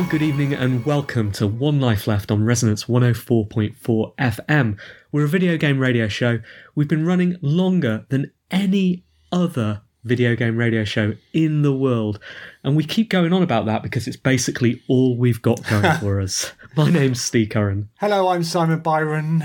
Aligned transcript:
Hello, 0.00 0.12
good 0.12 0.22
evening, 0.22 0.54
and 0.54 0.86
welcome 0.86 1.30
to 1.32 1.46
One 1.46 1.78
Life 1.78 2.06
Left 2.06 2.30
on 2.30 2.42
Resonance 2.42 2.84
104.4 2.84 4.16
FM. 4.16 4.78
We're 5.12 5.24
a 5.26 5.28
video 5.28 5.58
game 5.58 5.78
radio 5.78 6.08
show. 6.08 6.38
We've 6.74 6.88
been 6.88 7.04
running 7.04 7.36
longer 7.42 8.06
than 8.08 8.32
any 8.50 9.04
other 9.30 9.82
video 10.04 10.34
game 10.36 10.56
radio 10.56 10.84
show 10.84 11.12
in 11.34 11.60
the 11.60 11.74
world. 11.74 12.18
And 12.64 12.76
we 12.76 12.84
keep 12.84 13.10
going 13.10 13.34
on 13.34 13.42
about 13.42 13.66
that 13.66 13.82
because 13.82 14.08
it's 14.08 14.16
basically 14.16 14.82
all 14.88 15.18
we've 15.18 15.42
got 15.42 15.62
going 15.68 15.94
for 16.00 16.18
us. 16.18 16.50
My 16.74 16.90
name's 16.90 17.20
Steve 17.20 17.50
Curran. 17.50 17.90
Hello, 18.00 18.28
I'm 18.28 18.42
Simon 18.42 18.80
Byron. 18.80 19.42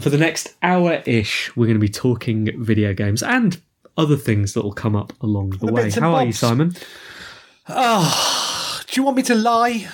For 0.00 0.10
the 0.10 0.18
next 0.18 0.56
hour 0.64 1.00
ish, 1.06 1.54
we're 1.54 1.66
going 1.66 1.78
to 1.78 1.80
be 1.80 1.88
talking 1.88 2.50
video 2.60 2.92
games 2.92 3.22
and 3.22 3.56
other 3.96 4.16
things 4.16 4.54
that 4.54 4.64
will 4.64 4.72
come 4.72 4.96
up 4.96 5.12
along 5.20 5.50
the 5.50 5.66
The 5.66 5.72
way. 5.72 5.90
How 5.92 6.12
are 6.16 6.24
you. 6.24 6.32
Simon? 6.32 6.74
Oh, 7.68 8.51
do 8.92 9.00
you 9.00 9.04
want 9.04 9.16
me 9.16 9.22
to 9.24 9.34
lie? 9.34 9.88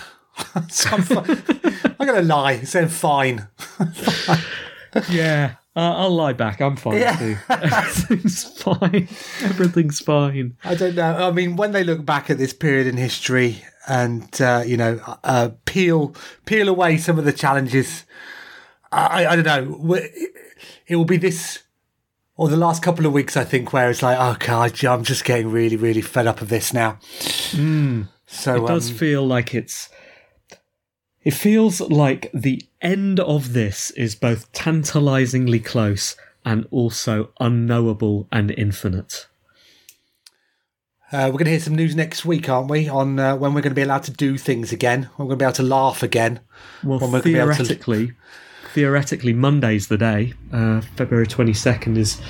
So 0.69 0.91
I'm, 0.93 1.03
I'm 2.01 2.07
going 2.07 2.21
to 2.21 2.23
lie. 2.23 2.61
Saying 2.63 2.89
fine. 2.89 3.49
Yeah, 5.11 5.57
uh, 5.77 5.95
I'll 5.97 6.11
lie 6.15 6.33
back. 6.33 6.61
I'm 6.63 6.75
fine 6.75 6.97
Yeah. 6.99 7.15
too. 7.17 7.37
Everything's 7.51 8.45
fine. 8.63 9.07
Everything's 9.43 10.01
fine. 10.01 10.57
I 10.65 10.75
don't 10.75 10.95
know. 10.95 11.29
I 11.29 11.31
mean, 11.31 11.57
when 11.57 11.73
they 11.73 11.85
look 11.85 12.05
back 12.07 12.31
at 12.31 12.39
this 12.39 12.53
period 12.55 12.87
in 12.87 12.97
history 12.97 13.63
and 13.87 14.29
uh, 14.41 14.63
you 14.67 14.77
know 14.79 14.99
uh, 15.25 15.51
peel 15.67 16.17
peel 16.47 16.69
away 16.69 16.97
some 16.97 17.19
of 17.19 17.27
the 17.27 17.35
challenges, 17.35 18.05
I, 18.91 19.27
I 19.27 19.37
don't 19.37 19.45
know. 19.47 19.95
It 20.87 20.97
will 20.97 21.05
be 21.05 21.19
this 21.19 21.63
or 22.37 22.49
the 22.49 22.57
last 22.57 22.83
couple 22.83 23.05
of 23.05 23.13
weeks, 23.13 23.37
I 23.37 23.45
think, 23.45 23.73
where 23.75 23.91
it's 23.91 24.03
like, 24.03 24.17
oh 24.19 24.37
god, 24.41 24.83
I'm 24.85 25.05
just 25.05 25.25
getting 25.25 25.51
really, 25.51 25.77
really 25.77 26.01
fed 26.03 26.27
up 26.27 26.41
of 26.41 26.49
this 26.49 26.73
now. 26.73 26.99
So 28.31 28.65
It 28.65 28.69
does 28.69 28.91
um, 28.91 28.97
feel 28.97 29.27
like 29.27 29.55
it's. 29.55 29.89
It 31.23 31.33
feels 31.33 31.81
like 31.81 32.31
the 32.33 32.63
end 32.81 33.19
of 33.21 33.53
this 33.53 33.91
is 33.93 34.15
both 34.15 34.51
tantalizingly 34.53 35.59
close 35.61 36.15
and 36.45 36.67
also 36.71 37.31
unknowable 37.41 38.29
and 38.31 38.51
infinite. 38.53 39.27
Uh, 41.11 41.25
we're 41.27 41.39
going 41.39 41.47
to 41.47 41.51
hear 41.53 41.61
some 41.61 41.75
news 41.75 41.97
next 41.97 42.25
week, 42.27 42.49
aren't 42.51 42.71
we? 42.71 42.87
On 42.89 43.19
uh, 43.19 43.35
when 43.35 43.55
we're 43.55 43.63
going 43.63 43.71
to 43.71 43.75
be 43.75 43.83
allowed 43.83 44.03
to 44.05 44.11
do 44.13 44.37
things 44.37 44.73
again. 44.73 45.09
We're 45.17 45.25
going 45.27 45.39
to 45.39 45.43
be 45.43 45.45
able 45.47 45.53
to 45.55 45.63
laugh 45.63 46.03
again. 46.03 46.41
Well, 46.85 46.99
When 46.99 47.11
we're 47.11 47.19
able 47.19 47.23
to- 47.25 47.33
theoretically, 47.33 48.13
theoretically, 48.75 49.33
Monday's 49.33 49.89
the 49.89 49.97
day. 49.99 50.35
Uh, 50.53 50.83
February 50.97 51.27
twenty 51.27 51.55
second 51.55 51.97
is 51.97 52.21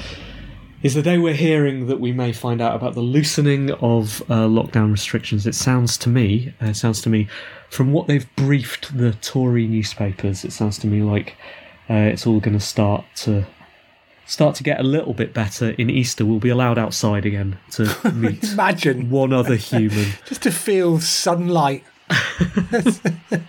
is 0.82 0.94
the 0.94 1.02
day 1.02 1.18
we're 1.18 1.34
hearing 1.34 1.86
that 1.86 1.98
we 1.98 2.12
may 2.12 2.32
find 2.32 2.60
out 2.60 2.76
about 2.76 2.94
the 2.94 3.00
loosening 3.00 3.70
of 3.72 4.22
uh, 4.22 4.46
lockdown 4.46 4.92
restrictions. 4.92 5.46
It 5.46 5.54
sounds 5.54 5.98
to 5.98 6.08
me, 6.08 6.54
uh, 6.62 6.66
it 6.66 6.76
sounds 6.76 7.02
to 7.02 7.08
me, 7.08 7.28
from 7.68 7.92
what 7.92 8.06
they've 8.06 8.26
briefed 8.36 8.96
the 8.96 9.12
Tory 9.14 9.66
newspapers, 9.66 10.44
it 10.44 10.52
sounds 10.52 10.78
to 10.78 10.86
me 10.86 11.02
like 11.02 11.36
uh, 11.90 11.94
it's 11.94 12.26
all 12.26 12.40
going 12.40 12.56
to 12.58 12.64
start 12.64 13.04
to 13.16 13.46
start 14.26 14.54
to 14.54 14.62
get 14.62 14.78
a 14.78 14.82
little 14.82 15.14
bit 15.14 15.34
better. 15.34 15.70
In 15.70 15.90
Easter, 15.90 16.24
we'll 16.24 16.38
be 16.38 16.50
allowed 16.50 16.78
outside 16.78 17.26
again 17.26 17.58
to 17.72 18.12
meet 18.14 18.44
Imagine 18.44 19.10
one 19.10 19.32
other 19.32 19.56
human. 19.56 20.10
just 20.26 20.42
to 20.42 20.52
feel 20.52 21.00
sunlight. 21.00 21.82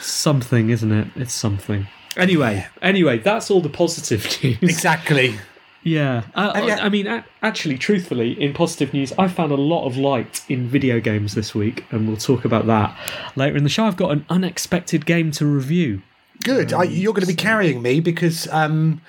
something, 0.00 0.70
isn't 0.70 0.92
it? 0.92 1.08
It's 1.14 1.34
something. 1.34 1.86
Anyway, 2.16 2.66
anyway, 2.80 3.18
that's 3.18 3.50
all 3.50 3.60
the 3.60 3.68
positive 3.68 4.24
news. 4.42 4.58
Exactly. 4.62 5.38
Yeah, 5.86 6.24
uh, 6.34 6.50
And 6.56 6.66
yeah- 6.66 6.78
I 6.82 6.88
mean, 6.88 7.06
actually, 7.42 7.78
truthfully, 7.78 8.32
in 8.42 8.52
positive 8.52 8.92
news, 8.92 9.12
I 9.16 9.28
found 9.28 9.52
a 9.52 9.56
lot 9.56 9.86
of 9.86 9.96
light 9.96 10.42
in 10.48 10.66
video 10.66 10.98
games 10.98 11.36
this 11.36 11.54
week, 11.54 11.84
and 11.92 12.08
we'll 12.08 12.16
talk 12.16 12.44
about 12.44 12.66
that 12.66 12.96
later 13.36 13.56
in 13.56 13.62
the 13.62 13.70
show. 13.70 13.84
I've 13.84 13.96
got 13.96 14.10
an 14.10 14.26
unexpected 14.28 15.06
game 15.06 15.30
to 15.32 15.46
review. 15.46 16.02
Good. 16.42 16.72
I, 16.72 16.82
you're 16.82 17.12
going 17.12 17.20
to 17.24 17.28
be 17.28 17.36
carrying 17.36 17.82
me 17.82 18.00
because 18.00 18.48
um, 18.48 19.00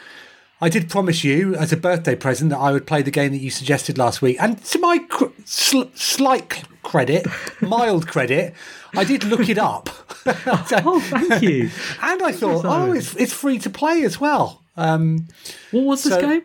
I 0.61 0.69
did 0.69 0.87
promise 0.87 1.23
you 1.23 1.55
as 1.55 1.73
a 1.73 1.77
birthday 1.77 2.15
present 2.15 2.51
that 2.51 2.59
I 2.59 2.71
would 2.71 2.85
play 2.85 3.01
the 3.01 3.09
game 3.09 3.31
that 3.31 3.39
you 3.39 3.49
suggested 3.49 3.97
last 3.97 4.21
week. 4.21 4.37
And 4.39 4.63
to 4.65 4.77
my 4.77 4.99
cr- 4.99 5.25
sl- 5.45 5.89
slight 5.95 6.63
credit, 6.83 7.25
mild 7.61 8.07
credit, 8.07 8.53
I 8.95 9.03
did 9.03 9.23
look 9.23 9.49
it 9.49 9.57
up. 9.57 9.89
Oh, 10.29 10.99
thank 11.09 11.41
you. 11.41 11.69
and 12.01 12.21
I 12.21 12.33
thought, 12.33 12.65
oh, 12.65 12.91
it's, 12.91 13.15
it's 13.15 13.31
free 13.31 13.57
to 13.59 13.69
play 13.69 14.03
as 14.03 14.19
well. 14.19 14.61
Um, 14.75 15.27
what 15.71 15.85
was 15.85 16.03
this 16.03 16.17
game? 16.17 16.43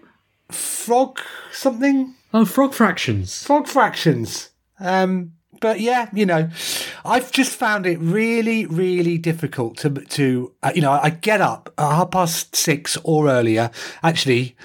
Frog 0.53 1.19
something? 1.53 2.15
Oh, 2.35 2.45
Frog 2.45 2.73
Fractions. 2.73 3.43
Frog 3.45 3.67
fractions. 3.67 4.51
Um, 4.81 5.33
but 5.61 5.81
yeah, 5.81 6.09
you 6.13 6.27
know, 6.27 6.51
I've 7.05 7.31
just 7.31 7.53
found 7.55 7.87
it 7.87 7.99
really, 8.01 8.67
really 8.67 9.17
difficult 9.17 9.77
to 9.79 9.91
to 9.91 10.53
uh, 10.63 10.73
you 10.75 10.83
know. 10.83 10.91
I 10.91 11.11
get 11.11 11.41
up 11.41 11.73
at 11.79 11.91
half 11.91 12.11
past 12.11 12.57
six 12.57 12.99
or 13.05 13.29
earlier. 13.29 13.71
Actually, 14.03 14.57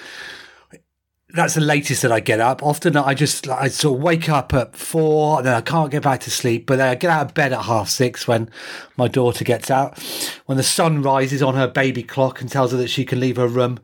that's 1.30 1.54
the 1.54 1.62
latest 1.62 2.02
that 2.02 2.12
I 2.12 2.20
get 2.20 2.40
up. 2.40 2.64
Often 2.64 2.98
I 2.98 3.14
just 3.14 3.48
I 3.48 3.68
sort 3.68 3.98
of 3.98 4.04
wake 4.04 4.28
up 4.28 4.54
at 4.56 4.76
four 4.76 5.38
and 5.38 5.46
then 5.46 5.54
I 5.54 5.62
can't 5.62 5.92
get 5.92 6.02
back 6.02 6.22
to 6.22 6.32
sleep. 6.32 6.66
But 6.66 6.78
then 6.78 6.90
I 6.90 6.96
get 6.96 7.12
out 7.12 7.28
of 7.28 7.34
bed 7.36 7.54
at 7.54 7.64
half 7.64 7.90
six 7.90 8.28
when 8.28 8.50
my 8.98 9.08
daughter 9.08 9.44
gets 9.44 9.70
out. 9.70 10.00
When 10.48 10.58
the 10.58 10.64
sun 10.64 11.04
rises 11.04 11.44
on 11.44 11.54
her 11.54 11.68
baby 11.68 12.02
clock 12.02 12.42
and 12.42 12.50
tells 12.50 12.72
her 12.72 12.78
that 12.78 12.90
she 12.90 13.06
can 13.06 13.20
leave 13.20 13.36
her 13.36 13.48
room. 13.48 13.80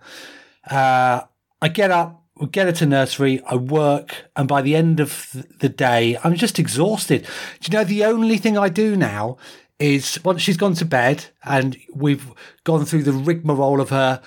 Uh, 0.69 1.21
I 1.63 1.69
get 1.69 1.91
up, 1.91 2.21
we 2.35 2.47
get 2.47 2.65
her 2.65 2.73
to 2.73 2.85
nursery, 2.85 3.41
I 3.45 3.55
work, 3.55 4.25
and 4.35 4.49
by 4.49 4.61
the 4.61 4.75
end 4.75 4.99
of 4.99 5.47
the 5.61 5.69
day, 5.69 6.17
I'm 6.21 6.35
just 6.35 6.59
exhausted. 6.59 7.25
Do 7.61 7.71
you 7.71 7.77
know 7.77 7.85
the 7.85 8.03
only 8.03 8.37
thing 8.37 8.57
I 8.57 8.67
do 8.67 8.97
now 8.97 9.37
is 9.79 10.19
once 10.25 10.41
she's 10.41 10.57
gone 10.57 10.73
to 10.73 10.83
bed 10.83 11.23
and 11.45 11.77
we've 11.93 12.29
gone 12.65 12.83
through 12.83 13.03
the 13.03 13.13
rigmarole 13.13 13.79
of 13.79 13.91
her. 13.91 14.21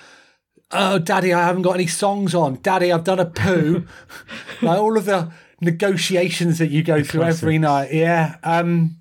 Oh, 0.71 0.97
daddy, 0.97 1.31
I 1.31 1.45
haven't 1.45 1.61
got 1.61 1.75
any 1.75 1.85
songs 1.85 2.33
on. 2.33 2.55
Daddy, 2.63 2.91
I've 2.91 3.03
done 3.03 3.19
a 3.19 3.25
poo. 3.27 3.85
like 4.63 4.79
all 4.79 4.97
of 4.97 5.05
the 5.05 5.31
negotiations 5.61 6.57
that 6.57 6.71
you 6.71 6.81
go 6.81 7.03
through 7.03 7.21
every 7.21 7.59
night. 7.59 7.93
Yeah. 7.93 8.37
Um, 8.41 8.97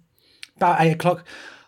about 0.57 0.83
eight 0.83 0.93
o'clock. 0.93 1.25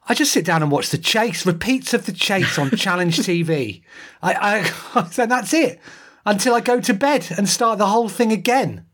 I 0.06 0.12
just 0.12 0.32
sit 0.32 0.44
down 0.44 0.62
and 0.62 0.70
watch 0.70 0.90
the 0.90 0.98
chase, 0.98 1.46
repeats 1.46 1.94
of 1.94 2.04
the 2.04 2.12
chase 2.12 2.58
on 2.58 2.70
Challenge 2.72 3.16
TV. 3.20 3.82
I, 4.22 4.68
I, 4.94 5.08
and 5.18 5.30
that's 5.30 5.54
it 5.54 5.80
until 6.28 6.54
I 6.54 6.60
go 6.60 6.80
to 6.80 6.94
bed 6.94 7.26
and 7.36 7.48
start 7.48 7.78
the 7.78 7.86
whole 7.86 8.08
thing 8.08 8.32
again. 8.32 8.84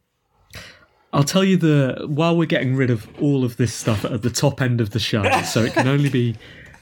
I'll 1.12 1.25
tell 1.25 1.44
you 1.44 1.56
the 1.56 2.06
while 2.08 2.36
we're 2.36 2.46
getting 2.46 2.75
rid 2.76 2.90
of 2.90 3.08
all 3.20 3.44
of 3.44 3.56
this 3.56 3.75
stuff 3.75 4.04
at 4.04 4.22
the 4.22 4.31
top 4.31 4.62
end 4.62 4.81
of 4.81 4.90
the 4.90 4.98
show, 4.98 5.22
so 5.44 5.62
it 5.62 5.72
can 5.72 5.88
only 5.88 6.08
be 6.08 6.36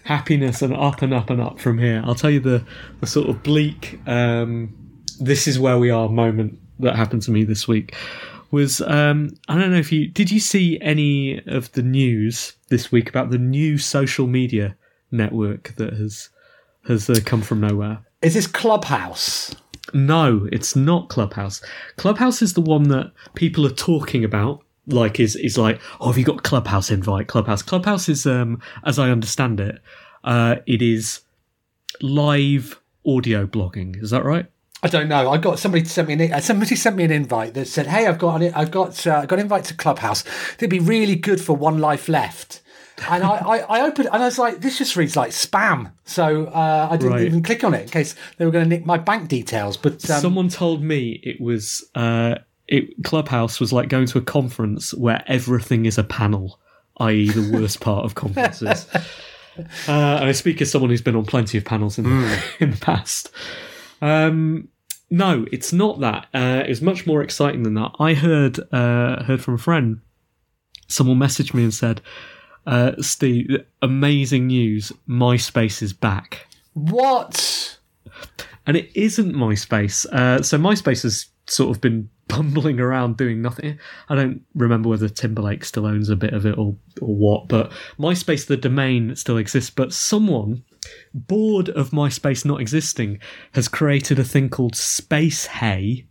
happiness 0.05 0.63
and 0.63 0.75
up 0.75 1.03
and 1.03 1.13
up 1.13 1.31
and 1.31 1.41
up 1.41 1.59
from 1.59 1.79
here. 1.79 2.03
I'll 2.05 2.15
tell 2.15 2.31
you 2.31 2.41
the 2.41 2.65
the 3.01 3.07
sort 3.07 3.29
of 3.29 3.43
bleak. 3.43 4.01
Um, 4.07 4.75
this 5.21 5.47
is 5.47 5.59
where 5.59 5.79
we 5.79 5.91
are 5.91 6.09
moment 6.09 6.59
that 6.81 6.97
happened 6.97 7.23
to 7.23 7.31
me 7.31 7.45
this 7.45 7.69
week 7.69 7.95
was 8.51 8.83
um, 8.83 9.31
I 9.49 9.59
don't 9.59 9.73
know 9.73 9.79
if 9.79 9.91
you 9.91 10.09
did 10.09 10.31
you 10.31 10.39
see 10.39 10.79
any 10.81 11.43
of 11.47 11.73
the 11.73 11.83
news 11.83 12.55
this 12.69 12.93
week 12.93 13.09
about 13.09 13.31
the 13.31 13.39
new 13.39 13.79
social 13.79 14.27
media 14.27 14.77
network 15.11 15.75
that 15.77 15.95
has 15.95 16.29
has 16.87 17.09
uh, 17.09 17.17
come 17.25 17.43
from 17.43 17.61
nowhere. 17.61 18.01
Is 18.21 18.35
this 18.35 18.47
Clubhouse? 18.47 19.55
No, 19.95 20.49
it's 20.51 20.75
not 20.75 21.09
Clubhouse. 21.09 21.63
Clubhouse 21.97 22.43
is 22.43 22.55
the 22.55 22.61
one 22.61 22.85
that 22.85 23.13
people 23.35 23.67
are 23.67 23.71
talking 23.71 24.25
about. 24.25 24.63
Like 24.87 25.21
is 25.21 25.37
is 25.37 25.57
like, 25.57 25.81
oh, 26.01 26.09
have 26.09 26.19
you 26.19 26.25
got 26.25 26.43
Clubhouse 26.43 26.91
invite? 26.91 27.29
Clubhouse. 27.29 27.63
Clubhouse 27.63 28.09
is, 28.09 28.27
um, 28.27 28.61
as 28.85 28.99
I 28.99 29.11
understand 29.11 29.61
it, 29.61 29.81
uh, 30.25 30.57
it 30.67 30.83
is 30.83 31.21
live 32.01 32.81
audio 33.07 33.47
blogging. 33.47 34.03
Is 34.03 34.11
that 34.11 34.25
right? 34.25 34.47
I 34.83 34.89
don't 34.89 35.09
know. 35.09 35.31
I 35.31 35.39
got 35.39 35.61
somebody 35.61 35.85
sent 35.85 36.09
me 36.09 36.15
an 36.15 36.43
somebody 36.43 36.75
sent 36.75 36.97
me 36.97 37.05
an 37.05 37.13
invite 37.13 37.55
that 37.55 37.69
said, 37.69 37.87
"Hey, 37.87 38.09
I've 38.09 38.19
got 38.19 38.43
an, 38.43 38.53
I've 38.55 38.73
got 38.73 39.07
uh, 39.07 39.27
got 39.27 39.39
an 39.39 39.41
invite 39.41 39.65
to 39.67 39.75
Clubhouse. 39.75 40.25
It'd 40.57 40.71
be 40.71 40.81
really 40.81 41.15
good 41.15 41.41
for 41.41 41.57
One 41.57 41.79
Life 41.79 42.09
Left." 42.09 42.62
And 43.09 43.25
I, 43.25 43.37
I, 43.37 43.59
I, 43.59 43.81
opened 43.87 44.09
and 44.13 44.23
I 44.23 44.27
was 44.27 44.39
like, 44.39 44.61
this 44.61 44.79
just 44.79 44.97
reads 44.97 45.17
like 45.17 45.31
spam. 45.31 45.93
So 46.05 46.47
uh, 46.47 46.89
I 46.91 46.97
didn't 46.97 47.13
right. 47.13 47.27
even 47.27 47.43
click 47.43 47.65
on 47.65 47.75
it 47.75 47.83
in 47.83 47.89
case 47.89 48.15
they 48.37 48.45
were 48.45 48.51
going 48.51 48.65
to 48.65 48.69
nick 48.69 48.87
my 48.87 48.99
bank 48.99 49.29
details. 49.29 49.77
But 49.77 50.09
um, 50.11 50.21
someone 50.21 50.49
told 50.49 50.83
me 50.83 51.21
it 51.23 51.41
was 51.41 51.85
uh, 51.95 52.37
it 52.69 53.03
Clubhouse 53.05 53.61
was 53.61 53.73
like 53.73 53.89
going 53.89 54.07
to 54.07 54.19
a 54.19 54.23
conference 54.23 54.95
where 54.95 55.23
everything 55.27 55.87
is 55.87 55.99
a 55.99 56.05
panel, 56.05 56.61
i.e., 56.99 57.29
the 57.31 57.51
worst 57.53 57.81
part 57.81 58.05
of 58.05 58.15
conferences. 58.15 58.87
Uh, 59.87 60.17
and 60.21 60.25
I 60.25 60.33
speak 60.33 60.63
as 60.63 60.71
someone 60.71 60.89
who's 60.89 61.03
been 61.03 61.15
on 61.15 61.27
plenty 61.27 61.59
of 61.59 61.65
panels 61.67 61.99
in, 61.99 62.07
mm. 62.07 62.43
in 62.61 62.71
the 62.71 62.77
past. 62.79 63.31
Um, 64.01 64.69
no, 65.11 65.45
it's 65.53 65.75
not 65.75 66.01
that. 66.01 66.27
Uh, 66.33 66.65
it's 66.67 66.81
much 66.81 67.07
more 67.07 67.23
exciting 67.23 67.63
than 67.63 67.75
that. 67.75 67.93
I 67.99 68.15
heard 68.15 68.59
uh, 68.73 69.25
heard 69.25 69.43
from 69.43 69.55
a 69.55 69.59
friend. 69.59 70.01
Someone 70.89 71.19
messaged 71.19 71.53
me 71.53 71.65
and 71.65 71.75
said, 71.75 72.01
uh, 72.67 72.93
"Steve, 73.01 73.65
amazing 73.81 74.47
news! 74.47 74.93
MySpace 75.09 75.83
is 75.83 75.93
back." 75.93 76.47
What? 76.75 77.79
And 78.67 78.77
it 78.77 78.91
isn't 78.95 79.35
MySpace. 79.35 80.07
Uh, 80.07 80.43
so 80.43 80.57
MySpace 80.59 81.03
has 81.03 81.27
sort 81.47 81.75
of 81.75 81.81
been 81.81 82.09
bumbling 82.29 82.81
around 82.81 83.17
doing 83.17 83.43
nothing. 83.43 83.79
I 84.09 84.15
don't 84.15 84.43
remember 84.55 84.89
whether 84.89 85.09
Timberlake 85.09 85.65
still 85.65 85.87
owns 85.87 86.09
a 86.09 86.17
bit 86.17 86.33
of 86.33 86.47
it 86.47 86.57
or 86.57 86.77
or 87.01 87.15
what, 87.15 87.49
but 87.49 87.73
MySpace, 87.99 88.47
the 88.47 88.57
domain, 88.57 89.17
still 89.17 89.37
exists. 89.37 89.71
But 89.71 89.93
someone 89.93 90.63
bored 91.15 91.69
of 91.71 91.91
MySpace 91.91 92.45
not 92.45 92.61
existing, 92.61 93.19
has 93.53 93.69
created 93.69 94.19
a 94.19 94.25
thing 94.25 94.49
called 94.49 94.77
Space 94.77 95.47
Hey. 95.47 96.07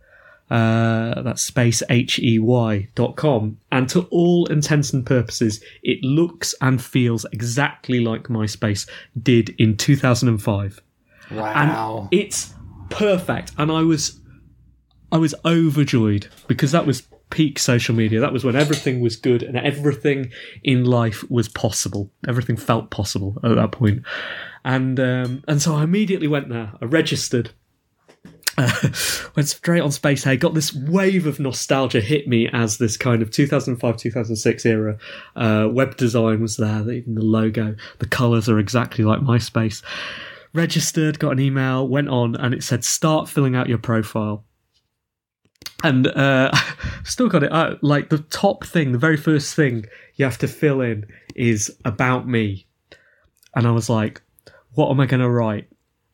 Uh, 0.52 1.22
that's 1.22 1.42
space 1.42 1.82
h 1.90 2.20
e 2.20 2.38
y 2.38 2.88
dot 2.94 3.16
com, 3.16 3.58
and 3.72 3.88
to 3.88 4.02
all 4.12 4.46
intents 4.48 4.92
and 4.92 5.06
purposes, 5.06 5.64
it 5.82 6.04
looks 6.04 6.54
and 6.60 6.82
feels 6.82 7.26
exactly 7.32 8.02
like 8.02 8.24
MySpace 8.24 8.86
did 9.24 9.56
in 9.58 9.78
2005. 9.78 10.82
Wow! 11.32 12.00
And 12.02 12.20
it's 12.20 12.54
perfect, 12.90 13.54
and 13.58 13.72
I 13.72 13.82
was, 13.84 14.20
I 15.12 15.18
was 15.18 15.34
overjoyed 15.46 16.28
because 16.48 16.74
that 16.74 16.86
was 16.86 17.04
peak 17.30 17.58
social 17.58 17.96
media. 17.96 18.20
That 18.20 18.34
was 18.34 18.44
when 18.44 18.58
everything 18.58 19.00
was 19.00 19.16
good 19.16 19.44
and 19.44 19.56
everything 19.56 20.32
in 20.64 20.84
life 20.84 21.24
was 21.32 21.48
possible. 21.48 22.12
Everything 22.28 22.58
felt 22.58 22.90
possible 22.90 23.40
at 23.42 23.56
that 23.56 23.72
point 23.72 24.04
and 24.64 25.00
um, 25.00 25.44
and 25.48 25.62
so 25.62 25.76
I 25.76 25.84
immediately 25.84 26.28
went 26.28 26.50
there. 26.50 26.74
I 26.82 26.86
registered. 26.86 27.52
Uh, 28.58 28.72
went 29.36 29.48
straight 29.48 29.82
on 29.82 29.92
Space 29.92 30.24
Hey, 30.24 30.38
got 30.38 30.54
this 30.54 30.74
wave 30.74 31.26
of 31.26 31.40
nostalgia 31.40 32.02
hit 32.02 32.28
me 32.28 32.50
as 32.52 32.78
this 32.78 32.98
kind 32.98 33.22
of 33.22 33.32
2005 33.32 33.98
2006 33.98 34.66
era 34.66 34.98
uh, 35.36 35.68
web 35.72 35.96
design 35.98 36.42
was 36.42 36.58
there, 36.58 36.90
even 36.92 37.16
the 37.16 37.24
logo, 37.24 37.76
the 38.00 38.08
colours 38.08 38.50
are 38.50 38.60
exactly 38.60 39.04
like 39.04 39.20
MySpace. 39.22 39.84
Registered, 40.54 41.18
got 41.20 41.32
an 41.32 41.40
email, 41.40 41.88
went 41.88 42.10
on, 42.10 42.36
and 42.36 42.54
it 42.54 42.64
said 42.64 42.84
start 42.84 43.30
filling 43.30 43.56
out 43.56 43.70
your 43.70 43.78
profile. 43.78 44.44
And 45.84 46.08
uh, 46.08 46.52
still 47.04 47.30
got 47.30 47.44
it 47.44 47.54
out. 47.54 47.84
Like 47.84 48.10
the 48.10 48.20
top 48.20 48.66
thing, 48.66 48.92
the 48.92 48.98
very 48.98 49.18
first 49.18 49.56
thing 49.56 49.86
you 50.16 50.26
have 50.26 50.38
to 50.40 50.48
fill 50.48 50.82
in 50.82 51.06
is 51.36 51.76
about 51.86 52.28
me. 52.28 52.68
And 53.56 53.66
I 53.66 53.72
was 53.72 53.90
like, 53.90 54.22
what 54.74 54.90
am 54.90 55.00
I 55.00 55.06
going 55.06 55.22
to 55.22 55.30
write? 55.30 55.68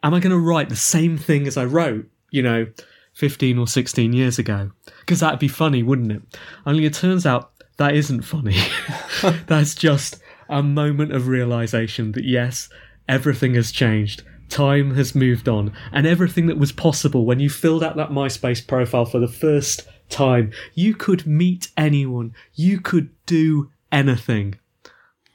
Am 0.04 0.14
I 0.14 0.20
going 0.20 0.32
to 0.32 0.40
write 0.40 0.70
the 0.70 0.76
same 0.76 1.18
thing 1.18 1.48
as 1.48 1.58
I 1.58 1.66
wrote, 1.66 2.08
you 2.32 2.42
know, 2.42 2.68
15 3.14 3.58
or 3.58 3.68
16 3.68 4.14
years 4.14 4.40
ago? 4.40 4.72
Because 5.00 5.20
that'd 5.20 5.40
be 5.40 5.48
funny, 5.48 5.84
wouldn't 5.84 6.12
it? 6.12 6.22
Only 6.66 6.86
it 6.86 6.94
turns 6.94 7.26
out 7.26 7.52
that 7.78 7.96
isn't 7.96 8.24
funny. 8.24 8.58
That's 9.48 9.76
just 9.76 10.20
a 10.50 10.64
moment 10.64 11.12
of 11.12 11.28
realization 11.28 12.12
that 12.14 12.26
yes, 12.26 12.70
everything 13.08 13.56
has 13.56 13.72
changed. 13.72 14.24
Time 14.50 14.96
has 14.96 15.14
moved 15.14 15.50
on, 15.50 15.74
and 15.92 16.08
everything 16.08 16.48
that 16.48 16.58
was 16.58 16.72
possible 16.72 17.26
when 17.26 17.40
you 17.40 17.50
filled 17.50 17.84
out 17.84 17.98
that 17.98 18.12
MySpace 18.12 18.66
profile 18.66 19.06
for 19.06 19.20
the 19.20 19.28
first 19.28 19.86
time, 20.10 20.52
you 20.74 20.96
could 20.96 21.28
meet 21.28 21.70
anyone, 21.76 22.34
you 22.54 22.80
could 22.80 23.10
do 23.26 23.70
anything. 23.92 24.56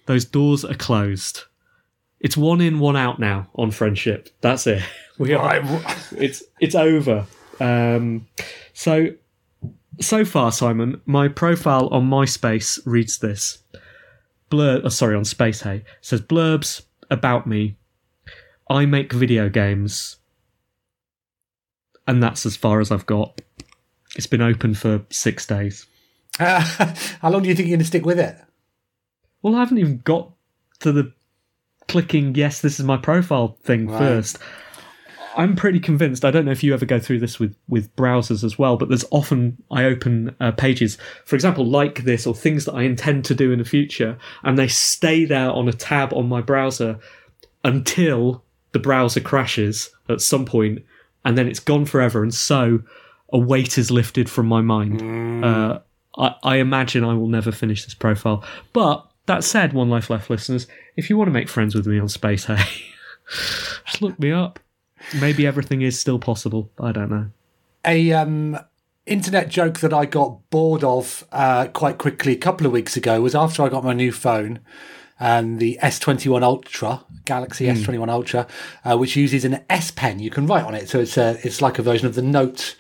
Those 0.07 0.25
doors 0.25 0.65
are 0.65 0.75
closed. 0.75 1.43
It's 2.23 2.37
one 2.37 2.61
in, 2.61 2.79
one 2.79 2.97
out 2.97 3.19
now 3.19 3.49
on 3.57 3.73
friendship. 3.73 4.31
That's 4.41 4.67
it. 4.67 4.83
We 5.19 5.35
are. 5.35 5.61
It's 6.17 6.43
it's 6.59 6.75
over. 6.75 7.27
Um, 7.61 8.27
so 8.73 9.09
so 10.01 10.25
far, 10.25 10.51
Simon, 10.51 11.03
my 11.05 11.29
profile 11.29 11.89
on 11.89 12.09
MySpace 12.09 12.81
reads 12.87 13.19
this. 13.19 13.59
Blur. 14.49 14.81
Oh, 14.83 14.89
sorry, 14.89 15.15
on 15.15 15.27
Space 15.27 15.61
Hey 15.61 15.85
says 16.01 16.23
blurbs 16.23 16.83
about 17.11 17.47
me. 17.47 17.77
I 18.69 18.87
make 18.87 19.13
video 19.13 19.51
games, 19.51 20.17
and 22.09 22.23
that's 22.23 22.47
as 22.47 22.57
far 22.57 22.81
as 22.81 22.91
I've 22.91 23.07
got. 23.07 23.41
It's 24.17 24.27
been 24.27 24.43
open 24.43 24.75
for 24.75 25.05
six 25.11 25.47
days. 25.47 25.87
Uh, 26.41 26.61
how 27.21 27.31
long 27.31 27.43
do 27.43 27.51
you 27.51 27.55
think 27.55 27.69
you're 27.69 27.77
going 27.77 27.85
to 27.85 27.87
stick 27.87 28.07
with 28.07 28.19
it? 28.19 28.37
Well, 29.43 29.55
I 29.55 29.61
haven't 29.61 29.79
even 29.79 29.99
got 29.99 30.33
to 30.81 30.91
the 30.91 31.13
clicking 31.89 32.35
yes, 32.35 32.61
this 32.61 32.79
is 32.79 32.85
my 32.85 32.97
profile 32.97 33.59
thing 33.63 33.89
right. 33.89 33.99
first. 33.99 34.39
I'm 35.37 35.57
pretty 35.57 35.81
convinced. 35.81 36.25
I 36.25 36.31
don't 36.31 36.45
know 36.45 36.51
if 36.51 36.63
you 36.63 36.75
ever 36.75 36.85
go 36.85 36.99
through 36.99 37.21
this 37.21 37.39
with 37.39 37.57
with 37.69 37.95
browsers 37.97 38.45
as 38.45 38.59
well, 38.59 38.77
but 38.77 38.89
there's 38.89 39.05
often 39.11 39.57
I 39.71 39.85
open 39.85 40.35
uh, 40.41 40.53
pages, 40.53 40.99
for 41.25 41.37
example, 41.37 41.65
like 41.65 42.05
this 42.05 42.27
or 42.27 42.35
things 42.35 42.65
that 42.67 42.75
I 42.75 42.83
intend 42.83 43.25
to 43.27 43.35
do 43.35 43.53
in 43.53 43.59
the 43.59 43.65
future, 43.65 44.19
and 44.43 44.59
they 44.59 44.69
stay 44.69 45.25
there 45.25 45.51
on 45.51 45.69
a 45.69 45.73
tab 45.73 46.13
on 46.13 46.29
my 46.29 46.41
browser 46.41 46.99
until 47.65 48.45
the 48.73 48.79
browser 48.79 49.21
crashes 49.21 49.91
at 50.09 50.21
some 50.21 50.45
point, 50.45 50.85
and 51.25 51.39
then 51.39 51.49
it's 51.49 51.61
gone 51.61 51.87
forever. 51.87 52.23
And 52.23 52.35
so 52.35 52.81
a 53.33 53.39
weight 53.39 53.79
is 53.79 53.91
lifted 53.91 54.29
from 54.29 54.47
my 54.47 54.61
mind. 54.61 55.01
Mm. 55.01 55.45
Uh, 55.45 55.79
I, 56.19 56.35
I 56.43 56.57
imagine 56.57 57.05
I 57.05 57.15
will 57.15 57.29
never 57.29 57.53
finish 57.53 57.85
this 57.85 57.95
profile, 57.95 58.45
but 58.73 59.07
that 59.27 59.45
said, 59.45 59.73
One 59.73 59.91
Life 59.91 60.11
Left 60.11 60.31
listeners, 60.31 60.67
if 60.97 61.09
you 61.09 61.17
want 61.17 61.29
to 61.29 61.33
make 61.33 61.49
friends 61.49 61.75
with 61.75 61.87
me 61.87 61.99
on 61.99 62.09
Space 62.09 62.45
Hey, 62.45 62.65
just 63.87 64.03
look 64.03 64.19
me 64.19 64.33
up. 64.33 64.59
Maybe 65.21 65.47
everything 65.47 65.83
is 65.83 65.99
still 65.99 66.19
possible. 66.19 66.71
I 66.79 66.93
don't 66.93 67.11
know. 67.11 67.31
A 67.85 68.13
um, 68.13 68.59
internet 69.07 69.49
joke 69.49 69.81
that 69.81 69.93
I 69.93 70.07
got 70.07 70.39
bored 70.51 70.85
of 70.85 71.27
uh, 71.33 71.67
quite 71.73 71.99
quickly 71.99 72.33
a 72.33 72.39
couple 72.39 72.67
of 72.67 72.73
weeks 72.73 72.97
ago 72.97 73.21
was 73.21 73.35
after 73.35 73.63
I 73.63 73.69
got 73.69 73.85
my 73.85 73.93
new 73.93 74.13
phone 74.13 74.61
and 75.19 75.61
the 75.61 75.79
S21 75.83 76.43
Ultra, 76.43 77.05
Galaxy 77.25 77.67
mm. 77.67 77.77
S21 77.77 78.09
Ultra, 78.09 78.47
uh, 78.85 78.97
which 78.97 79.17
uses 79.17 79.45
an 79.45 79.65
S 79.71 79.91
Pen. 79.91 80.19
You 80.19 80.31
can 80.31 80.47
write 80.47 80.65
on 80.65 80.75
it, 80.75 80.89
so 80.89 80.99
it's 80.99 81.17
a, 81.17 81.39
it's 81.45 81.63
like 81.63 81.79
a 81.79 81.83
version 81.83 82.07
of 82.07 82.15
the 82.15 82.23
Note. 82.23 82.77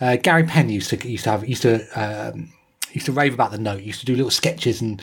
Uh, 0.00 0.16
Gary 0.16 0.44
Penn 0.44 0.68
used 0.68 0.90
to 0.90 1.08
used 1.08 1.24
to 1.24 1.30
have 1.30 1.48
used 1.48 1.62
to 1.62 1.86
um, 1.94 2.52
used 2.92 3.06
to 3.06 3.12
rave 3.12 3.32
about 3.32 3.52
the 3.52 3.58
Note. 3.58 3.82
Used 3.82 4.00
to 4.00 4.06
do 4.06 4.16
little 4.16 4.30
sketches 4.30 4.80
and 4.80 5.00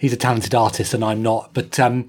he's 0.00 0.12
a 0.12 0.16
talented 0.16 0.54
artist 0.54 0.94
and 0.94 1.04
I'm 1.04 1.22
not. 1.22 1.54
But 1.54 1.78
um, 1.78 2.08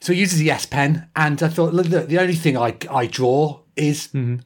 so 0.00 0.12
he 0.12 0.18
uses 0.18 0.40
the 0.40 0.50
S 0.50 0.66
Pen, 0.66 1.06
and 1.14 1.40
I 1.42 1.48
thought, 1.48 1.72
look, 1.72 1.86
the 1.86 2.20
only 2.20 2.34
thing 2.34 2.56
I 2.56 2.76
I 2.90 3.06
draw 3.06 3.60
is. 3.76 4.08
Mm-hmm. 4.08 4.36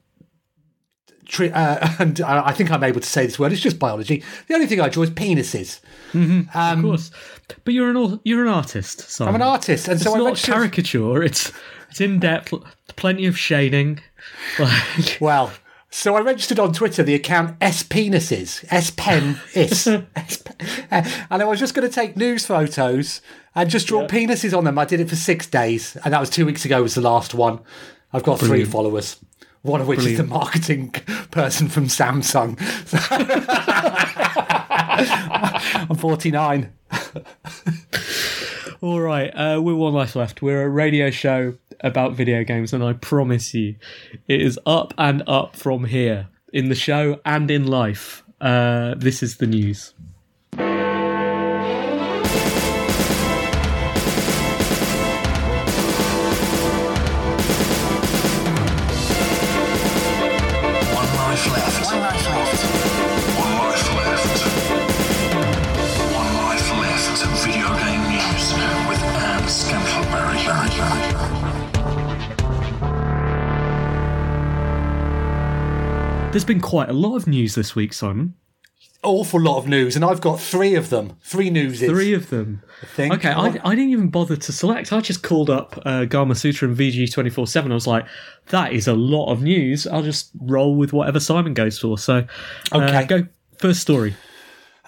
tri- 1.27 1.49
uh, 1.49 1.89
and 1.99 2.21
I 2.21 2.53
think 2.53 2.71
I'm 2.71 2.85
able 2.85 3.01
to 3.01 3.09
say 3.09 3.25
this 3.25 3.39
word. 3.39 3.53
It's 3.53 3.63
just 3.63 3.79
biology. 3.79 4.23
The 4.49 4.55
only 4.55 4.67
thing 4.67 4.81
I 4.81 4.89
draw 4.89 5.05
is 5.05 5.11
penises. 5.11 5.81
Um, 6.15 6.49
of 6.55 6.83
course. 6.83 7.11
But 7.65 7.75
you're 7.75 7.91
an 7.91 8.21
you're 8.25 8.43
an 8.43 8.49
artist, 8.53 9.01
Simon. 9.09 9.35
I'm 9.37 9.41
an 9.41 9.47
artist, 9.47 9.89
and 9.89 9.95
It's 9.97 10.05
so 10.05 10.15
I 10.15 10.19
not 10.19 10.37
caricature. 10.37 11.23
It's 11.23 11.53
it's 11.91 12.01
in 12.01 12.19
depth, 12.21 12.53
plenty 12.97 13.27
of 13.27 13.39
shading. 13.39 14.01
Like, 14.59 15.19
Well, 15.21 15.53
so 15.91 16.17
I 16.17 16.21
registered 16.21 16.59
on 16.59 16.73
Twitter 16.73 17.03
the 17.03 17.15
account 17.15 17.57
S 17.61 17.83
Penises, 17.83 18.65
S 18.71 18.91
Pen 18.91 19.41
Is, 19.55 19.87
and 19.87 20.05
I 21.31 21.45
was 21.45 21.59
just 21.59 21.75
going 21.75 21.89
to 21.89 21.95
take 21.95 22.17
news 22.17 22.47
photos 22.47 23.21
and 23.55 23.71
just 23.71 23.87
draw 23.87 24.07
penises 24.07 24.57
on 24.57 24.65
them. 24.65 24.79
I 24.79 24.85
did 24.85 25.01
it 25.01 25.09
for 25.09 25.17
six 25.17 25.47
days, 25.47 25.97
and 26.05 26.13
that 26.13 26.21
was 26.21 26.31
two 26.31 26.45
weeks 26.45 26.65
ago. 26.65 26.83
Was 26.83 26.95
the 26.95 27.01
last 27.01 27.35
one. 27.35 27.61
I've 28.13 28.23
got 28.23 28.39
three 28.39 28.65
followers. 28.65 29.19
One 29.63 29.81
of 29.81 29.89
which 29.89 30.05
is 30.05 30.17
the 30.17 30.25
marketing 30.25 30.91
person 31.33 31.69
from 31.69 31.87
Samsung. 31.87 32.57
I'm 35.91 35.97
49. 35.97 36.73
all 38.81 39.01
right, 39.01 39.29
uh, 39.31 39.61
we're 39.61 39.75
one 39.75 39.93
life 39.93 40.15
left. 40.15 40.41
We're 40.41 40.63
a 40.63 40.69
radio 40.69 41.11
show 41.11 41.55
about 41.81 42.15
video 42.15 42.45
games, 42.45 42.73
and 42.73 42.83
I 42.83 42.95
promise 42.95 43.55
you, 43.55 43.77
it 44.29 44.41
is 44.43 44.59
up 44.67 44.95
and 44.99 45.23
up 45.27 45.57
from 45.57 45.85
here 45.85 46.29
in 46.53 46.69
the 46.69 46.75
show 46.75 47.21
and 47.25 47.51
in 47.51 47.67
life. 47.67 48.23
Uh, 48.41 48.95
this 48.97 49.23
is 49.23 49.37
the 49.39 49.47
news. 49.47 49.95
There's 76.37 76.45
been 76.45 76.61
quite 76.61 76.91
a 76.91 76.93
lot 76.93 77.17
of 77.17 77.27
news 77.27 77.55
this 77.55 77.75
week, 77.75 77.95
Simon. 77.95 78.35
Awful 79.03 79.41
lot 79.41 79.57
of 79.57 79.67
news, 79.69 79.97
and 79.97 80.05
I've 80.05 80.21
got 80.21 80.39
three 80.39 80.75
of 80.75 80.91
them. 80.91 81.17
Three 81.23 81.49
newses. 81.49 81.89
Three 81.89 82.13
of 82.13 82.29
them. 82.29 82.63
I 82.83 82.87
think. 82.89 83.15
Okay, 83.15 83.31
I, 83.31 83.47
I 83.65 83.75
didn't 83.75 83.89
even 83.89 84.09
bother 84.11 84.37
to 84.37 84.53
select. 84.53 84.93
I 84.93 85.01
just 85.01 85.23
called 85.23 85.49
up 85.49 85.79
uh, 85.87 86.05
Gamasutra 86.05 86.65
and 86.65 86.77
VG 86.77 87.11
twenty 87.11 87.31
four 87.31 87.47
seven. 87.47 87.73
I 87.73 87.75
was 87.75 87.87
like, 87.87 88.05
that 88.49 88.75
is 88.75 88.87
a 88.87 88.93
lot 88.93 89.33
of 89.33 89.41
news. 89.41 89.87
I'll 89.87 90.03
just 90.03 90.31
roll 90.39 90.77
with 90.77 90.93
whatever 90.93 91.21
Simon 91.21 91.55
goes 91.55 91.79
for. 91.79 91.97
So, 91.97 92.27
uh, 92.71 92.79
Okay. 92.83 93.07
go 93.07 93.27
first 93.59 93.81
story. 93.81 94.15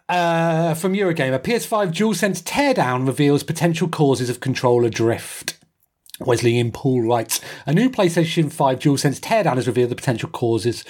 Uh, 0.07 0.75
from 0.75 0.93
Eurogamer, 0.93 1.39
PS5 1.39 1.95
DualSense 1.95 2.43
teardown 2.43 3.07
reveals 3.07 3.43
potential 3.43 3.89
causes 3.89 4.29
of 4.29 4.41
controller 4.41 4.91
drift. 4.91 5.58
Wesley 6.21 6.53
Yin-Poole 6.53 7.03
writes, 7.03 7.41
a 7.67 7.73
new 7.73 7.89
PlayStation 7.89 8.53
5 8.53 8.79
DualSense 8.79 9.21
teardown 9.21 9.57
has 9.57 9.67
revealed 9.67 9.91
the 9.91 9.97
potential 9.97 10.29
causes 10.29 10.85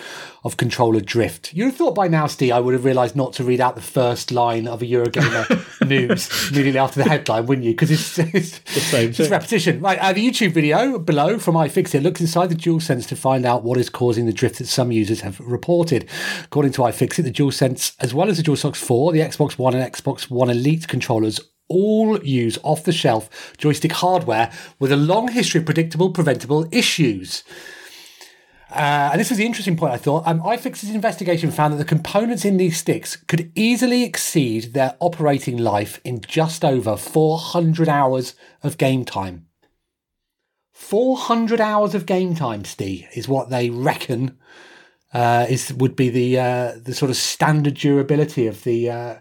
of 0.45 0.57
controller 0.57 1.01
drift. 1.01 1.53
You'd 1.53 1.67
have 1.67 1.77
thought 1.77 1.95
by 1.95 2.09
now, 2.09 2.27
Steve, 2.27 2.53
I 2.53 2.61
would 2.61 2.75
have 2.75 2.85
realised 2.85 3.15
not 3.15 3.33
to 3.35 3.45
read 3.45 3.61
out 3.61 3.75
the 3.75 3.83
first 3.83 4.33
line 4.33 4.67
of 4.67 4.81
a 4.81 4.87
Eurogamer 4.87 5.87
news 5.89 6.51
immediately 6.51 6.79
after 6.79 7.03
the 7.03 7.09
headline, 7.09 7.47
wouldn't 7.47 7.67
you? 7.67 7.73
Because 7.73 7.91
it's, 7.91 8.19
it's, 8.19 8.59
the 8.61 8.81
same 8.81 9.11
it's 9.11 9.31
repetition. 9.31 9.81
Right, 9.81 9.99
uh, 9.99 10.13
the 10.13 10.27
YouTube 10.27 10.53
video 10.53 10.99
below 10.99 11.39
from 11.39 11.55
iFixit 11.57 12.03
looks 12.03 12.21
inside 12.21 12.49
the 12.49 12.55
DualSense 12.55 13.07
to 13.09 13.17
find 13.17 13.45
out 13.45 13.63
what 13.63 13.79
is 13.79 13.91
causing 13.91 14.27
the 14.27 14.33
drift 14.33 14.59
that 14.59 14.67
some 14.67 14.93
users 14.93 15.21
have 15.21 15.39
reported. 15.41 16.09
According 16.45 16.73
to 16.73 16.83
iFixit, 16.83 17.25
the 17.25 17.33
DualSense, 17.33 17.95
as 18.01 18.15
well 18.15 18.29
as 18.29 18.39
the 18.39 18.43
DualShock 18.43 18.77
4, 18.77 19.13
the 19.13 19.21
Xbox 19.21 19.59
One 19.59 19.75
and 19.75 19.93
Xbox 19.93 20.31
One 20.31 20.49
Elite 20.49 20.89
controllers 20.89 21.41
all 21.69 22.23
use 22.25 22.59
off 22.63 22.85
the 22.85 22.93
shelf 22.93 23.57
joystick 23.59 23.93
hardware 23.93 24.51
with 24.79 24.93
a 24.93 24.97
long 24.97 25.29
history 25.29 25.61
of 25.61 25.65
predictable, 25.67 26.11
preventable 26.11 26.67
issues. 26.73 27.45
Uh, 28.71 29.09
and 29.13 29.21
this 29.21 29.31
was 29.31 29.39
the 29.39 29.47
interesting 29.47 29.77
point, 29.77 29.95
I 29.95 29.97
thought. 29.97 30.27
Um, 30.27 30.41
iFixit's 30.41 30.95
investigation 30.95 31.51
found 31.51 31.73
that 31.73 31.79
the 31.79 31.85
components 31.85 32.45
in 32.45 32.59
these 32.59 32.77
sticks 32.77 33.17
could 33.17 33.51
easily 33.55 34.05
exceed 34.05 34.75
their 34.75 34.95
operating 35.01 35.57
life 35.57 36.01
in 36.05 36.21
just 36.21 36.65
over 36.65 36.97
400 36.97 37.89
hours 37.89 38.35
of 38.63 38.77
game 38.77 39.07
time. 39.07 39.47
400 40.73 41.61
hours 41.61 41.95
of 41.95 42.05
game 42.05 42.35
time, 42.35 42.65
Steve, 42.65 43.09
is 43.15 43.27
what 43.27 43.49
they 43.49 43.71
reckon 43.71 44.39
uh, 45.13 45.47
is 45.49 45.73
would 45.73 45.97
be 45.97 46.11
the 46.11 46.39
uh, 46.39 46.73
the 46.83 46.95
sort 46.95 47.11
of 47.11 47.17
standard 47.17 47.75
durability 47.75 48.47
of 48.47 48.65
the 48.65 48.91
uh, 48.91 49.15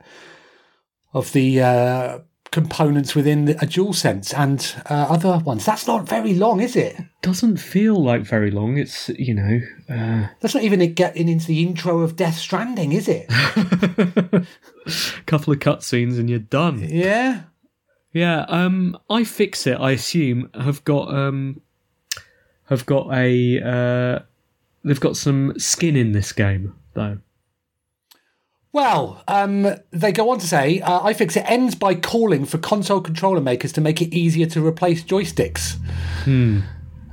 of 1.13 1.31
the 1.33 1.61
uh, 1.61 2.19
components 2.51 3.13
within 3.15 3.45
the, 3.45 3.53
a 3.57 3.65
DualSense 3.67 4.33
and 4.37 4.75
uh, 4.89 5.07
other 5.09 5.39
ones. 5.39 5.65
That's 5.65 5.87
not 5.87 6.07
very 6.07 6.33
long, 6.33 6.59
is 6.61 6.75
it? 6.75 6.95
Doesn't 7.21 7.57
feel 7.57 8.01
like 8.01 8.21
very 8.23 8.51
long. 8.51 8.77
It's 8.77 9.09
you 9.09 9.33
know, 9.33 9.59
uh, 9.89 10.27
That's 10.39 10.53
not 10.55 10.63
even 10.63 10.93
getting 10.93 11.29
into 11.29 11.47
the 11.47 11.61
intro 11.63 11.99
of 12.01 12.15
Death 12.15 12.37
Stranding, 12.37 12.91
is 12.93 13.07
it? 13.07 13.25
a 13.29 14.45
couple 15.25 15.53
of 15.53 15.59
cutscenes 15.59 16.17
and 16.19 16.29
you're 16.29 16.39
done. 16.39 16.79
yeah. 16.79 17.41
Yeah, 18.13 18.45
um, 18.47 18.97
iFixit. 19.11 19.79
I 19.79 19.91
assume 19.91 20.49
have 20.59 20.83
got 20.85 21.13
um, 21.13 21.61
have 22.65 22.85
got 22.87 23.13
a 23.13 23.61
uh, 23.61 24.19
they've 24.83 24.99
got 24.99 25.17
some 25.17 25.53
skin 25.59 25.95
in 25.95 26.13
this 26.13 26.31
game 26.31 26.73
though. 26.93 27.19
Well, 28.77 29.23
um, 29.27 29.75
they 29.89 30.11
go 30.11 30.29
on 30.29 30.37
to 30.37 30.45
say, 30.45 30.81
uh, 30.81 30.99
iFixit 31.07 31.49
ends 31.49 31.73
by 31.73 31.95
calling 31.95 32.45
for 32.45 32.59
console 32.59 33.01
controller 33.01 33.41
makers 33.41 33.71
to 33.73 33.81
make 33.81 34.03
it 34.03 34.15
easier 34.15 34.45
to 34.45 34.63
replace 34.63 35.03
joysticks. 35.03 35.77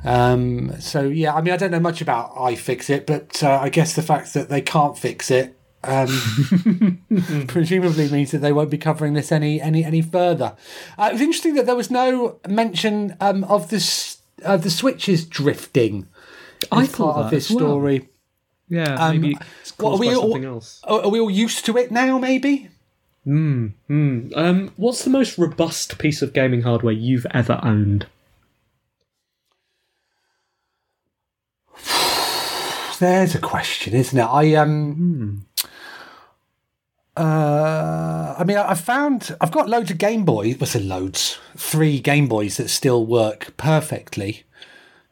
Um, 0.05 0.79
so 0.79 1.05
yeah, 1.05 1.35
I 1.35 1.41
mean, 1.41 1.55
I 1.55 1.57
don't 1.57 1.71
know 1.71 1.81
much 1.81 2.03
about 2.03 2.35
iFixit, 2.35 3.07
but 3.07 3.43
uh, 3.43 3.61
I 3.63 3.71
guess 3.71 3.95
the 3.95 4.03
fact 4.03 4.35
that 4.35 4.51
they 4.51 4.61
can't 4.61 4.99
fix 4.99 5.31
it 5.31 5.57
um, 5.83 7.01
presumably 7.49 8.11
means 8.11 8.33
that 8.33 8.43
they 8.43 8.53
won't 8.53 8.69
be 8.69 8.77
covering 8.77 9.15
this 9.15 9.33
any 9.33 9.59
any 9.59 9.87
any 9.87 10.03
further. 10.03 10.57
Uh, 10.99 11.09
it 11.09 11.13
was 11.15 11.23
interesting 11.23 11.55
that 11.55 11.65
there 11.65 11.77
was 11.77 11.91
no 11.91 12.41
mention 12.47 13.17
um, 13.23 13.43
of 13.45 13.71
this 13.71 14.19
uh, 14.45 14.59
the 14.59 14.69
switches 14.69 15.25
drifting. 15.25 16.09
I 16.71 16.83
as 16.83 16.91
thought 16.91 17.15
part 17.15 17.25
of 17.25 17.31
this 17.31 17.51
as 17.51 17.57
well. 17.57 17.81
Story. 18.67 18.81
Yeah, 18.85 18.95
Um, 19.07 19.21
maybe 19.21 19.37
it's 19.61 19.77
what, 19.79 19.89
are 19.89 19.91
caused 19.93 20.01
we 20.01 20.07
by 20.09 20.15
all- 20.15 20.21
something 20.23 20.45
else. 20.45 20.81
Are, 20.85 21.03
are 21.03 21.09
we 21.11 21.21
all 21.21 21.31
used 21.31 21.65
to 21.67 21.77
it 21.77 21.91
now? 21.91 22.19
Maybe. 22.19 22.69
Um, 23.27 24.73
what's 24.77 25.03
the 25.05 25.11
most 25.11 25.39
robust 25.39 25.99
piece 25.99 26.21
of 26.21 26.33
gaming 26.35 26.63
hardware 26.63 26.93
you've 26.93 27.27
ever 27.33 27.59
owned? 27.63 28.07
There's 32.99 33.35
a 33.35 33.41
question, 33.41 33.95
isn't 33.95 34.19
it? 34.19 34.23
I 34.23 34.55
um. 34.55 35.47
Uh, 37.17 38.35
I 38.39 38.45
mean, 38.45 38.57
I 38.57 38.71
I 38.71 38.75
found 38.75 39.37
I've 39.41 39.53
got 39.53 39.69
loads 39.69 39.91
of 39.91 39.99
Game 39.99 40.25
Boys. 40.25 40.59
What's 40.59 40.75
it? 40.75 40.83
Loads, 40.85 41.39
three 41.57 42.01
Game 42.01 42.29
Boys 42.29 42.57
that 42.59 42.69
still 42.69 43.05
work 43.07 43.57
perfectly. 43.57 44.45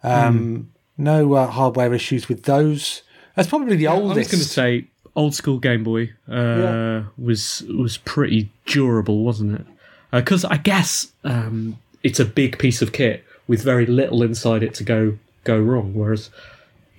Um, 0.02 0.70
no 0.98 1.32
uh, 1.34 1.46
hardware 1.46 1.94
issues 1.94 2.28
with 2.28 2.42
those. 2.44 3.02
That's 3.34 3.48
probably 3.48 3.76
the 3.76 3.86
oldest. 3.88 4.16
I 4.16 4.18
was 4.18 4.28
going 4.28 4.42
to 4.42 4.48
say 4.48 4.84
old 5.16 5.34
school 5.34 5.58
Game 5.58 5.84
Boy 5.84 6.12
uh, 6.28 6.34
Yeah. 6.34 7.02
was 7.18 7.62
was 7.68 7.98
pretty 7.98 8.50
durable, 8.66 9.24
wasn't 9.24 9.60
it? 9.60 9.66
Because 10.10 10.44
I 10.44 10.56
guess 10.58 11.10
um, 11.24 11.78
it's 12.02 12.20
a 12.20 12.24
big 12.24 12.58
piece 12.58 12.82
of 12.82 12.92
kit 12.92 13.24
with 13.48 13.62
very 13.62 13.86
little 13.86 14.22
inside 14.22 14.62
it 14.62 14.74
to 14.74 14.84
go 14.84 15.18
go 15.44 15.58
wrong. 15.58 15.94
Whereas, 15.94 16.30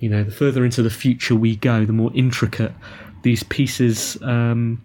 you 0.00 0.08
know, 0.08 0.24
the 0.24 0.32
further 0.32 0.64
into 0.64 0.82
the 0.82 0.90
future 0.90 1.34
we 1.36 1.56
go, 1.56 1.84
the 1.84 1.92
more 1.92 2.10
intricate 2.14 2.72
these 3.22 3.42
pieces 3.44 4.20
um, 4.22 4.84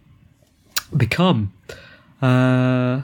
become. 0.96 1.52
Uh, 2.22 3.02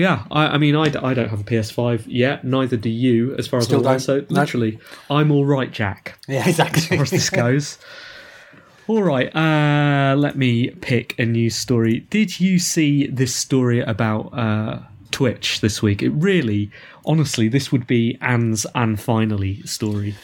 yeah, 0.00 0.24
I, 0.30 0.46
I 0.54 0.58
mean, 0.58 0.74
I, 0.74 0.84
I 0.84 1.14
don't 1.14 1.28
have 1.28 1.40
a 1.40 1.44
PS5 1.44 2.04
yet. 2.06 2.44
Neither 2.44 2.76
do 2.76 2.88
you, 2.88 3.34
as 3.36 3.46
far 3.46 3.58
as 3.58 3.66
Still 3.66 3.80
I 3.80 3.82
know. 3.82 3.88
don't. 3.90 4.00
So 4.00 4.16
No. 4.30 4.40
literally, 4.40 4.78
I'm 5.10 5.30
all 5.30 5.44
right, 5.44 5.70
Jack 5.70 6.18
yeah, 6.28 6.48
exactly. 6.48 6.78
as 6.82 6.86
far 6.88 7.02
as 7.02 7.10
this 7.10 7.30
goes. 7.30 7.78
All 8.88 9.04
right, 9.04 9.32
uh, 9.36 10.16
let 10.16 10.36
me 10.36 10.70
pick 10.70 11.16
a 11.16 11.24
news 11.24 11.54
story. 11.54 12.00
Did 12.10 12.40
you 12.40 12.58
see 12.58 13.06
this 13.06 13.32
story 13.32 13.78
about 13.80 14.36
uh, 14.36 14.80
Twitch 15.12 15.60
this 15.60 15.80
week? 15.80 16.02
It 16.02 16.10
really, 16.10 16.72
honestly, 17.06 17.46
this 17.46 17.70
would 17.70 17.86
be 17.86 18.18
Anne's 18.20 18.66
and 18.74 18.98
finally 19.00 19.62
story. 19.62 20.16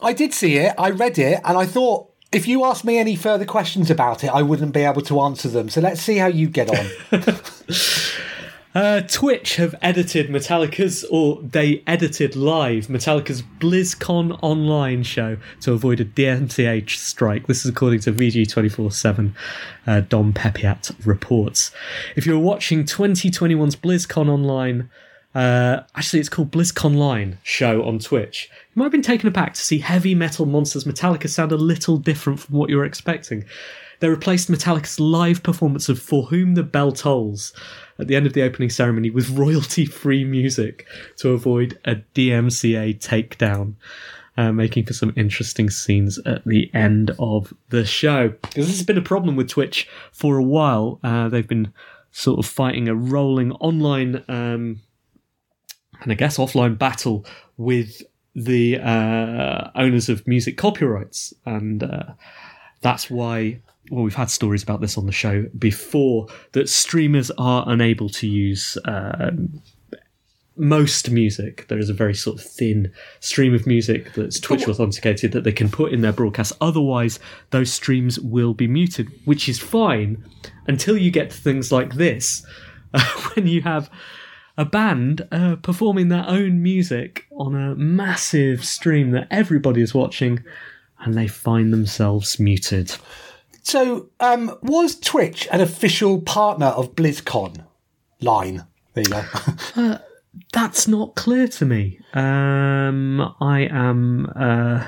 I 0.00 0.14
did 0.14 0.32
see 0.32 0.56
it. 0.56 0.72
I 0.78 0.90
read 0.90 1.18
it, 1.18 1.40
and 1.44 1.58
I 1.58 1.66
thought 1.66 2.08
if 2.32 2.48
you 2.48 2.64
asked 2.64 2.86
me 2.86 2.96
any 2.96 3.16
further 3.16 3.44
questions 3.44 3.90
about 3.90 4.24
it, 4.24 4.28
I 4.28 4.40
wouldn't 4.40 4.72
be 4.72 4.80
able 4.80 5.02
to 5.02 5.20
answer 5.20 5.48
them. 5.50 5.68
So 5.68 5.82
let's 5.82 6.00
see 6.00 6.16
how 6.16 6.28
you 6.28 6.48
get 6.48 6.70
on. 6.70 6.86
Uh, 8.76 9.00
Twitch 9.00 9.56
have 9.56 9.74
edited 9.80 10.28
Metallica's, 10.28 11.02
or 11.04 11.40
they 11.40 11.82
edited 11.86 12.36
live 12.36 12.88
Metallica's 12.88 13.40
BlizzCon 13.40 14.38
online 14.42 15.02
show 15.02 15.38
to 15.62 15.72
avoid 15.72 15.98
a 15.98 16.04
DMCA 16.04 16.86
strike. 16.90 17.46
This 17.46 17.64
is 17.64 17.70
according 17.70 18.00
to 18.00 18.12
VG247. 18.12 19.32
Uh, 19.86 20.00
Dom 20.02 20.34
Peppiatt 20.34 20.94
reports. 21.06 21.70
If 22.16 22.26
you're 22.26 22.38
watching 22.38 22.84
2021's 22.84 23.76
BlizzCon 23.76 24.28
online, 24.28 24.90
uh, 25.34 25.80
actually 25.94 26.20
it's 26.20 26.28
called 26.28 26.50
BlizzCon 26.50 26.96
Line 26.96 27.38
show 27.42 27.82
on 27.82 27.98
Twitch, 27.98 28.50
you 28.52 28.80
might 28.80 28.84
have 28.84 28.92
been 28.92 29.00
taken 29.00 29.26
aback 29.26 29.54
to 29.54 29.60
see 29.62 29.78
heavy 29.78 30.14
metal 30.14 30.44
monsters 30.44 30.84
Metallica 30.84 31.30
sound 31.30 31.50
a 31.50 31.56
little 31.56 31.96
different 31.96 32.40
from 32.40 32.54
what 32.54 32.68
you 32.68 32.76
were 32.76 32.84
expecting. 32.84 33.46
They 34.00 34.10
replaced 34.10 34.50
Metallica's 34.50 35.00
live 35.00 35.42
performance 35.42 35.88
of 35.88 35.98
For 35.98 36.24
Whom 36.24 36.54
the 36.54 36.62
Bell 36.62 36.92
Tolls 36.92 37.54
at 37.98 38.08
the 38.08 38.16
end 38.16 38.26
of 38.26 38.32
the 38.32 38.42
opening 38.42 38.70
ceremony 38.70 39.10
with 39.10 39.30
royalty 39.30 39.86
free 39.86 40.24
music 40.24 40.86
to 41.16 41.30
avoid 41.30 41.78
a 41.84 41.96
DMCA 42.14 42.98
takedown. 42.98 43.74
Uh, 44.38 44.52
making 44.52 44.84
for 44.84 44.92
some 44.92 45.14
interesting 45.16 45.70
scenes 45.70 46.18
at 46.26 46.44
the 46.44 46.70
end 46.74 47.10
of 47.18 47.54
the 47.70 47.86
show. 47.86 48.28
Because 48.28 48.66
this 48.66 48.76
has 48.76 48.84
been 48.84 48.98
a 48.98 49.02
problem 49.02 49.34
with 49.34 49.48
Twitch 49.48 49.88
for 50.12 50.36
a 50.36 50.42
while. 50.42 51.00
Uh, 51.02 51.30
they've 51.30 51.48
been 51.48 51.72
sort 52.10 52.38
of 52.38 52.44
fighting 52.44 52.86
a 52.86 52.94
rolling 52.94 53.52
online 53.52 54.22
um, 54.28 54.82
and 56.02 56.12
I 56.12 56.14
guess 56.14 56.38
offline 56.38 56.78
battle 56.78 57.24
with 57.56 58.02
the 58.34 58.78
uh, 58.78 59.70
owners 59.74 60.08
of 60.08 60.26
music 60.26 60.58
copyrights. 60.58 61.32
And 61.44 61.82
uh, 61.82 62.12
that's 62.86 63.10
why 63.10 63.60
well, 63.90 64.04
we've 64.04 64.14
had 64.14 64.30
stories 64.30 64.62
about 64.62 64.80
this 64.80 64.96
on 64.96 65.06
the 65.06 65.12
show 65.12 65.44
before 65.58 66.28
that 66.52 66.68
streamers 66.68 67.30
are 67.36 67.64
unable 67.66 68.08
to 68.08 68.26
use 68.26 68.78
um, 68.84 69.60
most 70.56 71.10
music. 71.10 71.66
There 71.68 71.78
is 71.78 71.90
a 71.90 71.94
very 71.94 72.14
sort 72.14 72.38
of 72.38 72.44
thin 72.44 72.92
stream 73.20 73.54
of 73.54 73.66
music 73.66 74.14
that's 74.14 74.40
Twitch 74.40 74.66
authenticated 74.68 75.32
that 75.32 75.44
they 75.44 75.52
can 75.52 75.68
put 75.68 75.92
in 75.92 76.00
their 76.00 76.12
broadcast. 76.12 76.52
Otherwise, 76.60 77.18
those 77.50 77.72
streams 77.72 78.18
will 78.20 78.54
be 78.54 78.66
muted, 78.68 79.08
which 79.24 79.48
is 79.48 79.58
fine 79.58 80.24
until 80.66 80.96
you 80.96 81.10
get 81.10 81.30
to 81.30 81.36
things 81.36 81.70
like 81.70 81.94
this, 81.94 82.46
when 83.34 83.46
you 83.46 83.62
have 83.62 83.90
a 84.56 84.64
band 84.64 85.26
uh, 85.30 85.56
performing 85.56 86.08
their 86.08 86.24
own 86.26 86.62
music 86.62 87.26
on 87.36 87.54
a 87.54 87.74
massive 87.74 88.64
stream 88.64 89.10
that 89.10 89.28
everybody 89.30 89.82
is 89.82 89.92
watching 89.92 90.42
and 91.00 91.14
they 91.14 91.28
find 91.28 91.72
themselves 91.72 92.38
muted. 92.38 92.94
So, 93.62 94.10
um, 94.20 94.56
was 94.62 94.98
Twitch 94.98 95.48
an 95.50 95.60
official 95.60 96.20
partner 96.20 96.66
of 96.66 96.94
BlizzCon? 96.94 97.64
Line. 98.20 98.64
There 98.94 99.04
you 99.04 99.10
go. 99.10 99.98
That's 100.52 100.86
not 100.86 101.14
clear 101.16 101.48
to 101.48 101.64
me. 101.64 102.00
Um, 102.14 103.34
I 103.40 103.68
am. 103.70 104.32
Uh, 104.36 104.86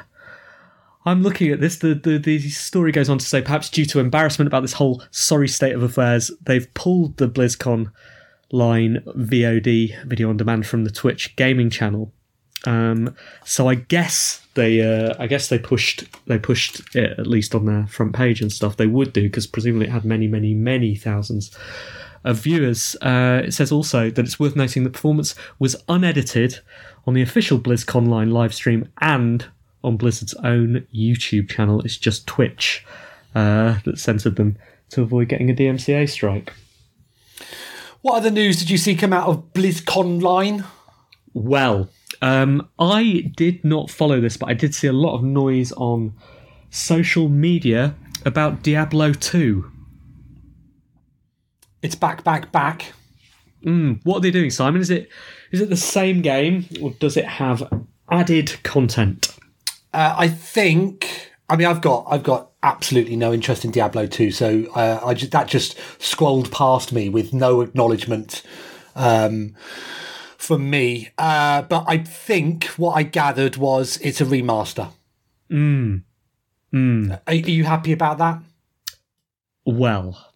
I'm 1.04 1.22
looking 1.22 1.50
at 1.50 1.60
this. 1.60 1.76
The, 1.76 1.94
the 1.94 2.18
the 2.18 2.38
story 2.50 2.92
goes 2.92 3.08
on 3.08 3.18
to 3.18 3.24
say 3.24 3.42
perhaps 3.42 3.70
due 3.70 3.86
to 3.86 3.98
embarrassment 3.98 4.46
about 4.46 4.60
this 4.60 4.74
whole 4.74 5.02
sorry 5.10 5.48
state 5.48 5.74
of 5.74 5.82
affairs, 5.82 6.30
they've 6.42 6.72
pulled 6.74 7.16
the 7.16 7.28
BlizzCon 7.28 7.90
line 8.52 9.02
VOD 9.06 10.04
video 10.06 10.30
on 10.30 10.36
demand 10.36 10.66
from 10.66 10.84
the 10.84 10.90
Twitch 10.90 11.36
gaming 11.36 11.70
channel. 11.70 12.12
Um, 12.64 13.14
so 13.44 13.68
I 13.68 13.76
guess 13.76 14.46
they, 14.54 14.80
uh, 14.82 15.14
I 15.18 15.26
guess 15.26 15.48
they 15.48 15.58
pushed, 15.58 16.04
they 16.26 16.38
pushed 16.38 16.94
it 16.96 17.18
at 17.18 17.26
least 17.26 17.54
on 17.54 17.66
their 17.66 17.86
front 17.86 18.14
page 18.14 18.40
and 18.40 18.52
stuff. 18.52 18.76
They 18.76 18.86
would 18.86 19.12
do 19.12 19.22
because 19.22 19.46
presumably 19.46 19.86
it 19.86 19.92
had 19.92 20.04
many, 20.04 20.26
many, 20.26 20.54
many 20.54 20.94
thousands 20.96 21.56
of 22.24 22.38
viewers. 22.38 22.96
Uh, 23.00 23.42
it 23.44 23.52
says 23.52 23.70
also 23.70 24.10
that 24.10 24.24
it's 24.24 24.40
worth 24.40 24.56
noting 24.56 24.84
the 24.84 24.90
performance 24.90 25.34
was 25.58 25.76
unedited 25.88 26.60
on 27.06 27.14
the 27.14 27.22
official 27.22 27.58
BlizzCon 27.58 28.08
line 28.08 28.30
live 28.30 28.54
stream 28.54 28.88
and 29.00 29.46
on 29.84 29.96
Blizzard's 29.96 30.34
own 30.34 30.86
YouTube 30.94 31.48
channel. 31.48 31.80
It's 31.82 31.96
just 31.96 32.26
Twitch 32.26 32.84
uh, 33.34 33.78
that 33.84 33.98
censored 33.98 34.36
them 34.36 34.56
to 34.90 35.02
avoid 35.02 35.28
getting 35.28 35.50
a 35.50 35.54
DMCA 35.54 36.08
strike. 36.08 36.52
what 38.02 38.16
other 38.16 38.30
news 38.30 38.58
did 38.58 38.70
you 38.70 38.78
see 38.78 38.96
come 38.96 39.12
out 39.12 39.28
of 39.28 39.52
BlizzCon 39.52 40.20
line? 40.20 40.64
Well, 41.34 41.88
um, 42.22 42.68
I 42.78 43.32
did 43.36 43.64
not 43.64 43.90
follow 43.90 44.20
this, 44.20 44.36
but 44.36 44.48
I 44.48 44.54
did 44.54 44.74
see 44.74 44.86
a 44.86 44.92
lot 44.92 45.14
of 45.14 45.22
noise 45.22 45.72
on 45.72 46.14
social 46.70 47.28
media 47.28 47.94
about 48.24 48.62
Diablo 48.62 49.12
2. 49.12 49.70
It's 51.82 51.94
back, 51.94 52.24
back, 52.24 52.50
back. 52.50 52.92
What 54.04 54.18
are 54.18 54.20
they 54.20 54.30
doing, 54.30 54.50
Simon? 54.50 54.80
Is 54.80 54.90
it 54.90 55.08
is 55.50 55.60
it 55.60 55.68
the 55.68 55.76
same 55.76 56.22
game, 56.22 56.66
or 56.82 56.90
does 56.92 57.16
it 57.16 57.24
have 57.24 57.86
added 58.10 58.62
content? 58.62 59.34
Uh, 59.92 60.14
I 60.16 60.28
think. 60.28 61.32
I 61.50 61.56
mean, 61.56 61.66
I've 61.66 61.80
got 61.80 62.04
I've 62.08 62.22
got 62.22 62.50
absolutely 62.62 63.16
no 63.16 63.32
interest 63.32 63.64
in 63.64 63.70
Diablo 63.70 64.06
2, 64.06 64.30
so 64.30 64.66
uh, 64.74 65.00
I 65.04 65.14
just 65.14 65.32
that 65.32 65.48
just 65.48 65.78
scrolled 65.98 66.52
past 66.52 66.92
me 66.92 67.08
with 67.08 67.32
no 67.32 67.62
acknowledgement 67.62 68.42
um, 68.94 69.54
from 70.38 70.70
me. 70.70 71.10
Uh, 71.18 71.62
but 71.62 71.84
I 71.86 71.98
think 71.98 72.64
what 72.76 72.92
I 72.92 73.02
gathered 73.02 73.56
was 73.56 73.98
it's 73.98 74.20
a 74.20 74.24
remaster. 74.24 74.90
Mm. 75.50 76.04
Mm. 76.72 77.12
Are, 77.12 77.20
are 77.26 77.34
you 77.34 77.64
happy 77.64 77.92
about 77.92 78.18
that? 78.18 78.40
Well, 79.66 80.32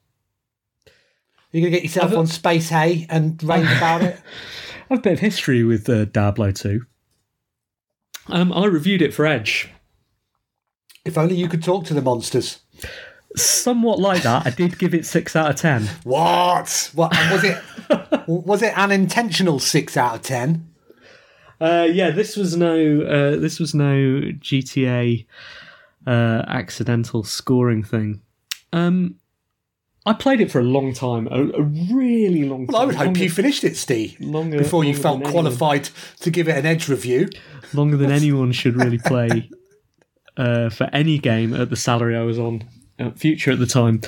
You're 1.51 1.63
gonna 1.63 1.71
get 1.71 1.85
yourself 1.85 2.15
on 2.15 2.27
Space 2.27 2.69
Hey 2.69 3.07
and 3.09 3.43
rave 3.43 3.71
about 3.77 4.03
it. 4.03 4.21
I 4.91 4.95
have 4.95 4.99
a 4.99 5.03
bit 5.03 5.13
of 5.15 5.19
history 5.21 5.65
with 5.65 5.89
uh, 5.89 6.05
Diablo 6.05 6.51
2. 6.51 6.83
Um, 8.29 8.53
I 8.53 8.67
reviewed 8.67 9.01
it 9.01 9.15
for 9.15 9.25
Edge. 9.25 9.71
If 11.05 11.17
only 11.17 11.35
you 11.35 11.49
could 11.49 11.63
talk 11.63 11.87
to 11.87 11.95
the 11.95 12.03
monsters. 12.03 12.62
Somewhat 13.37 13.99
like 13.99 14.23
that. 14.23 14.47
I 14.47 14.51
did 14.51 14.79
give 14.79 14.95
it 14.95 15.07
six 15.07 15.35
out 15.37 15.51
of 15.51 15.57
ten. 15.57 15.89
What? 16.05 16.91
What 16.95 17.11
was 17.31 17.45
it? 17.45 17.63
was 18.27 18.63
it 18.63 18.77
an 18.77 18.93
intentional 18.93 19.59
six 19.59 19.97
out 19.97 20.17
of 20.17 20.23
ten? 20.23 20.69
Uh, 21.61 21.87
yeah, 21.91 22.11
this 22.11 22.37
was 22.37 22.57
no 22.57 23.03
uh, 23.03 23.37
this 23.41 23.59
was 23.61 23.75
no 23.75 24.21
GTA 24.41 25.25
uh, 26.07 26.43
accidental 26.47 27.23
scoring 27.25 27.83
thing. 27.83 28.21
Um, 28.73 29.17
I 30.05 30.13
played 30.15 30.41
it 30.41 30.51
for 30.51 30.59
a 30.59 30.65
long 30.65 30.93
time, 30.93 31.29
a, 31.31 31.45
a 31.51 31.63
really 31.63 32.45
long 32.49 32.67
time. 32.67 32.73
Well, 32.73 32.83
I 32.83 32.85
would 32.87 32.95
hope 32.97 33.05
longer, 33.07 33.23
you 33.23 33.31
finished 33.31 33.63
it, 33.63 33.77
Steve, 33.77 34.17
longer- 34.21 34.59
before 34.59 34.83
you 34.85 34.95
felt 34.97 35.19
than 35.21 35.29
anyone. 35.29 35.45
qualified 35.45 35.89
to 36.21 36.31
give 36.31 36.49
it 36.49 36.57
an 36.59 36.67
edge 36.67 36.89
review. 36.89 37.29
longer 37.73 37.97
than 37.97 38.11
anyone 38.21 38.51
should 38.51 38.75
really 38.77 38.99
play 38.99 39.49
uh, 40.37 40.71
for 40.71 40.91
any 40.93 41.19
game 41.19 41.55
at 41.55 41.71
the 41.71 41.77
salary 41.77 42.17
I 42.17 42.23
was 42.23 42.39
on 42.39 42.65
at 42.65 42.82
Future 43.11 43.53
at 43.53 43.59
the 43.59 43.67
time. 43.67 44.01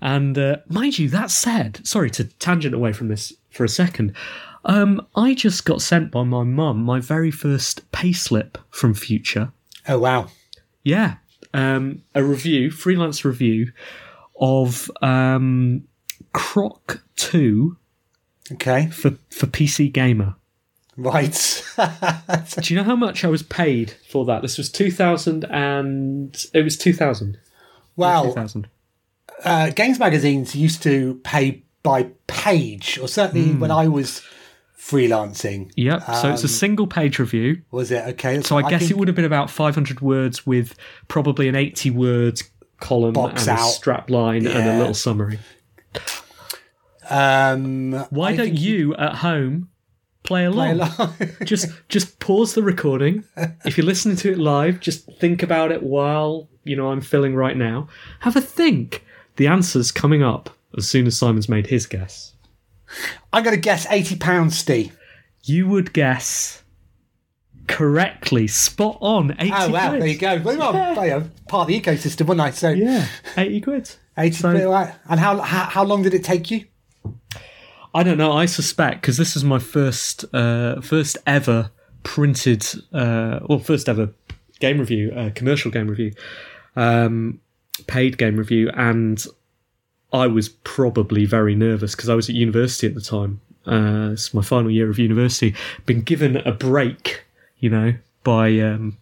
And 0.00 0.36
uh, 0.38 0.56
mind 0.66 0.98
you, 0.98 1.08
that 1.10 1.30
said, 1.30 1.86
sorry 1.86 2.10
to 2.10 2.24
tangent 2.24 2.74
away 2.74 2.92
from 2.92 3.08
this 3.08 3.32
for 3.50 3.64
a 3.64 3.68
second. 3.68 4.14
Um, 4.64 5.06
I 5.14 5.34
just 5.34 5.64
got 5.64 5.82
sent 5.82 6.10
by 6.10 6.22
my 6.24 6.42
mum 6.42 6.82
my 6.82 7.00
very 7.00 7.30
first 7.30 7.90
payslip 7.92 8.56
from 8.70 8.94
Future. 8.94 9.52
Oh 9.88 9.98
wow! 9.98 10.28
Yeah, 10.82 11.16
um, 11.54 12.02
a 12.14 12.22
review, 12.22 12.70
freelance 12.70 13.24
review 13.24 13.72
of 14.38 14.90
um, 15.02 15.84
Croc 16.32 17.02
Two 17.16 17.76
Okay, 18.52 18.88
for 18.88 19.12
for 19.30 19.46
PC 19.46 19.92
Gamer. 19.92 20.34
right. 20.96 21.64
Do 22.60 22.74
you 22.74 22.78
know 22.78 22.84
how 22.84 22.96
much 22.96 23.24
I 23.24 23.28
was 23.28 23.42
paid 23.42 23.94
for 24.08 24.24
that? 24.26 24.42
This 24.42 24.58
was 24.58 24.70
two 24.70 24.90
thousand 24.90 25.44
and 25.50 26.46
it 26.52 26.62
was 26.62 26.76
two 26.76 26.92
thousand. 26.92 27.38
Well, 28.00 28.34
uh, 29.44 29.70
games 29.70 29.98
magazines 29.98 30.54
used 30.54 30.82
to 30.82 31.20
pay 31.24 31.62
by 31.82 32.08
page, 32.26 32.98
or 33.00 33.08
certainly 33.08 33.52
Hmm. 33.52 33.60
when 33.60 33.70
I 33.70 33.88
was 33.88 34.20
freelancing. 34.78 35.70
Yep. 35.76 36.02
so 36.20 36.32
it's 36.32 36.44
a 36.44 36.48
single 36.48 36.86
page 36.86 37.18
review. 37.18 37.62
Was 37.70 37.90
it 37.90 38.02
okay? 38.14 38.40
So 38.42 38.56
I, 38.58 38.68
guess 38.68 38.80
think- 38.80 38.90
it 38.92 38.96
would 38.98 39.08
have 39.08 39.14
been 39.14 39.24
about 39.24 39.48
five 39.50 39.74
hundred 39.74 40.00
words 40.00 40.46
with 40.46 40.74
probably 41.08 41.48
an 41.48 41.54
eighty 41.56 41.90
words 41.90 42.44
column 42.80 43.12
Box 43.12 43.46
and 43.46 43.58
a 43.58 43.60
out. 43.62 43.66
strap 43.68 44.10
line 44.10 44.46
and 44.46 44.68
a 44.68 44.78
little 44.78 44.94
summary. 44.94 45.38
Um, 47.08 47.92
Why 48.10 48.28
I 48.30 48.36
don't 48.36 48.54
you 48.56 48.94
at 48.96 49.16
home 49.16 49.69
play 50.22 50.44
along? 50.44 50.78
play 50.78 50.86
along? 50.98 51.14
just 51.44 51.68
just 51.88 52.18
pause 52.20 52.54
the 52.54 52.62
recording. 52.62 53.24
If 53.64 53.76
you're 53.76 53.86
listening 53.86 54.16
to 54.16 54.32
it 54.32 54.38
live, 54.38 54.80
just 54.80 55.10
think 55.18 55.42
about 55.42 55.72
it 55.72 55.82
while 55.82 56.48
you 56.64 56.76
know 56.76 56.90
I'm 56.90 57.00
filling 57.00 57.34
right 57.34 57.56
now. 57.56 57.88
Have 58.20 58.36
a 58.36 58.40
think. 58.40 59.04
The 59.36 59.46
answer's 59.46 59.90
coming 59.92 60.22
up 60.22 60.50
as 60.76 60.86
soon 60.86 61.06
as 61.06 61.16
Simon's 61.16 61.48
made 61.48 61.68
his 61.68 61.86
guess. 61.86 62.34
I'm 63.32 63.42
going 63.44 63.54
to 63.56 63.60
guess 63.60 63.86
eighty 63.90 64.16
pounds, 64.16 64.58
Steve. 64.58 64.96
You 65.44 65.66
would 65.68 65.92
guess 65.92 66.62
correctly, 67.66 68.46
spot 68.48 68.98
on. 69.00 69.34
Eighty 69.38 69.52
Oh 69.54 69.70
wow! 69.70 69.90
quid. 69.90 70.02
There 70.02 70.08
you 70.08 70.18
go. 70.18 70.38
Well, 70.38 70.62
I'm 70.76 71.30
part 71.48 71.62
of 71.62 71.66
the 71.68 71.80
ecosystem, 71.80 72.26
wasn't 72.26 72.40
I? 72.40 72.50
So 72.50 72.70
Yeah, 72.70 73.06
eighty 73.36 73.60
quid. 73.60 73.90
eighty 74.18 74.36
So- 74.36 74.50
quid. 74.50 74.64
Right. 74.66 74.94
And 75.08 75.20
how, 75.20 75.40
how 75.40 75.64
how 75.64 75.84
long 75.84 76.02
did 76.02 76.14
it 76.14 76.24
take 76.24 76.50
you? 76.50 76.64
I 77.94 78.02
don't 78.02 78.18
know. 78.18 78.32
I 78.32 78.46
suspect 78.46 79.00
because 79.00 79.16
this 79.16 79.36
is 79.36 79.44
my 79.44 79.58
first, 79.58 80.24
uh, 80.32 80.80
first 80.80 81.18
ever 81.26 81.70
printed, 82.02 82.64
uh, 82.92 83.40
well, 83.46 83.58
first 83.58 83.88
ever 83.88 84.10
game 84.60 84.78
review, 84.78 85.12
uh, 85.12 85.30
commercial 85.34 85.70
game 85.70 85.88
review, 85.88 86.12
um, 86.76 87.40
paid 87.86 88.16
game 88.18 88.36
review, 88.36 88.70
and 88.74 89.24
I 90.12 90.26
was 90.26 90.48
probably 90.48 91.24
very 91.24 91.54
nervous 91.54 91.94
because 91.94 92.08
I 92.08 92.14
was 92.14 92.28
at 92.28 92.34
university 92.34 92.86
at 92.86 92.94
the 92.94 93.00
time. 93.00 93.40
Uh, 93.66 94.10
it's 94.12 94.32
my 94.32 94.42
final 94.42 94.70
year 94.70 94.88
of 94.88 94.98
university. 94.98 95.54
Been 95.86 96.02
given 96.02 96.36
a 96.38 96.52
break, 96.52 97.24
you 97.58 97.70
know, 97.70 97.94
by 98.24 98.58
um, 98.60 98.98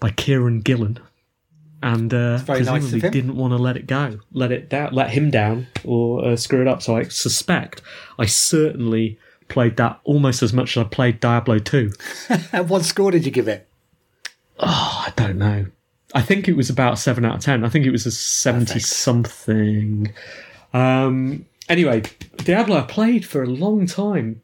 by 0.00 0.10
Kieran 0.10 0.60
Gillen, 0.60 0.98
and 1.86 2.12
uh, 2.12 2.38
very 2.38 2.64
nice 2.64 2.82
presumably 2.82 3.10
didn't 3.10 3.36
want 3.36 3.52
to 3.52 3.56
let 3.56 3.76
it 3.76 3.86
go, 3.86 4.18
let 4.32 4.50
it 4.50 4.68
down, 4.68 4.92
let 4.92 5.10
him 5.10 5.30
down, 5.30 5.68
or 5.84 6.24
uh, 6.24 6.36
screw 6.36 6.60
it 6.60 6.66
up. 6.66 6.82
So 6.82 6.96
I 6.96 7.04
suspect 7.04 7.80
I 8.18 8.26
certainly 8.26 9.20
played 9.46 9.76
that 9.76 10.00
almost 10.02 10.42
as 10.42 10.52
much 10.52 10.76
as 10.76 10.84
I 10.84 10.88
played 10.88 11.20
Diablo 11.20 11.60
two. 11.60 11.92
And 12.52 12.68
what 12.68 12.84
score 12.84 13.12
did 13.12 13.24
you 13.24 13.30
give 13.30 13.46
it? 13.46 13.68
I 14.58 15.12
don't 15.14 15.38
know. 15.38 15.66
I 16.12 16.22
think 16.22 16.48
it 16.48 16.56
was 16.56 16.68
about 16.68 16.98
seven 16.98 17.24
out 17.24 17.36
of 17.36 17.40
ten. 17.42 17.64
I 17.64 17.68
think 17.68 17.86
it 17.86 17.92
was 17.92 18.04
a 18.04 18.10
seventy 18.10 18.74
Perfect. 18.74 18.86
something. 18.86 20.12
Um, 20.74 21.46
anyway, 21.68 22.02
Diablo 22.38 22.78
I 22.78 22.82
played 22.82 23.24
for 23.24 23.44
a 23.44 23.48
long 23.48 23.86
time, 23.86 24.42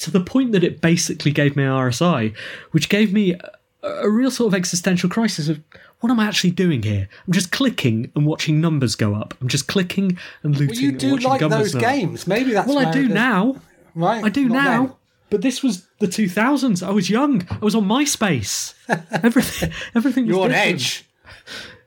to 0.00 0.10
the 0.10 0.20
point 0.20 0.52
that 0.52 0.64
it 0.64 0.82
basically 0.82 1.30
gave 1.30 1.56
me 1.56 1.62
RSI, 1.62 2.36
which 2.72 2.90
gave 2.90 3.10
me 3.10 3.32
a, 3.32 3.88
a 3.88 4.10
real 4.10 4.30
sort 4.30 4.48
of 4.48 4.54
existential 4.54 5.08
crisis 5.08 5.48
of 5.48 5.62
what 6.02 6.10
am 6.10 6.20
I 6.20 6.26
actually 6.26 6.50
doing 6.50 6.82
here? 6.82 7.08
I'm 7.26 7.32
just 7.32 7.50
clicking 7.50 8.12
and 8.14 8.26
watching 8.26 8.60
numbers 8.60 8.94
go 8.94 9.14
up. 9.14 9.34
I'm 9.40 9.48
just 9.48 9.66
clicking 9.68 10.18
and 10.42 10.56
looting. 10.56 10.68
Well, 10.76 10.82
you 10.82 10.92
do 10.92 11.16
like 11.16 11.40
those 11.40 11.72
go 11.72 11.78
up. 11.78 11.84
games. 11.84 12.26
Maybe 12.26 12.52
that's 12.52 12.68
Well, 12.68 12.78
I 12.78 12.90
do 12.92 13.08
now. 13.08 13.56
Right, 13.94 14.22
I 14.24 14.28
do 14.28 14.48
not 14.48 14.54
now. 14.64 14.86
then. 14.86 14.92
But 15.30 15.40
this 15.42 15.62
was 15.62 15.86
the 15.98 16.06
2000s. 16.06 16.86
I 16.86 16.90
was 16.90 17.08
young. 17.08 17.46
I 17.50 17.58
was 17.64 17.74
on 17.74 17.84
MySpace. 17.86 18.74
Everything, 19.24 19.72
everything 19.94 20.26
was 20.26 20.34
You're 20.36 20.44
on 20.44 20.50
different. 20.50 20.74
edge. 20.74 21.04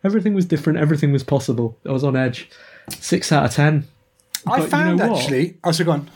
Everything 0.04 0.34
was 0.34 0.46
different. 0.46 0.80
Everything 0.80 1.12
was 1.12 1.24
possible. 1.24 1.78
I 1.86 1.92
was 1.92 2.04
on 2.04 2.16
edge. 2.16 2.50
Six 2.90 3.32
out 3.32 3.46
of 3.46 3.52
ten. 3.52 3.88
I 4.48 4.58
But 4.58 4.62
you 4.64 4.68
found 4.70 5.00
know 5.00 5.10
what? 5.12 5.22
actually. 5.22 5.58
Oh, 5.64 5.72
so 5.72 5.84
go 5.84 5.92
on. 5.92 6.10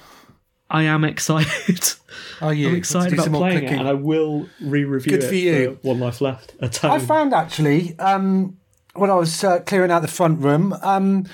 I 0.70 0.84
am 0.84 1.04
excited. 1.04 1.94
Are 2.42 2.54
you. 2.54 2.70
I'm 2.70 2.76
excited 2.76 3.20
about 3.20 3.32
playing 3.34 3.64
it, 3.64 3.72
and 3.72 3.88
I 3.88 3.94
will 3.94 4.48
re-review 4.62 5.12
Good 5.12 5.24
it 5.24 5.28
for 5.28 5.36
you. 5.36 5.80
One 5.82 6.00
life 6.00 6.22
left. 6.22 6.56
I 6.84 7.00
found 7.00 7.34
actually 7.34 7.98
um, 8.00 8.58
when 8.94 9.10
I 9.10 9.16
was 9.16 9.44
uh, 9.44 9.60
clearing 9.62 9.92
out 9.92 10.02
the 10.02 10.08
front 10.08 10.42
room 10.42 10.74
um, 10.82 11.26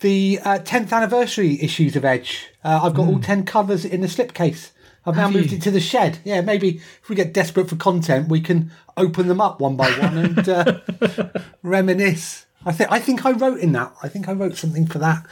the 0.00 0.38
uh, 0.44 0.58
10th 0.60 0.92
anniversary 0.92 1.60
issues 1.60 1.96
of 1.96 2.04
Edge. 2.04 2.48
Uh, 2.64 2.80
I've 2.82 2.94
got 2.94 3.08
all 3.08 3.18
10 3.18 3.44
covers 3.44 3.84
in 3.84 4.00
the 4.00 4.06
slipcase. 4.06 4.70
I've 5.04 5.16
now 5.16 5.28
Hmm. 5.28 5.32
Have 5.32 5.42
moved 5.42 5.52
you? 5.52 5.58
it 5.58 5.62
to 5.62 5.70
the 5.70 5.80
shed. 5.80 6.18
Yeah, 6.24 6.40
maybe 6.40 6.76
if 6.76 7.08
we 7.08 7.16
get 7.16 7.32
desperate 7.32 7.68
for 7.68 7.76
content, 7.76 8.28
we 8.28 8.40
can 8.40 8.70
open 8.96 9.28
them 9.28 9.40
up 9.40 9.60
one 9.60 9.76
by 9.76 9.90
one 9.90 10.18
and 10.18 10.48
uh, 10.48 10.80
reminisce. 11.62 12.46
I 12.66 12.72
think 12.72 12.92
I 12.92 12.98
think 12.98 13.24
I 13.24 13.32
wrote 13.32 13.60
in 13.60 13.72
that. 13.72 13.92
I 14.02 14.08
think 14.08 14.28
I 14.28 14.32
wrote 14.32 14.56
something 14.56 14.86
for 14.86 14.98
that. 14.98 15.24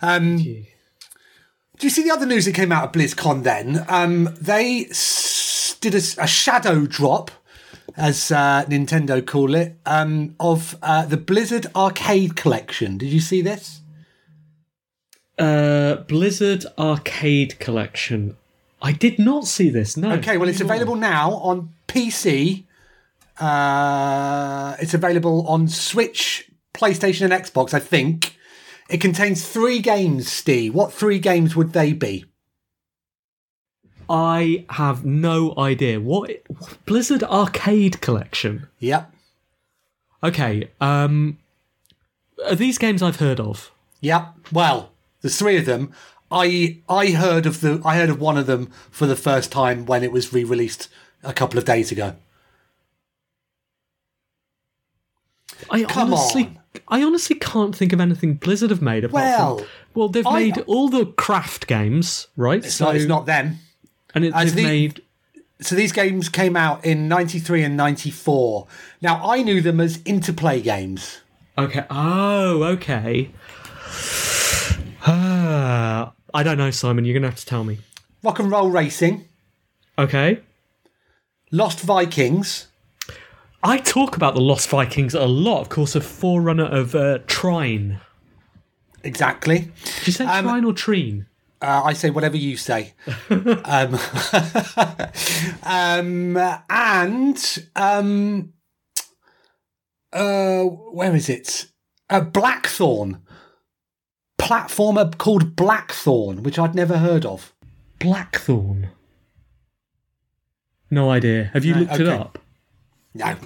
Um, 0.00 0.38
do 1.80 1.86
you 1.86 1.90
see 1.90 2.02
the 2.04 2.10
other 2.12 2.26
news 2.26 2.44
that 2.44 2.54
came 2.54 2.70
out 2.70 2.84
of 2.84 2.92
BlizzCon? 2.92 3.42
Then 3.42 3.84
um, 3.88 4.34
they 4.40 4.86
s- 4.90 5.76
did 5.80 5.94
a 5.94 6.00
shadow 6.26 6.86
drop, 6.86 7.30
as 7.96 8.30
uh, 8.30 8.64
Nintendo 8.68 9.26
call 9.26 9.54
it, 9.54 9.76
um, 9.86 10.36
of 10.38 10.76
uh, 10.82 11.06
the 11.06 11.16
Blizzard 11.16 11.66
Arcade 11.74 12.36
Collection. 12.36 12.98
Did 12.98 13.08
you 13.08 13.20
see 13.20 13.42
this? 13.42 13.80
uh, 15.38 15.96
Blizzard 16.06 16.66
Arcade 16.78 17.58
Collection. 17.58 18.36
I 18.82 18.92
did 18.92 19.18
not 19.18 19.46
see 19.46 19.70
this. 19.70 19.96
No. 19.96 20.12
Okay, 20.12 20.36
well, 20.36 20.48
it's 20.48 20.58
Tell 20.58 20.66
me 20.66 20.68
more. 20.68 20.76
available 20.76 20.96
now 20.96 21.32
on 21.34 21.70
PC. 21.88 22.64
Uh, 23.38 24.76
it's 24.80 24.92
available 24.94 25.46
on 25.48 25.66
Switch, 25.68 26.50
PlayStation, 26.74 27.22
and 27.30 27.32
Xbox. 27.32 27.72
I 27.72 27.78
think 27.78 28.36
it 28.90 29.00
contains 29.00 29.46
three 29.46 29.78
games. 29.80 30.30
Steve, 30.30 30.74
what 30.74 30.92
three 30.92 31.18
games 31.18 31.54
would 31.56 31.72
they 31.72 31.92
be? 31.92 32.24
I 34.08 34.64
have 34.70 35.04
no 35.04 35.54
idea. 35.56 36.00
What 36.00 36.30
Blizzard 36.84 37.22
Arcade 37.22 38.00
Collection? 38.00 38.66
Yep, 38.80 39.12
Okay. 40.22 40.68
Um, 40.80 41.38
are 42.46 42.54
these 42.56 42.76
games 42.76 43.02
I've 43.02 43.20
heard 43.20 43.38
of? 43.40 43.70
yep. 44.00 44.34
Well, 44.52 44.90
there's 45.20 45.38
three 45.38 45.56
of 45.56 45.64
them. 45.66 45.92
I 46.30 46.78
I 46.88 47.10
heard 47.10 47.46
of 47.46 47.60
the 47.60 47.80
I 47.84 47.96
heard 47.96 48.10
of 48.10 48.20
one 48.20 48.36
of 48.36 48.46
them 48.46 48.70
for 48.90 49.06
the 49.06 49.16
first 49.16 49.50
time 49.52 49.86
when 49.86 50.02
it 50.02 50.12
was 50.12 50.32
re-released 50.32 50.88
a 51.22 51.32
couple 51.32 51.58
of 51.58 51.64
days 51.64 51.90
ago. 51.92 52.16
I 55.70 55.84
Come 55.84 56.12
honestly, 56.14 56.44
on. 56.44 56.59
I 56.88 57.02
honestly 57.02 57.36
can't 57.36 57.74
think 57.74 57.92
of 57.92 58.00
anything 58.00 58.34
Blizzard 58.34 58.70
have 58.70 58.80
made. 58.82 59.04
Apart 59.04 59.14
Well, 59.24 59.58
from, 59.58 59.66
well, 59.94 60.08
they've 60.08 60.26
I- 60.26 60.38
made 60.40 60.58
all 60.66 60.88
the 60.88 61.06
craft 61.06 61.66
games, 61.66 62.28
right? 62.36 62.64
It's 62.64 62.78
not. 62.80 62.94
It's 62.96 63.06
not 63.06 63.26
them. 63.26 63.58
and 64.14 64.24
it, 64.24 64.32
as 64.34 64.54
they've 64.54 64.56
the- 64.56 64.70
made. 64.70 65.02
So 65.60 65.74
these 65.74 65.92
games 65.92 66.28
came 66.28 66.56
out 66.56 66.84
in 66.84 67.06
'93 67.08 67.62
and 67.64 67.76
'94. 67.76 68.66
Now 69.02 69.20
I 69.28 69.42
knew 69.42 69.60
them 69.60 69.80
as 69.80 70.00
interplay 70.04 70.60
games. 70.62 71.20
Okay. 71.58 71.84
Oh, 71.90 72.62
okay. 72.64 73.30
I 75.06 76.42
don't 76.44 76.58
know, 76.58 76.70
Simon. 76.70 77.04
You're 77.04 77.14
gonna 77.14 77.28
have 77.28 77.38
to 77.40 77.46
tell 77.46 77.64
me. 77.64 77.78
Rock 78.22 78.38
and 78.38 78.50
Roll 78.50 78.70
Racing, 78.70 79.24
Okay. 79.98 80.40
Lost 81.50 81.80
Vikings, 81.80 82.68
I 83.62 83.78
talk 83.78 84.16
about 84.16 84.34
the 84.34 84.40
Lost 84.40 84.68
Vikings 84.68 85.14
a 85.14 85.26
lot. 85.26 85.60
Of 85.60 85.68
course, 85.68 85.94
a 85.94 86.00
forerunner 86.00 86.64
of 86.64 86.94
uh, 86.94 87.18
Trine. 87.26 88.00
exactly. 89.04 89.70
Did 89.98 90.06
you 90.06 90.12
say 90.12 90.24
Trine 90.24 90.64
or 90.64 90.72
Trine? 90.72 91.26
Uh, 91.62 91.82
I 91.84 91.92
say 91.92 92.08
whatever 92.08 92.38
you 92.38 92.56
say. 92.56 92.94
um, 93.30 93.98
um, 95.62 96.36
and 96.70 97.66
um, 97.76 98.52
uh, 100.12 100.62
where 100.64 101.14
is 101.14 101.28
it? 101.28 101.66
Uh, 102.08 102.20
Blackthorne. 102.20 103.20
Platformer 104.38 105.16
called 105.18 105.54
Blackthorne, 105.54 106.42
which 106.42 106.58
I'd 106.58 106.74
never 106.74 106.96
heard 106.96 107.26
of. 107.26 107.52
Blackthorne. 107.98 108.88
No 110.90 111.10
idea. 111.10 111.50
Have 111.52 111.66
you 111.66 111.74
looked 111.74 112.00
it 112.00 112.08
up? 112.08 112.38
No. 113.14 113.36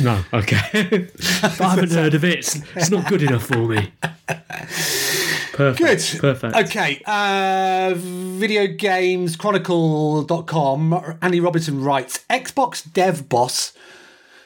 No. 0.00 0.22
Okay. 0.32 1.08
but 1.42 1.60
I 1.60 1.68
haven't 1.70 1.92
heard 1.92 2.14
of 2.14 2.24
it. 2.24 2.38
It's, 2.38 2.60
it's 2.76 2.90
not 2.90 3.08
good 3.08 3.22
enough 3.22 3.46
for 3.46 3.66
me. 3.66 3.92
Perfect. 5.52 5.78
Good. 5.78 6.20
Perfect. 6.20 6.56
Okay. 6.56 7.02
Uh, 7.04 7.94
video 7.96 8.66
games 8.66 9.36
Andy 11.22 11.40
Robinson 11.40 11.82
writes 11.82 12.24
Xbox 12.30 12.90
dev 12.92 13.28
boss. 13.28 13.72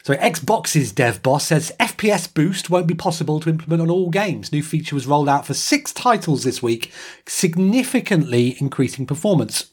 Sorry, 0.02 0.18
Xbox's 0.18 0.92
dev 0.92 1.22
boss 1.22 1.46
says 1.46 1.72
FPS 1.80 2.32
boost 2.32 2.68
won't 2.68 2.86
be 2.86 2.94
possible 2.94 3.40
to 3.40 3.48
implement 3.48 3.80
on 3.80 3.90
all 3.90 4.10
games. 4.10 4.52
New 4.52 4.62
feature 4.62 4.94
was 4.94 5.06
rolled 5.06 5.28
out 5.30 5.46
for 5.46 5.54
six 5.54 5.92
titles 5.92 6.44
this 6.44 6.62
week, 6.62 6.92
significantly 7.26 8.56
increasing 8.60 9.06
performance. 9.06 9.70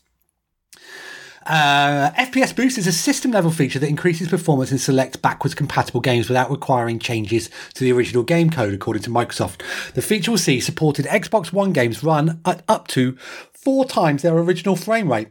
Uh, 1.45 2.11
FPS 2.11 2.55
Boost 2.55 2.77
is 2.77 2.85
a 2.85 2.91
system 2.91 3.31
level 3.31 3.49
feature 3.49 3.79
that 3.79 3.89
increases 3.89 4.27
performance 4.27 4.71
in 4.71 4.77
select 4.77 5.21
backwards 5.21 5.55
compatible 5.55 5.99
games 5.99 6.27
without 6.29 6.51
requiring 6.51 6.99
changes 6.99 7.49
to 7.73 7.83
the 7.83 7.91
original 7.91 8.23
game 8.23 8.49
code, 8.49 8.73
according 8.73 9.01
to 9.03 9.09
Microsoft. 9.09 9.61
The 9.93 10.03
feature 10.03 10.31
will 10.31 10.37
see 10.37 10.59
supported 10.59 11.05
Xbox 11.05 11.51
One 11.51 11.73
games 11.73 12.03
run 12.03 12.41
at 12.45 12.63
up 12.67 12.87
to 12.89 13.17
four 13.53 13.85
times 13.85 14.21
their 14.21 14.37
original 14.37 14.75
frame 14.75 15.11
rate. 15.11 15.29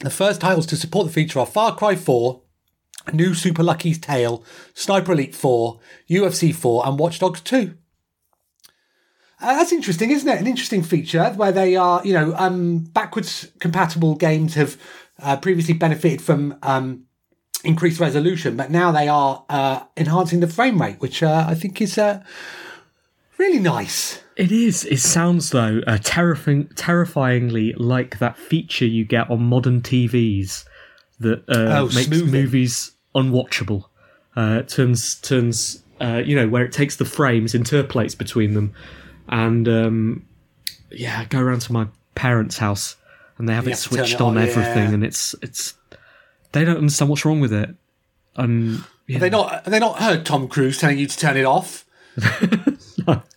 The 0.00 0.10
first 0.10 0.40
titles 0.40 0.66
to 0.66 0.76
support 0.76 1.06
the 1.06 1.12
feature 1.12 1.38
are 1.38 1.46
Far 1.46 1.76
Cry 1.76 1.94
4, 1.94 2.42
New 3.12 3.32
Super 3.34 3.62
Lucky's 3.62 3.98
Tale, 3.98 4.44
Sniper 4.74 5.12
Elite 5.12 5.34
4, 5.34 5.78
UFC 6.10 6.54
4, 6.54 6.86
and 6.86 6.98
Watch 6.98 7.20
Dogs 7.20 7.40
2. 7.40 7.74
Uh, 9.38 9.54
that's 9.54 9.72
interesting, 9.72 10.10
isn't 10.10 10.28
it? 10.28 10.40
An 10.40 10.46
interesting 10.46 10.82
feature 10.82 11.30
where 11.36 11.52
they 11.52 11.76
are, 11.76 12.00
you 12.04 12.14
know, 12.14 12.34
um, 12.36 12.78
backwards 12.78 13.48
compatible 13.60 14.14
games 14.14 14.54
have 14.54 14.78
uh, 15.22 15.36
previously 15.36 15.74
benefited 15.74 16.20
from 16.22 16.56
um, 16.62 17.04
increased 17.64 18.00
resolution, 18.00 18.56
but 18.56 18.70
now 18.70 18.92
they 18.92 19.08
are 19.08 19.44
uh, 19.48 19.80
enhancing 19.96 20.40
the 20.40 20.46
frame 20.48 20.80
rate, 20.80 21.00
which 21.00 21.22
uh, 21.22 21.46
I 21.48 21.54
think 21.54 21.80
is 21.80 21.98
uh, 21.98 22.22
really 23.38 23.58
nice. 23.58 24.22
It 24.36 24.52
is. 24.52 24.84
It 24.84 24.98
sounds 24.98 25.50
though 25.50 25.80
uh, 25.86 25.98
terrifying, 26.02 26.68
terrifyingly 26.76 27.72
like 27.74 28.18
that 28.18 28.36
feature 28.36 28.84
you 28.86 29.04
get 29.04 29.30
on 29.30 29.42
modern 29.42 29.80
TVs 29.80 30.64
that 31.20 31.38
uh, 31.48 31.78
Oh, 31.80 31.84
makes 31.86 32.06
smoothing. 32.06 32.30
movies 32.30 32.92
unwatchable. 33.14 33.84
Uh, 34.36 34.60
turns 34.62 35.14
turns 35.22 35.82
uh, 36.02 36.22
you 36.24 36.36
know 36.36 36.46
where 36.48 36.64
it 36.64 36.72
takes 36.72 36.96
the 36.96 37.06
frames, 37.06 37.54
interpolates 37.54 38.14
between 38.14 38.52
them, 38.52 38.74
and 39.28 39.66
um, 39.66 40.26
yeah, 40.90 41.24
go 41.24 41.40
around 41.40 41.60
to 41.62 41.72
my 41.72 41.86
parents' 42.14 42.58
house 42.58 42.96
and 43.38 43.48
they 43.48 43.54
have 43.54 43.64
You 43.64 43.70
it 43.70 43.74
have 43.74 43.78
switched 43.80 44.14
it 44.14 44.20
on 44.20 44.36
on, 44.36 44.42
everything, 44.42 44.88
yeah. 44.88 44.94
and 44.94 45.04
it's 45.04 45.34
it's 45.42 45.74
they 46.52 46.64
don't 46.64 46.78
understand 46.78 47.10
what's 47.10 47.24
wrong 47.24 47.40
with 47.40 47.52
it. 47.52 47.74
And 48.36 48.84
yeah, 49.06 49.18
they 49.18 49.30
not? 49.30 49.50
Have 49.50 49.70
they 49.70 49.78
not 49.78 49.98
heard 49.98 50.24
Tom 50.26 50.48
Cruise 50.48 50.78
telling 50.78 50.98
you 50.98 51.06
to 51.06 51.18
turn 51.18 51.36
it 51.36 51.44
off? 51.44 51.84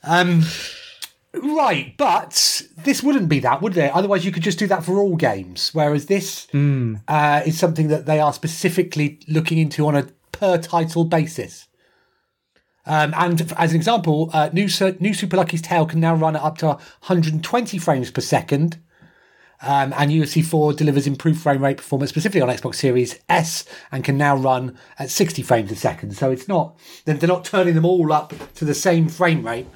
Um, 0.03 0.43
right, 1.33 1.93
but 1.97 2.63
this 2.83 3.03
wouldn't 3.03 3.29
be 3.29 3.39
that, 3.41 3.62
would 3.62 3.77
it? 3.77 3.93
Otherwise, 3.93 4.25
you 4.25 4.31
could 4.31 4.41
just 4.41 4.57
do 4.57 4.65
that 4.65 4.83
for 4.83 4.97
all 4.97 5.15
games. 5.15 5.69
Whereas 5.73 6.07
this 6.07 6.47
uh, 6.55 7.41
is 7.45 7.59
something 7.59 7.89
that 7.89 8.07
they 8.07 8.19
are 8.19 8.33
specifically 8.33 9.19
looking 9.27 9.59
into 9.59 9.85
on 9.85 9.95
a 9.95 10.07
per 10.31 10.57
title 10.57 11.05
basis. 11.05 11.67
Um, 12.85 13.13
and 13.15 13.53
as 13.57 13.71
an 13.71 13.75
example, 13.75 14.31
uh, 14.33 14.49
new 14.51 14.67
Su- 14.67 14.97
new 14.99 15.13
Super 15.13 15.38
Lucky's 15.38 15.62
Tale 15.62 15.85
can 15.85 15.99
now 15.99 16.15
run 16.15 16.35
at 16.35 16.41
up 16.41 16.57
to 16.59 16.65
120 16.67 17.77
frames 17.77 18.09
per 18.09 18.21
second. 18.21 18.79
Um, 19.62 19.93
and 19.98 20.10
UFC 20.10 20.43
4 20.45 20.72
delivers 20.74 21.06
improved 21.06 21.41
frame 21.41 21.62
rate 21.62 21.78
performance 21.78 22.10
specifically 22.10 22.41
on 22.41 22.48
Xbox 22.48 22.76
Series 22.76 23.19
S 23.28 23.65
and 23.91 24.04
can 24.06 24.17
now 24.17 24.36
run 24.38 24.78
at 24.98 25.10
60 25.10 25.41
frames 25.41 25.69
a 25.72 25.76
second. 25.76 26.15
So 26.15 26.32
it's 26.32 26.48
not 26.48 26.78
they're 27.06 27.15
they're 27.15 27.28
not 27.28 27.43
turning 27.43 27.76
them 27.76 27.86
all 27.86 28.13
up 28.13 28.34
to 28.56 28.63
the 28.65 28.74
same 28.74 29.10
frame 29.10 29.45
rate. 29.45 29.67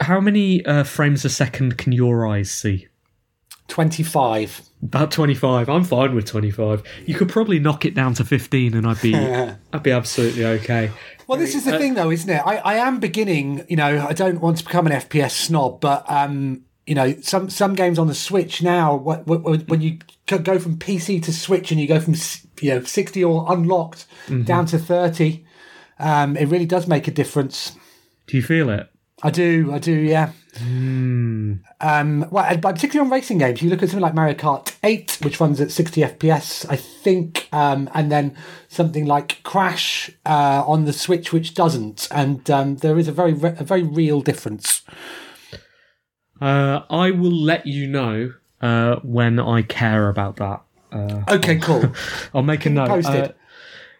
how 0.00 0.20
many 0.20 0.64
uh, 0.64 0.84
frames 0.84 1.24
a 1.24 1.30
second 1.30 1.76
can 1.76 1.92
your 1.92 2.26
eyes 2.26 2.50
see? 2.50 2.86
25. 3.66 4.62
About 4.82 5.10
twenty 5.10 5.34
five. 5.34 5.68
I'm 5.68 5.84
fine 5.84 6.14
with 6.14 6.24
twenty 6.24 6.50
five. 6.50 6.82
You 7.04 7.14
could 7.14 7.28
probably 7.28 7.58
knock 7.58 7.84
it 7.84 7.94
down 7.94 8.14
to 8.14 8.24
fifteen, 8.24 8.74
and 8.74 8.86
I'd 8.86 9.02
be 9.02 9.14
I'd 9.72 9.82
be 9.82 9.90
absolutely 9.90 10.46
okay. 10.46 10.90
Well, 11.26 11.38
this 11.38 11.54
is 11.54 11.64
the 11.66 11.76
thing, 11.76 11.94
though, 11.94 12.10
isn't 12.10 12.30
it? 12.30 12.40
I, 12.46 12.56
I 12.56 12.74
am 12.76 13.00
beginning. 13.00 13.66
You 13.68 13.76
know, 13.76 14.06
I 14.08 14.14
don't 14.14 14.40
want 14.40 14.58
to 14.58 14.64
become 14.64 14.86
an 14.86 14.92
FPS 14.92 15.32
snob, 15.32 15.80
but 15.80 16.10
um, 16.10 16.64
you 16.88 16.94
know, 16.94 17.14
some 17.20 17.50
some 17.50 17.74
games 17.74 17.98
on 17.98 18.06
the 18.06 18.14
Switch 18.14 18.62
now, 18.62 18.98
wh- 18.98 19.22
wh- 19.28 19.68
when 19.68 19.80
you 19.82 19.98
go 20.26 20.58
from 20.58 20.76
PC 20.78 21.22
to 21.24 21.32
Switch 21.32 21.70
and 21.70 21.80
you 21.80 21.86
go 21.86 22.00
from 22.00 22.14
you 22.60 22.70
know 22.74 22.82
sixty 22.84 23.22
or 23.22 23.44
unlocked 23.52 24.06
down 24.44 24.66
to 24.66 24.78
thirty, 24.78 25.44
um, 25.98 26.36
it 26.36 26.46
really 26.46 26.66
does 26.66 26.86
make 26.86 27.06
a 27.06 27.10
difference. 27.12 27.76
Do 28.26 28.36
you 28.36 28.42
feel 28.42 28.70
it? 28.70 28.88
I 29.22 29.30
do, 29.30 29.70
I 29.72 29.78
do, 29.78 29.92
yeah. 29.92 30.30
Um, 31.80 32.26
well, 32.30 32.56
but 32.58 32.74
particularly 32.76 33.06
on 33.06 33.12
racing 33.12 33.38
games, 33.38 33.62
you 33.62 33.68
look 33.70 33.82
at 33.82 33.88
something 33.88 34.02
like 34.02 34.14
Mario 34.14 34.34
Kart 34.34 34.76
8, 34.84 35.18
which 35.22 35.40
runs 35.40 35.60
at 35.60 35.70
60 35.72 36.02
FPS, 36.02 36.64
I 36.70 36.76
think, 36.76 37.48
um, 37.52 37.90
and 37.94 38.10
then 38.12 38.36
something 38.68 39.06
like 39.06 39.42
Crash 39.42 40.10
uh, 40.24 40.62
on 40.66 40.84
the 40.84 40.92
Switch, 40.92 41.32
which 41.32 41.54
doesn't, 41.54 42.06
and 42.12 42.48
um, 42.50 42.76
there 42.76 42.96
is 42.98 43.08
a 43.08 43.12
very, 43.12 43.32
re- 43.32 43.56
a 43.58 43.64
very 43.64 43.82
real 43.82 44.20
difference. 44.20 44.82
Uh, 46.40 46.82
I 46.90 47.10
will 47.10 47.32
let 47.32 47.66
you 47.66 47.86
know 47.86 48.34
uh, 48.60 48.96
when 49.02 49.38
I 49.38 49.62
care 49.62 50.08
about 50.08 50.36
that. 50.36 50.62
Uh, 50.92 51.22
Okay, 51.28 51.58
cool. 51.58 51.92
I'll 52.34 52.42
make 52.42 52.64
a 52.66 52.70
note. 52.70 52.88
posted. 52.88 53.24
Uh, 53.24 53.32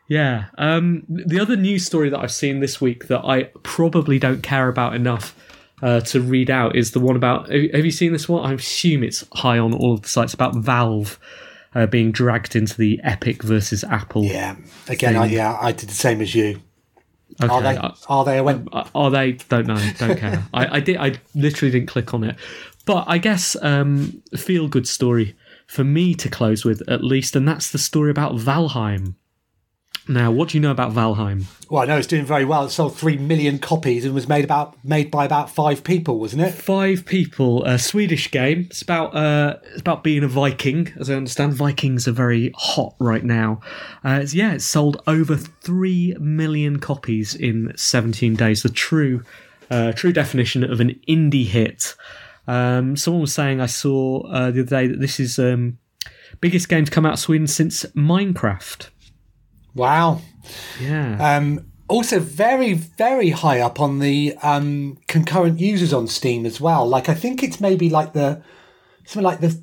yeah. 0.09 0.47
Um, 0.57 1.05
the 1.09 1.39
other 1.41 1.57
news 1.57 1.85
story 1.85 2.09
that 2.11 2.19
I've 2.19 2.33
seen 2.33 2.61
this 2.61 2.81
week 2.81 3.09
that 3.09 3.25
I 3.25 3.45
probably 3.63 4.19
don't 4.19 4.43
care 4.43 4.69
about 4.69 4.95
enough 4.95 5.35
uh, 5.83 6.01
to 6.01 6.21
read 6.21 6.51
out 6.51 6.75
is 6.77 6.93
the 6.93 7.01
one 7.01 7.15
about. 7.15 7.51
Have 7.51 7.71
have 7.73 7.85
you 7.85 7.91
seen 7.91 8.13
this 8.13 8.29
one? 8.29 8.45
I 8.49 8.55
assume 8.55 9.03
it's 9.05 9.25
high 9.35 9.59
on 9.59 9.75
all 9.75 9.95
of 9.95 10.03
the 10.03 10.09
sites 10.09 10.33
about 10.35 10.57
Valve 10.57 11.19
uh, 11.75 11.87
being 11.87 12.11
dragged 12.11 12.57
into 12.57 12.77
the 12.77 13.01
Epic 13.05 13.43
versus 13.43 13.85
Apple. 13.85 14.25
yeah, 14.25 14.57
again, 14.89 15.17
I, 15.17 15.27
yeah, 15.27 15.59
I 15.61 15.73
did 15.73 15.89
the 15.89 15.95
same 15.95 16.21
as 16.21 16.35
you. 16.35 16.61
Okay. 17.43 17.53
Are 17.53 17.63
they? 17.63 17.77
uh, 17.77 17.93
Are 18.09 18.25
they? 18.25 18.41
I. 18.41 18.91
Are 18.95 19.11
they? 19.11 19.33
Don't 19.33 19.67
know. 19.67 19.91
Don't 19.99 20.19
care. 20.19 20.45
I, 20.55 20.77
I 20.77 20.81
did. 20.81 20.97
I 20.97 21.15
literally 21.35 21.71
didn't 21.71 21.89
click 21.89 22.13
on 22.15 22.25
it. 22.25 22.37
But 22.85 23.05
I 23.07 23.19
guess 23.19 23.57
um, 23.63 24.23
feel 24.37 24.67
good 24.67 24.89
story 24.89 25.37
for 25.67 25.85
me 25.85 26.15
to 26.15 26.29
close 26.31 26.65
with 26.65 26.83
at 26.89 27.05
least, 27.05 27.37
and 27.37 27.47
that's 27.47 27.71
the 27.71 27.79
story 27.79 28.11
about 28.11 28.37
Valheim. 28.37 29.15
Now, 30.11 30.31
what 30.31 30.49
do 30.49 30.57
you 30.57 30.63
know 30.63 30.71
about 30.71 30.93
Valheim? 30.93 31.45
Well, 31.69 31.83
I 31.83 31.87
know 31.87 31.99
it's 31.99 32.07
doing 32.07 32.25
very 32.25 32.47
well. 32.47 32.65
It 32.65 32.71
sold 32.71 32.97
three 32.97 33.19
million 33.19 33.59
copies 33.59 34.07
and 34.07 34.15
was 34.15 34.27
made 34.27 34.43
about 34.43 34.83
made 34.83 35.11
by 35.11 35.27
about 35.27 35.51
five 35.51 35.85
people, 35.85 36.19
wasn't 36.19 36.43
it? 36.43 36.55
Five 36.55 37.05
people, 37.05 37.63
a 37.65 37.79
Swedish 37.79 38.31
game. 38.31 38.69
It's 38.71 38.81
about 38.81 39.15
uh, 39.15 39.59
it's 39.65 39.83
about 39.83 40.03
being 40.03 40.25
a 40.25 40.29
Viking, 40.29 40.91
as 40.99 41.11
I 41.11 41.15
understand. 41.15 41.53
Vikings 41.53 42.09
are 42.09 42.13
very 42.13 42.53
hot 42.57 42.95
right 42.99 43.23
now. 43.23 43.61
Uh, 44.03 44.21
it's, 44.23 44.33
yeah, 44.33 44.55
it's 44.55 44.65
sold 44.65 45.03
over 45.07 45.37
three 45.37 46.17
million 46.19 46.79
copies 46.79 47.35
in 47.35 47.73
17 47.77 48.35
days. 48.35 48.63
The 48.63 48.71
true 48.71 49.23
uh, 49.71 49.93
true 49.93 50.13
definition 50.13 50.65
of 50.65 50.81
an 50.81 50.99
indie 51.07 51.47
hit. 51.47 51.95
Um, 52.47 52.97
someone 52.97 53.21
was 53.21 53.35
saying 53.35 53.61
I 53.61 53.67
saw 53.67 54.23
uh, 54.23 54.51
the 54.51 54.63
other 54.63 54.71
day 54.71 54.87
that 54.87 55.01
this 55.01 55.21
is 55.21 55.39
um, 55.39 55.77
biggest 56.41 56.71
game 56.71 56.87
to 56.87 56.91
come 56.91 57.05
out 57.05 57.15
of 57.15 57.19
Sweden 57.19 57.47
since 57.47 57.85
Minecraft. 57.95 58.89
Wow. 59.79 60.21
Yeah. 60.81 61.37
Um, 61.37 61.67
also, 61.89 62.21
very, 62.21 62.75
very 62.75 63.31
high 63.31 63.61
up 63.61 63.81
on 63.81 63.99
the 64.01 64.37
um, 64.43 64.99
concurrent 65.07 65.59
users 65.59 65.93
on 65.95 66.07
Steam 66.07 66.45
as 66.45 66.61
well. 66.61 66.87
Like, 66.87 67.09
I 67.09 67.15
think 67.15 67.43
it's 67.43 67.61
maybe 67.61 67.89
like 67.89 68.13
the 68.13 68.43
something 69.07 69.25
like 69.25 69.41
the 69.41 69.59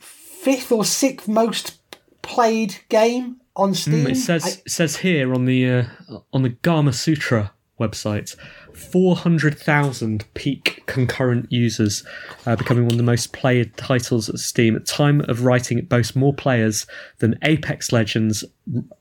fifth 0.00 0.72
or 0.72 0.84
sixth 0.84 1.28
most 1.28 1.78
played 2.22 2.76
game 2.88 3.40
on 3.54 3.74
Steam. 3.74 4.04
Mm, 4.06 4.10
It 4.12 4.16
says 4.16 4.44
I- 4.44 4.48
it 4.64 4.70
says 4.70 4.96
here 4.98 5.34
on 5.34 5.44
the 5.44 5.68
uh, 5.70 5.84
on 6.32 6.42
the 6.42 6.50
Gamasutra 6.50 7.50
website, 7.78 8.34
four 8.78 9.16
hundred 9.16 9.58
thousand 9.58 10.24
peak 10.34 10.82
concurrent 10.86 11.50
users, 11.50 12.04
uh, 12.46 12.56
becoming 12.56 12.84
one 12.84 12.92
of 12.92 12.98
the 12.98 13.02
most 13.02 13.32
played 13.32 13.76
titles 13.76 14.28
at 14.28 14.38
Steam. 14.38 14.76
At 14.76 14.86
time 14.86 15.20
of 15.28 15.44
writing, 15.44 15.78
it 15.78 15.88
boasts 15.88 16.14
more 16.16 16.32
players 16.32 16.86
than 17.18 17.38
Apex 17.42 17.92
Legends, 17.92 18.44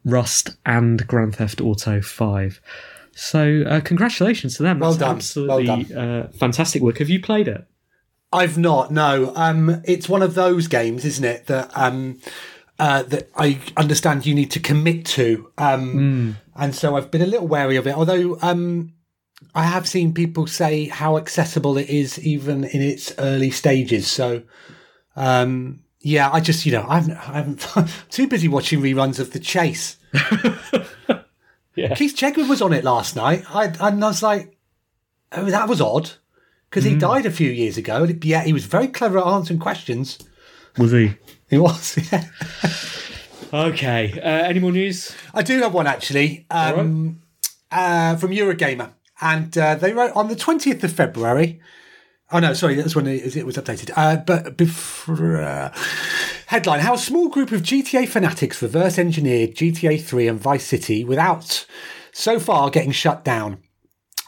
Rust, 0.04 0.58
and 0.66 1.06
Grand 1.08 1.36
Theft 1.36 1.62
Auto 1.62 2.02
Five. 2.02 2.60
So, 3.16 3.64
uh, 3.68 3.80
congratulations 3.82 4.58
to 4.58 4.64
them. 4.64 4.80
Well 4.80 4.92
That's 4.92 5.00
done. 5.00 5.16
absolutely 5.16 5.96
Well 5.96 6.24
Uh, 6.24 6.28
fantastic 6.34 6.82
work. 6.82 7.00
Have 7.00 7.10
you 7.10 7.20
played 7.20 7.48
it? 7.48 7.66
I've 8.32 8.58
not. 8.58 8.92
No. 8.92 9.34
Um, 9.36 9.82
it's 9.86 10.10
one 10.10 10.22
of 10.22 10.36
those 10.36 10.68
games, 10.68 11.06
isn't 11.06 11.24
it? 11.24 11.48
That 11.48 11.72
um, 11.76 12.20
uh, 12.78 13.04
that 13.04 13.30
I 13.36 13.60
understand 13.76 14.26
you 14.26 14.36
need 14.36 14.52
to 14.52 14.60
commit 14.60 15.06
to, 15.06 15.50
um, 15.58 16.38
and 16.56 16.76
so 16.76 16.96
I've 16.96 17.10
been 17.10 17.22
a 17.24 17.26
little 17.26 17.48
wary 17.48 17.78
of 17.78 17.88
it. 17.88 17.96
Although 17.96 18.38
um, 18.42 18.94
I 19.54 19.64
have 19.64 19.88
seen 19.88 20.14
people 20.14 20.48
say 20.48 20.88
how 20.88 21.18
accessible 21.18 21.78
it 21.78 21.90
is, 21.90 22.20
even 22.20 22.64
in 22.64 22.82
its 22.82 23.14
early 23.18 23.52
stages. 23.52 24.08
So. 24.08 24.44
Um, 25.16 25.80
yeah, 26.00 26.30
I 26.32 26.40
just, 26.40 26.66
you 26.66 26.72
know, 26.72 26.86
I 26.88 27.00
haven't, 27.00 27.68
I 27.68 27.80
I'm 27.80 27.88
too 28.10 28.28
busy 28.28 28.48
watching 28.48 28.82
reruns 28.82 29.20
of 29.20 29.32
The 29.32 29.40
Chase. 29.40 29.98
Yeah. 31.78 31.94
Keith 31.94 32.16
Chegwin 32.16 32.50
was 32.50 32.62
on 32.62 32.74
it 32.74 32.84
last 32.84 33.16
night. 33.16 33.44
I, 33.54 33.66
and 33.66 34.04
I 34.04 34.08
was 34.08 34.24
like, 34.24 34.58
oh, 35.32 35.46
that 35.46 35.70
was 35.70 35.80
odd. 35.80 36.10
Because 36.70 36.84
he 36.84 36.96
died 36.96 37.26
a 37.26 37.32
few 37.32 37.50
years 37.50 37.78
ago. 37.78 38.04
and 38.04 38.26
Yeah, 38.26 38.44
he 38.44 38.52
was 38.52 38.66
very 38.66 38.88
clever 38.88 39.20
at 39.20 39.28
answering 39.28 39.60
questions. 39.60 40.18
Was 40.78 40.92
he? 40.92 41.14
He 41.50 41.58
was, 41.58 41.98
yeah. 42.12 42.26
Okay. 43.54 44.20
Uh, 44.20 44.28
any 44.50 44.60
more 44.60 44.74
news? 44.74 45.16
I 45.34 45.44
do 45.44 45.62
have 45.62 45.74
one 45.74 45.88
actually 45.88 46.46
um, 46.52 47.22
uh, 47.72 48.18
from 48.18 48.32
Eurogamer. 48.32 48.92
And 49.22 49.58
uh, 49.58 49.76
they 49.76 49.94
wrote 49.94 50.16
on 50.16 50.28
the 50.28 50.36
20th 50.36 50.84
of 50.84 50.92
February. 50.92 51.60
Oh, 52.32 52.40
no, 52.40 52.54
sorry, 52.54 52.76
that's 52.76 52.96
when 52.96 53.08
it, 53.08 53.46
was 53.46 53.58
updated. 53.58 53.92
Uh, 53.96 54.18
but 54.18 54.58
before. 54.58 55.42
Uh, 55.42 55.74
headline 56.48 56.80
How 56.80 56.94
a 56.94 56.98
small 56.98 57.28
group 57.28 57.52
of 57.52 57.62
GTA 57.62 58.08
fanatics 58.08 58.62
reverse 58.62 58.98
engineered 58.98 59.54
GTA 59.56 60.02
3 60.02 60.28
and 60.28 60.40
Vice 60.40 60.66
City 60.66 61.04
without 61.04 61.66
so 62.14 62.40
far 62.40 62.70
getting 62.70 62.92
shut 62.92 63.24
down. 63.24 63.60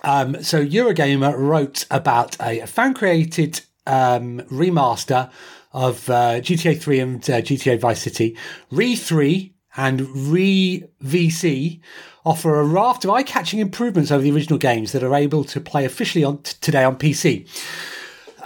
Um, 0.04 0.44
so 0.44 0.64
Eurogamer 0.64 1.38
wrote 1.38 1.86
about 1.90 2.36
a 2.42 2.66
fan 2.68 2.94
created 2.94 3.62
um, 3.88 4.42
remaster 4.52 5.32
of 5.72 6.10
uh, 6.10 6.42
GTA 6.42 6.80
3 6.80 7.00
and 7.00 7.30
uh, 7.30 7.42
GTA 7.42 7.80
Vice 7.80 8.02
City. 8.02 8.38
Re 8.70 8.96
3 8.96 9.54
and 9.78 10.32
Re 10.32 10.84
VC 11.02 11.80
offer 12.26 12.60
a 12.60 12.64
raft 12.64 13.04
of 13.04 13.12
eye 13.12 13.24
catching 13.24 13.60
improvements 13.60 14.12
over 14.12 14.22
the 14.22 14.32
original 14.32 14.60
games 14.60 14.92
that 14.92 15.04
are 15.04 15.16
able 15.16 15.44
to 15.46 15.60
play 15.60 15.86
officially 15.86 16.24
on 16.24 16.40
t- 16.40 16.56
today 16.62 16.84
on 16.84 16.98
PC. 16.98 17.48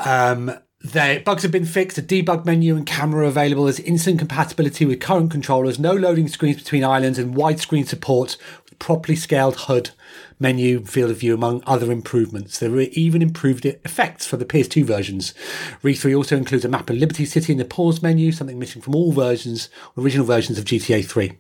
Um, 0.05 0.51
the 0.83 1.21
bugs 1.23 1.43
have 1.43 1.51
been 1.51 1.65
fixed. 1.65 1.97
A 1.97 2.01
debug 2.01 2.45
menu 2.45 2.75
and 2.75 2.85
camera 2.85 3.27
available. 3.27 3.63
There's 3.63 3.79
instant 3.79 4.19
compatibility 4.19 4.85
with 4.85 4.99
current 4.99 5.31
controllers. 5.31 5.79
No 5.79 5.93
loading 5.93 6.27
screens 6.27 6.57
between 6.57 6.83
islands 6.83 7.17
and 7.17 7.35
widescreen 7.35 7.87
support 7.87 8.37
with 8.65 8.77
properly 8.79 9.15
scaled 9.15 9.55
HUD, 9.55 9.91
menu, 10.39 10.85
field 10.85 11.11
of 11.11 11.19
view, 11.19 11.33
among 11.33 11.63
other 11.65 11.91
improvements. 11.91 12.59
There 12.59 12.71
were 12.71 12.87
even 12.91 13.21
improved 13.21 13.65
effects 13.65 14.25
for 14.25 14.37
the 14.37 14.45
PS2 14.45 14.83
versions. 14.85 15.33
Re3 15.83 16.15
also 16.15 16.37
includes 16.37 16.65
a 16.65 16.69
map 16.69 16.89
of 16.89 16.97
Liberty 16.97 17.25
City 17.25 17.53
in 17.53 17.59
the 17.59 17.65
pause 17.65 18.01
menu, 18.01 18.31
something 18.31 18.59
missing 18.59 18.81
from 18.81 18.95
all 18.95 19.11
versions, 19.11 19.69
original 19.97 20.25
versions 20.25 20.57
of 20.57 20.65
GTA 20.65 21.05
3. 21.05 21.37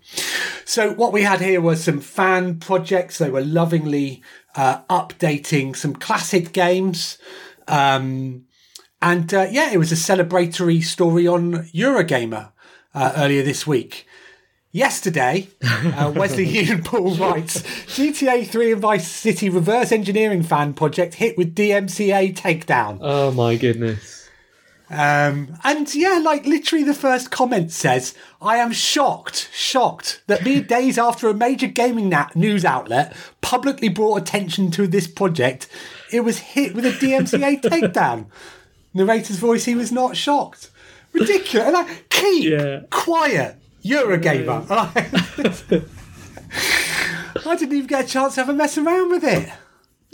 So 0.65 0.93
what 0.93 1.13
we 1.13 1.23
had 1.23 1.41
here 1.41 1.61
was 1.61 1.83
some 1.83 1.99
fan 1.99 2.59
projects. 2.59 3.17
They 3.17 3.29
were 3.29 3.41
lovingly 3.41 4.23
uh, 4.55 4.81
updating 4.89 5.75
some 5.75 5.93
classic 5.93 6.53
games. 6.53 7.17
Um, 7.67 8.45
And 9.03 9.33
uh, 9.33 9.47
yeah, 9.51 9.69
it 9.73 9.77
was 9.77 9.91
a 9.91 9.95
celebratory 9.95 10.81
story 10.81 11.27
on 11.27 11.65
Eurogamer 11.73 12.53
uh, 12.93 13.11
earlier 13.17 13.43
this 13.43 13.67
week. 13.67 14.07
Yesterday, 14.75 15.49
uh, 15.63 16.11
Wesley 16.15 16.45
Yin-Poole 16.47 17.13
writes 17.15 17.61
GTA 17.61 18.47
3 18.47 18.71
and 18.71 18.81
Vice 18.81 19.07
City 19.07 19.47
reverse 19.47 19.91
engineering 19.91 20.41
fan 20.41 20.73
project 20.73 21.13
hit 21.13 21.37
with 21.37 21.53
DMCA 21.53 22.35
takedown. 22.35 22.97
Oh 22.99 23.29
my 23.31 23.55
goodness. 23.55 24.27
Um, 24.89 25.59
and 25.63 25.93
yeah, 25.93 26.19
like 26.23 26.47
literally 26.47 26.83
the 26.83 26.95
first 26.95 27.29
comment 27.29 27.71
says, 27.71 28.15
I 28.41 28.57
am 28.57 28.71
shocked, 28.71 29.47
shocked 29.53 30.23
that 30.25 30.43
mere 30.43 30.61
days 30.61 30.97
after 30.97 31.29
a 31.29 31.35
major 31.35 31.67
gaming 31.67 32.09
na- 32.09 32.29
news 32.33 32.65
outlet 32.65 33.15
publicly 33.41 33.89
brought 33.89 34.17
attention 34.23 34.71
to 34.71 34.87
this 34.87 35.05
project, 35.07 35.67
it 36.11 36.21
was 36.21 36.39
hit 36.39 36.73
with 36.73 36.85
a 36.85 36.91
DMCA 36.91 37.61
takedown. 37.61 38.25
Narrator's 38.95 39.37
voice, 39.37 39.65
he 39.65 39.75
was 39.75 39.91
not 39.91 40.17
shocked. 40.17 40.71
Ridiculous. 41.13 41.67
And 41.67 41.73
like, 41.75 42.09
keep 42.09 42.49
Yeah. 42.51 42.81
quiet, 42.89 43.57
Eurogamer. 43.83 44.69
I 47.45 47.55
didn't 47.55 47.73
even 47.73 47.87
get 47.87 48.05
a 48.05 48.07
chance 48.07 48.35
to 48.35 48.41
have 48.41 48.49
a 48.49 48.53
mess 48.53 48.77
around 48.77 49.09
with 49.09 49.23
it. 49.23 49.49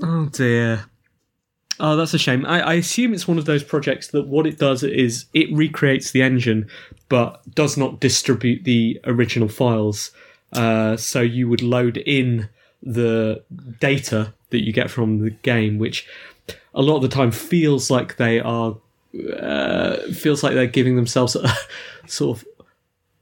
Oh 0.01 0.27
dear. 0.27 0.85
Oh, 1.79 1.95
that's 1.95 2.13
a 2.13 2.19
shame. 2.19 2.45
I, 2.45 2.61
I 2.61 2.73
assume 2.73 3.13
it's 3.13 3.27
one 3.27 3.37
of 3.37 3.45
those 3.45 3.63
projects 3.63 4.09
that 4.09 4.27
what 4.27 4.45
it 4.45 4.57
does 4.57 4.83
is 4.83 5.25
it 5.33 5.55
recreates 5.55 6.11
the 6.11 6.21
engine, 6.21 6.67
but 7.07 7.41
does 7.55 7.77
not 7.77 8.01
distribute 8.01 8.65
the 8.65 8.99
original 9.05 9.47
files. 9.47 10.11
Uh, 10.51 10.97
so 10.97 11.21
you 11.21 11.47
would 11.47 11.61
load 11.61 11.97
in 11.97 12.49
the 12.83 13.43
data 13.79 14.33
that 14.49 14.63
you 14.63 14.73
get 14.73 14.89
from 14.89 15.19
the 15.19 15.29
game, 15.29 15.77
which 15.77 16.07
a 16.73 16.81
lot 16.81 16.97
of 16.97 17.01
the 17.01 17.07
time 17.07 17.31
feels 17.31 17.89
like 17.89 18.17
they 18.17 18.39
are 18.39 18.75
uh, 19.39 19.97
feels 20.13 20.43
like 20.43 20.53
they're 20.53 20.67
giving 20.67 20.95
themselves 20.95 21.35
a 21.35 21.51
sort 22.07 22.37
of 22.37 22.45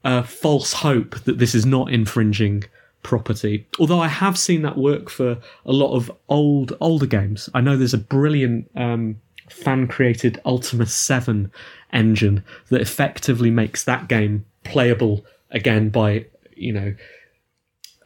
uh, 0.04 0.22
false 0.22 0.72
hope 0.72 1.18
that 1.24 1.38
this 1.38 1.54
is 1.54 1.66
not 1.66 1.92
infringing 1.92 2.64
property. 3.02 3.66
Although 3.78 4.00
I 4.00 4.08
have 4.08 4.38
seen 4.38 4.62
that 4.62 4.76
work 4.76 5.08
for 5.10 5.38
a 5.64 5.72
lot 5.72 5.94
of 5.94 6.10
old 6.28 6.76
older 6.80 7.06
games. 7.06 7.48
I 7.54 7.60
know 7.60 7.76
there's 7.76 7.94
a 7.94 7.98
brilliant 7.98 8.70
um, 8.76 9.20
fan 9.48 9.88
created 9.88 10.40
Ultima 10.44 10.86
Seven 10.86 11.50
engine 11.92 12.44
that 12.68 12.80
effectively 12.80 13.50
makes 13.50 13.84
that 13.84 14.08
game 14.08 14.44
playable 14.64 15.24
again 15.50 15.88
by 15.88 16.26
you 16.54 16.72
know. 16.72 16.94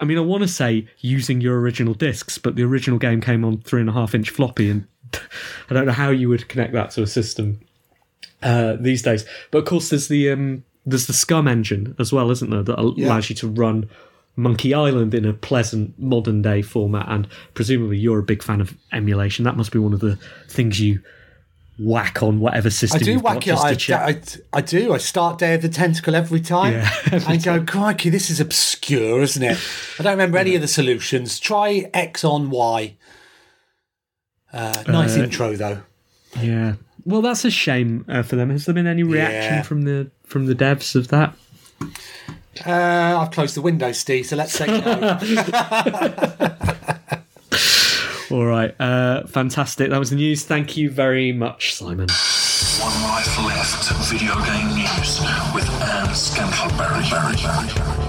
I 0.01 0.05
mean, 0.05 0.19
I 0.19 0.23
want 0.23 0.43
to 0.43 0.49
say 0.49 0.89
using 0.99 1.41
your 1.41 1.61
original 1.61 1.95
discs, 1.95 2.37
but 2.37 2.57
the 2.57 2.65
original 2.65 2.99
game 2.99 3.21
came 3.21 3.45
on 3.45 3.61
three 3.61 3.81
and 3.81 3.89
a 3.89 3.93
half 3.93 4.15
inch 4.15 4.31
floppy, 4.31 4.69
and 4.69 4.87
I 5.15 5.75
don't 5.75 5.87
know 5.87 5.93
how 5.93 6.11
you 6.11 6.29
would 6.29 6.49
connect 6.49 6.73
that 6.73 6.91
to 6.93 7.03
a 7.03 7.07
system 7.07 7.61
uh, 8.43 8.77
these 8.79 9.03
days. 9.03 9.25
But 9.51 9.59
of 9.59 9.65
course, 9.67 9.91
there's 9.91 10.09
the 10.09 10.31
um, 10.31 10.65
there's 10.85 11.07
the 11.07 11.13
SCUMM 11.13 11.49
engine 11.49 11.95
as 11.99 12.13
well, 12.13 12.31
isn't 12.31 12.51
there? 12.51 12.63
That 12.63 12.79
allows 12.79 13.29
you 13.31 13.37
to 13.37 13.49
run 13.49 13.89
Monkey 14.37 14.75
Island 14.75 15.15
in 15.15 15.25
a 15.25 15.33
pleasant 15.33 15.99
modern 15.99 16.43
day 16.43 16.63
format. 16.63 17.07
And 17.09 17.29
presumably, 17.55 17.99
you're 17.99 18.19
a 18.19 18.23
big 18.23 18.43
fan 18.43 18.61
of 18.61 18.75
emulation. 18.93 19.45
That 19.45 19.57
must 19.57 19.71
be 19.73 19.79
one 19.79 19.93
of 19.93 20.01
the 20.01 20.19
things 20.49 20.81
you 20.81 21.01
whack 21.79 22.23
on 22.23 22.39
whatever 22.41 22.69
system. 22.71 23.01
I 23.01 23.05
do 23.05 23.13
you've 23.13 23.23
got 23.23 23.35
whack 23.35 23.47
it. 23.47 23.51
just 23.51 23.65
I, 23.65 23.71
to 23.71 23.77
check. 23.77 24.01
I, 24.53 24.59
I 24.59 24.61
do. 24.61 24.93
I 24.93 24.99
start 24.99 25.39
Day 25.39 25.55
of 25.55 25.63
the 25.63 25.69
Tentacle 25.69 26.15
every 26.15 26.41
time. 26.41 26.73
Yeah, 26.75 26.91
every 27.13 27.35
and 27.35 27.45
go, 27.45 27.65
crikey, 27.65 28.11
this 28.11 28.29
is 28.31 28.41
obscure, 28.41 29.23
isn't 29.23 29.43
it? 29.43 29.59
I 29.99 30.03
don't 30.03 30.13
remember 30.13 30.39
any 30.39 30.55
of 30.55 30.61
the 30.61 30.69
solutions. 30.69 31.39
Try 31.41 31.91
X 31.95 32.25
on 32.25 32.51
Y. 32.51 32.97
Uh, 34.53 34.83
nice 34.87 35.17
intro 35.17 35.57
though. 35.57 35.81
yeah. 36.41 36.75
Well, 37.05 37.21
that's 37.23 37.45
a 37.45 37.51
shame 37.51 38.05
uh, 38.09 38.23
for 38.23 38.37
them. 38.37 38.51
Has 38.51 38.67
there 38.67 38.75
been 38.75 38.87
any 38.87 39.03
reaction 39.03 39.55
Yeah. 39.55 39.63
from 39.63 39.83
the 39.83 40.11
from 40.33 40.47
the 40.47 40.55
devs 40.55 40.97
of 40.97 41.09
that? 41.09 41.35
Uh, 42.67 43.19
I've 43.21 43.31
closed 43.31 43.55
the 43.55 43.61
window, 43.61 43.93
Steve. 43.93 44.27
So 44.27 44.37
let's 44.37 44.53
say 44.53 44.67
no. 44.67 45.19
All 48.37 48.47
right, 48.47 48.75
uh, 48.81 49.27
fantastic. 49.27 49.91
That 49.91 49.99
was 49.99 50.09
the 50.09 50.17
news. 50.17 50.45
Thank 50.45 50.77
you 50.79 50.91
very 50.91 51.33
much, 51.33 51.75
Simon. 51.75 52.09
One 52.81 53.03
Life 53.03 53.39
Left 53.45 53.93
video 54.11 54.35
game 54.47 54.75
news 54.75 55.21
with 55.55 55.69
Ann 55.83 56.09
Scantlebury. 56.15 58.02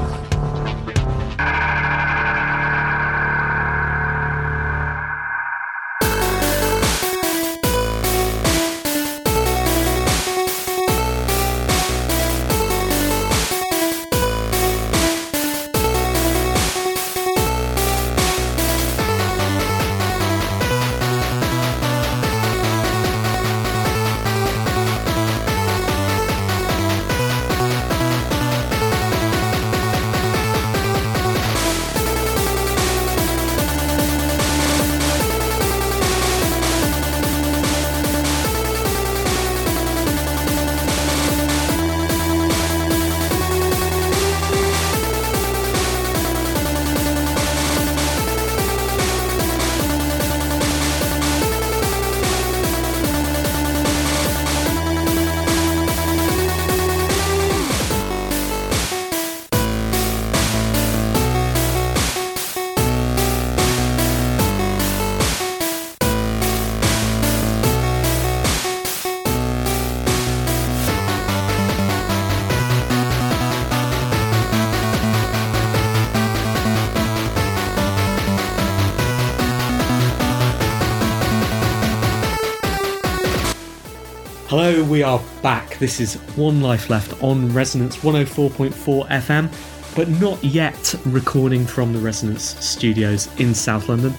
We 84.94 85.02
are 85.02 85.20
back. 85.42 85.80
This 85.80 86.00
is 86.00 86.18
One 86.36 86.62
Life 86.62 86.88
Left 86.88 87.24
on 87.24 87.52
Resonance 87.52 87.98
104.4 87.98 89.08
FM, 89.08 89.96
but 89.96 90.08
not 90.08 90.44
yet 90.44 90.94
recording 91.06 91.66
from 91.66 91.94
the 91.94 92.00
Resonance 92.00 92.44
studios 92.64 93.28
in 93.40 93.56
South 93.56 93.90
London. 93.90 94.14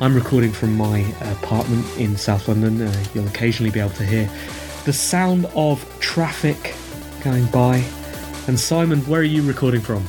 I'm 0.00 0.14
recording 0.14 0.52
from 0.52 0.74
my 0.74 1.00
apartment 1.20 1.84
in 1.98 2.16
South 2.16 2.48
London. 2.48 2.80
Uh, 2.80 3.04
you'll 3.12 3.28
occasionally 3.28 3.70
be 3.70 3.78
able 3.78 3.90
to 3.90 4.06
hear 4.06 4.24
the 4.86 4.92
sound 4.94 5.44
of 5.54 5.84
traffic 6.00 6.74
going 7.22 7.44
by. 7.48 7.84
And 8.48 8.58
Simon, 8.58 9.00
where 9.00 9.20
are 9.20 9.22
you 9.22 9.42
recording 9.42 9.82
from? 9.82 10.02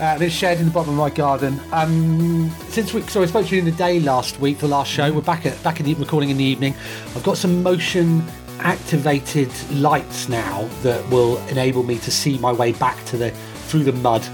Uh, 0.00 0.16
this 0.16 0.32
shed 0.32 0.60
in 0.60 0.64
the 0.64 0.70
bottom 0.70 0.92
of 0.92 0.96
my 0.96 1.10
garden. 1.10 1.60
Um, 1.72 2.50
since 2.68 2.94
we, 2.94 3.02
so 3.02 3.22
I 3.22 3.26
spoke 3.26 3.48
to 3.48 3.54
you 3.54 3.58
in 3.58 3.66
the 3.66 3.72
day 3.72 4.00
last 4.00 4.40
week, 4.40 4.60
the 4.60 4.68
last 4.68 4.90
show. 4.90 5.12
We're 5.12 5.20
back 5.20 5.44
at 5.44 5.62
back 5.62 5.78
in 5.78 5.84
the 5.84 5.92
recording 5.92 6.30
in 6.30 6.38
the 6.38 6.44
evening. 6.44 6.74
I've 7.14 7.22
got 7.22 7.36
some 7.36 7.62
motion 7.62 8.24
activated 8.60 9.50
lights 9.72 10.28
now 10.28 10.68
that 10.82 11.08
will 11.10 11.38
enable 11.48 11.82
me 11.82 11.98
to 11.98 12.10
see 12.10 12.38
my 12.38 12.52
way 12.52 12.72
back 12.72 13.02
to 13.06 13.16
the 13.16 13.30
through 13.68 13.84
the 13.84 13.92
mud 13.92 14.26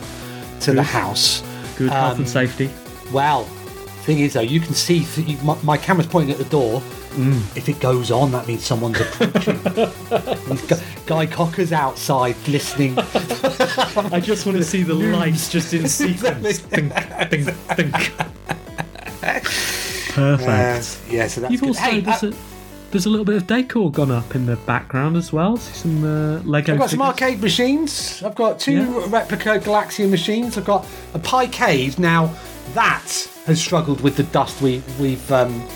to 0.61 0.73
the 0.73 0.83
house. 0.83 1.43
Good 1.77 1.91
health 1.91 2.15
Um, 2.15 2.19
and 2.21 2.29
safety. 2.29 2.71
Well, 3.13 3.45
thing 4.05 4.21
is 4.21 4.33
though, 4.35 4.41
you 4.41 4.61
can 4.61 4.75
see 4.75 5.05
th- 5.05 5.27
you, 5.27 5.39
my, 5.45 5.57
my 5.63 5.77
camera's 5.77 6.07
pointing 6.07 6.33
at 6.33 6.39
the 6.39 6.45
door. 6.51 6.83
If 7.55 7.69
it 7.69 7.79
goes 7.79 8.11
on, 8.11 8.33
that 8.33 8.47
means 8.49 8.64
someone's 8.64 8.99
approaching. 8.99 9.61
Guy 11.07 11.27
Cocker's 11.27 11.70
outside 11.70 12.37
listening. 12.49 12.95
I 12.99 14.18
just 14.18 14.47
want 14.47 14.57
to 14.57 14.64
see 14.64 14.83
the 14.83 14.95
lights 14.95 15.51
just 15.53 15.75
in 15.75 15.87
sequence. 15.91 16.61
think, 16.61 16.91
think, 17.29 17.49
think. 17.51 18.12
Perfect. 20.14 21.01
yeah, 21.11 21.27
so 21.27 21.41
that's 21.43 21.51
You've 21.53 21.61
good. 21.61 21.68
also 21.68 21.81
Hey, 21.83 22.03
uh, 22.05 22.18
a, 22.23 22.35
there's 22.93 23.07
a 23.07 23.11
little 23.11 23.24
bit 23.24 23.36
of 23.36 23.47
decor 23.47 23.90
gone 23.90 24.11
up 24.11 24.34
in 24.34 24.47
the 24.47 24.57
background 24.57 25.16
as 25.16 25.32
well. 25.32 25.57
See 25.57 25.72
some 25.72 26.05
uh, 26.05 26.40
Lego. 26.43 26.74
I've 26.74 26.78
got 26.78 26.90
some 26.90 27.03
arcade 27.03 27.40
machines. 27.40 28.22
I've 28.22 28.34
got 28.34 28.61
two 28.61 28.72
Yeah. 28.72 29.07
replica 29.09 29.59
Galaxian 29.59 30.11
machines. 30.11 30.57
I've 30.59 30.64
got 30.66 30.86
a 31.14 31.18
Picade. 31.18 31.99
Now 31.99 32.34
that 32.74 33.28
has 33.47 33.61
struggled 33.61 34.01
with 34.03 34.16
the 34.16 34.22
dust 34.24 34.61
we 34.62 34.82
we've 35.01 35.30
um, 35.32 35.66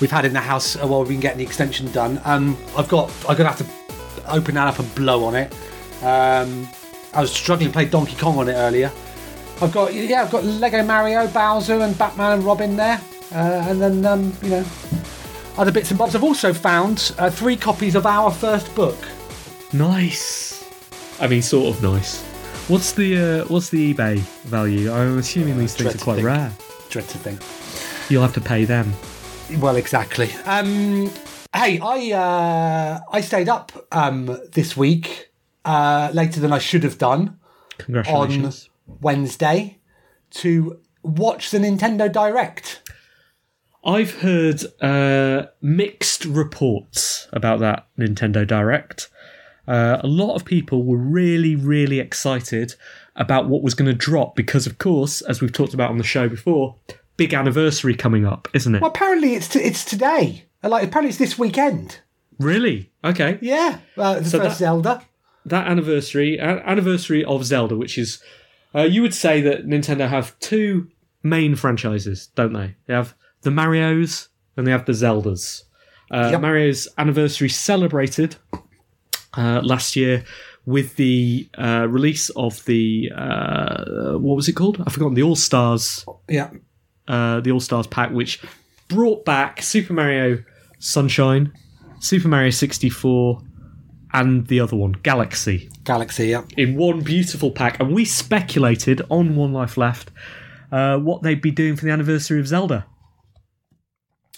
we've 0.00 0.10
had 0.10 0.24
in 0.24 0.32
the 0.32 0.40
house 0.40 0.76
uh, 0.76 0.86
while 0.86 1.00
we've 1.00 1.08
been 1.08 1.20
getting 1.20 1.38
the 1.38 1.44
extension 1.44 1.90
done. 1.92 2.20
Um, 2.24 2.56
I've 2.76 2.88
got 2.88 3.10
I'm 3.28 3.36
gonna 3.36 3.50
have 3.50 3.58
to 3.58 4.30
open 4.30 4.56
that 4.56 4.66
up 4.68 4.78
and 4.78 4.94
blow 4.94 5.24
on 5.24 5.34
it. 5.36 5.52
Um, 6.02 6.68
I 7.14 7.20
was 7.22 7.32
struggling 7.32 7.68
to 7.68 7.72
play 7.72 7.86
Donkey 7.86 8.16
Kong 8.16 8.38
on 8.38 8.48
it 8.48 8.54
earlier. 8.54 8.90
I've 9.62 9.72
got 9.72 9.94
yeah, 9.94 10.22
I've 10.22 10.30
got 10.30 10.44
Lego 10.44 10.82
Mario, 10.82 11.26
Bowser, 11.28 11.80
and 11.80 11.96
Batman 11.96 12.32
and 12.32 12.44
Robin 12.44 12.76
there, 12.76 13.00
uh, 13.32 13.66
and 13.68 13.80
then 13.80 14.04
um, 14.04 14.32
you 14.42 14.50
know 14.50 14.64
other 15.58 15.72
bits 15.72 15.90
and 15.90 15.98
bobs. 15.98 16.14
I've 16.14 16.24
also 16.24 16.52
found 16.52 17.12
uh, 17.18 17.30
three 17.30 17.56
copies 17.56 17.94
of 17.94 18.06
our 18.06 18.30
first 18.30 18.74
book. 18.74 18.98
Nice. 19.72 20.64
I 21.20 21.26
mean, 21.26 21.42
sort 21.42 21.74
of 21.74 21.82
nice. 21.82 22.22
What's 22.68 22.92
the 22.92 23.16
uh, 23.16 23.44
what's 23.44 23.70
the 23.70 23.94
eBay 23.94 24.18
value? 24.44 24.92
I'm 24.92 25.18
assuming 25.18 25.58
these 25.58 25.74
things 25.74 25.94
are 25.94 25.98
quite 25.98 26.16
think. 26.16 26.26
rare. 26.26 26.52
Dread 26.90 27.08
to 27.08 27.18
think. 27.18 27.40
You'll 28.10 28.22
have 28.22 28.34
to 28.34 28.40
pay 28.40 28.64
them. 28.64 28.92
Well, 29.58 29.76
exactly. 29.76 30.30
Um, 30.44 31.10
hey, 31.54 31.78
I 31.80 32.12
uh, 32.12 33.00
I 33.12 33.20
stayed 33.20 33.48
up 33.48 33.86
um, 33.92 34.38
this 34.52 34.76
week 34.76 35.30
uh, 35.64 36.10
later 36.12 36.40
than 36.40 36.52
I 36.52 36.58
should 36.58 36.82
have 36.82 36.98
done 36.98 37.38
on 38.08 38.52
Wednesday 39.00 39.78
to 40.30 40.80
watch 41.02 41.50
the 41.50 41.58
Nintendo 41.58 42.10
Direct. 42.10 42.82
I've 43.86 44.16
heard 44.20 44.62
uh, 44.82 45.46
mixed 45.62 46.24
reports 46.24 47.28
about 47.32 47.60
that 47.60 47.86
Nintendo 47.98 48.46
Direct. 48.46 49.08
Uh, 49.68 49.98
a 50.02 50.06
lot 50.06 50.34
of 50.34 50.44
people 50.44 50.82
were 50.84 50.96
really, 50.96 51.54
really 51.56 52.00
excited 52.00 52.74
about 53.14 53.48
what 53.48 53.62
was 53.62 53.74
going 53.74 53.90
to 53.90 53.96
drop 53.96 54.34
because, 54.36 54.66
of 54.66 54.78
course, 54.78 55.20
as 55.22 55.40
we've 55.40 55.52
talked 55.52 55.72
about 55.74 55.90
on 55.90 55.98
the 55.98 56.04
show 56.04 56.28
before, 56.28 56.74
big 57.16 57.32
anniversary 57.32 57.94
coming 57.94 58.26
up, 58.26 58.48
isn't 58.54 58.74
it? 58.74 58.82
Well, 58.82 58.90
apparently 58.90 59.34
it's 59.34 59.48
t- 59.48 59.60
it's 59.60 59.84
today. 59.84 60.44
Like 60.62 60.84
apparently 60.84 61.10
it's 61.10 61.18
this 61.18 61.38
weekend. 61.38 62.00
Really? 62.38 62.90
Okay. 63.04 63.38
Yeah, 63.40 63.78
uh, 63.96 64.18
the 64.18 64.24
So 64.28 64.38
first 64.38 64.58
that- 64.58 64.58
Zelda. 64.58 65.02
that 65.46 65.66
anniversary 65.68 66.38
anniversary 66.40 67.24
of 67.24 67.44
Zelda, 67.44 67.76
which 67.76 67.96
is 67.98 68.20
uh, 68.74 68.82
you 68.82 69.00
would 69.02 69.14
say 69.14 69.40
that 69.42 69.66
Nintendo 69.66 70.08
have 70.08 70.36
two 70.40 70.88
main 71.22 71.54
franchises, 71.54 72.28
don't 72.34 72.52
they? 72.52 72.74
They 72.86 72.94
have 72.94 73.14
the 73.46 73.50
Mario's 73.52 74.28
and 74.56 74.66
they 74.66 74.72
have 74.72 74.84
the 74.86 74.92
Zeldas. 74.92 75.62
Uh, 76.10 76.28
Yep. 76.32 76.40
Mario's 76.40 76.88
anniversary 76.98 77.48
celebrated 77.48 78.36
uh, 79.36 79.60
last 79.62 79.96
year 79.96 80.24
with 80.66 80.96
the 80.96 81.48
uh, 81.58 81.86
release 81.88 82.28
of 82.30 82.64
the 82.64 83.10
uh, 83.14 84.14
what 84.18 84.34
was 84.36 84.48
it 84.48 84.54
called? 84.54 84.82
I've 84.84 84.92
forgotten. 84.92 85.14
The 85.14 85.22
All 85.22 85.36
Stars 85.36 86.04
Yeah, 86.28 86.50
uh, 87.08 87.40
the 87.40 87.50
All 87.52 87.60
Stars 87.60 87.86
pack, 87.86 88.10
which 88.10 88.40
brought 88.88 89.24
back 89.24 89.62
Super 89.62 89.92
Mario 89.92 90.42
Sunshine, 90.78 91.52
Super 92.00 92.28
Mario 92.28 92.50
64, 92.50 93.40
and 94.12 94.46
the 94.48 94.58
other 94.60 94.76
one, 94.76 94.92
Galaxy 95.02 95.68
Galaxy. 95.84 96.28
Yeah. 96.28 96.42
in 96.56 96.76
one 96.76 97.00
beautiful 97.02 97.50
pack, 97.52 97.78
and 97.80 97.92
we 97.92 98.04
speculated 98.04 99.02
on 99.08 99.36
One 99.36 99.52
Life 99.52 99.76
Left 99.76 100.10
uh, 100.72 100.98
what 100.98 101.22
they'd 101.22 101.40
be 101.42 101.50
doing 101.52 101.76
for 101.76 101.84
the 101.84 101.92
anniversary 101.92 102.40
of 102.40 102.46
Zelda. 102.48 102.86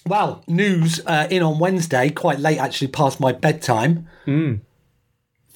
Well, 0.08 0.42
news 0.46 1.00
uh, 1.06 1.28
in 1.30 1.42
on 1.42 1.58
Wednesday, 1.58 2.10
quite 2.10 2.38
late 2.38 2.58
actually, 2.58 2.88
past 2.88 3.20
my 3.20 3.32
bedtime. 3.32 4.08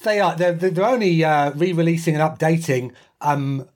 They 0.03 0.19
are 0.19 0.35
they're, 0.35 0.53
they're 0.53 0.85
only 0.85 1.23
uh, 1.23 1.51
re-releasing 1.51 2.15
and 2.15 2.23
updating. 2.23 2.91
Um, 3.21 3.67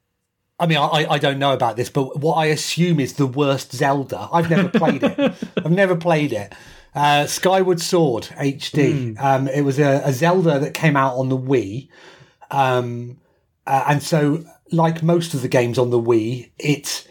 I 0.60 0.66
mean, 0.66 0.78
I, 0.78 1.06
I 1.10 1.18
don't 1.18 1.40
know 1.40 1.54
about 1.54 1.78
this, 1.78 1.90
but 1.90 2.20
what 2.20 2.36
I 2.36 2.48
assume 2.48 3.00
is 3.00 3.14
the 3.14 3.28
worst 3.28 3.74
Zelda. 3.74 4.28
I've 4.32 4.50
never 4.50 4.70
played 4.70 5.04
it. 5.04 5.20
I've 5.58 5.72
never 5.72 5.96
played 5.96 6.34
it. 6.34 6.54
Uh, 6.96 7.28
Skyward 7.28 7.80
Sword 7.80 8.24
HD. 8.38 9.20
Um, 9.20 9.48
it 9.48 9.62
was 9.62 9.80
a, 9.80 10.02
a 10.04 10.14
Zelda 10.14 10.60
that 10.60 10.74
came 10.74 10.96
out 10.96 11.16
on 11.16 11.30
the 11.30 11.38
Wii, 11.38 11.90
um, 12.50 13.18
uh, 13.66 13.86
and 13.88 14.04
so 14.04 14.44
like 14.72 15.02
most 15.04 15.34
of 15.34 15.42
the 15.42 15.48
games 15.48 15.78
on 15.78 15.92
the 15.92 16.02
Wii, 16.02 16.50
it 16.58 17.08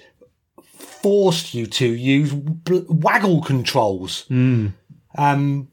forced 1.06 1.54
you 1.54 1.66
to 1.66 1.86
use 1.86 2.32
bl- 2.34 2.80
waggle 2.88 3.40
controls. 3.40 4.24
Um, 5.16 5.68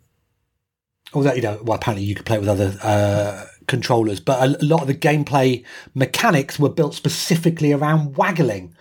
although 1.11 1.33
you 1.33 1.41
know, 1.41 1.59
well, 1.63 1.75
apparently 1.75 2.05
you 2.05 2.13
could 2.13 2.27
play 2.27 2.37
with 2.37 2.47
other 2.47 2.77
uh, 2.83 3.45
controllers, 3.65 4.19
but 4.19 4.37
a, 4.47 4.61
a 4.61 4.63
lot 4.63 4.81
of 4.81 4.87
the 4.87 4.93
gameplay 4.93 5.65
mechanics 5.95 6.59
were 6.59 6.69
built 6.69 6.93
specifically 6.93 7.73
around 7.73 8.15
waggling. 8.15 8.75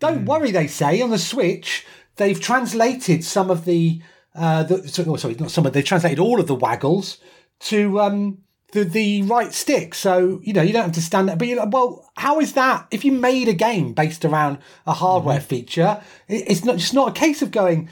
Don't 0.00 0.24
worry, 0.24 0.50
they 0.50 0.66
say 0.66 1.02
on 1.02 1.10
the 1.10 1.18
Switch 1.18 1.84
they've 2.16 2.40
translated 2.40 3.22
some 3.22 3.50
of 3.50 3.66
the, 3.66 4.00
uh, 4.34 4.62
the 4.62 5.04
oh, 5.06 5.16
sorry, 5.16 5.34
not 5.34 5.50
some 5.50 5.66
of 5.66 5.74
they've 5.74 5.84
translated 5.84 6.18
all 6.18 6.40
of 6.40 6.46
the 6.46 6.54
waggles 6.54 7.18
to 7.60 8.00
um, 8.00 8.38
the 8.72 8.84
the 8.84 9.22
right 9.22 9.52
stick. 9.52 9.94
So 9.94 10.40
you 10.42 10.52
know 10.52 10.62
you 10.62 10.72
don't 10.72 10.84
have 10.84 10.92
to 10.92 11.02
stand 11.02 11.28
there. 11.28 11.36
But 11.36 11.48
you're 11.48 11.58
like, 11.58 11.72
well, 11.72 12.10
how 12.16 12.40
is 12.40 12.52
that? 12.54 12.86
If 12.90 13.04
you 13.04 13.12
made 13.12 13.48
a 13.48 13.54
game 13.54 13.92
based 13.94 14.24
around 14.24 14.58
a 14.86 14.92
hardware 14.92 15.40
feature, 15.40 16.02
it's 16.28 16.64
not 16.64 16.76
just 16.76 16.94
not 16.94 17.08
a 17.08 17.12
case 17.12 17.42
of 17.42 17.50
going 17.50 17.88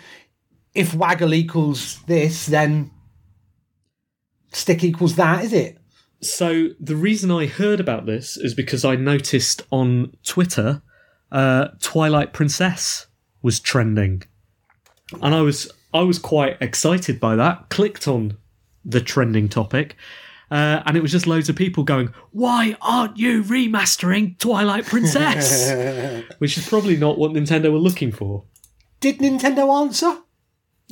if 0.74 0.94
waggle 0.94 1.32
equals 1.32 2.00
this, 2.06 2.46
then 2.46 2.90
stick 4.52 4.84
equals 4.84 5.16
that, 5.16 5.44
is 5.44 5.52
it? 5.52 5.78
So 6.20 6.68
the 6.78 6.96
reason 6.96 7.30
I 7.30 7.46
heard 7.46 7.80
about 7.80 8.06
this 8.06 8.36
is 8.36 8.54
because 8.54 8.84
I 8.84 8.96
noticed 8.96 9.62
on 9.70 10.12
Twitter 10.22 10.82
uh, 11.32 11.68
Twilight 11.80 12.32
Princess 12.32 13.06
was 13.42 13.58
trending, 13.58 14.22
and 15.20 15.34
I 15.34 15.40
was 15.40 15.70
I 15.92 16.02
was 16.02 16.18
quite 16.18 16.56
excited 16.60 17.20
by 17.20 17.36
that. 17.36 17.68
Clicked 17.68 18.06
on 18.06 18.36
the 18.84 19.00
trending 19.00 19.48
topic, 19.48 19.96
uh, 20.50 20.82
and 20.86 20.96
it 20.96 21.02
was 21.02 21.10
just 21.12 21.26
loads 21.26 21.48
of 21.48 21.56
people 21.56 21.84
going, 21.84 22.12
"Why 22.30 22.76
aren't 22.80 23.16
you 23.16 23.42
remastering 23.42 24.38
Twilight 24.38 24.86
Princess?" 24.86 26.24
Which 26.38 26.56
is 26.56 26.68
probably 26.68 26.96
not 26.96 27.18
what 27.18 27.32
Nintendo 27.32 27.72
were 27.72 27.78
looking 27.78 28.12
for. 28.12 28.44
Did 29.00 29.18
Nintendo 29.18 29.82
answer? 29.82 30.18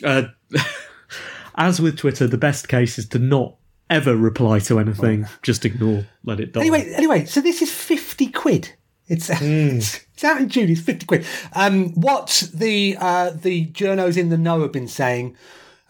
Uh, 0.02 0.24
as 1.54 1.80
with 1.80 1.98
Twitter, 1.98 2.26
the 2.26 2.38
best 2.38 2.68
case 2.68 2.98
is 2.98 3.08
to 3.10 3.18
not 3.18 3.56
ever 3.88 4.16
reply 4.16 4.58
to 4.58 4.78
anything. 4.78 5.26
Just 5.42 5.64
ignore, 5.64 6.06
let 6.24 6.40
it 6.40 6.52
die. 6.52 6.60
Anyway, 6.60 6.92
anyway, 6.94 7.24
so 7.24 7.40
this 7.40 7.62
is 7.62 7.70
fifty 7.72 8.26
quid. 8.26 8.74
It's 9.06 9.30
it's, 9.30 10.00
it's 10.14 10.24
out 10.24 10.40
in 10.40 10.48
June. 10.48 10.70
It's 10.70 10.80
fifty 10.80 11.06
quid. 11.06 11.24
Um, 11.54 11.90
what 11.92 12.48
the 12.52 12.96
uh, 12.98 13.30
the 13.30 13.66
journos 13.66 14.16
in 14.16 14.30
the 14.30 14.38
know 14.38 14.62
have 14.62 14.72
been 14.72 14.88
saying 14.88 15.36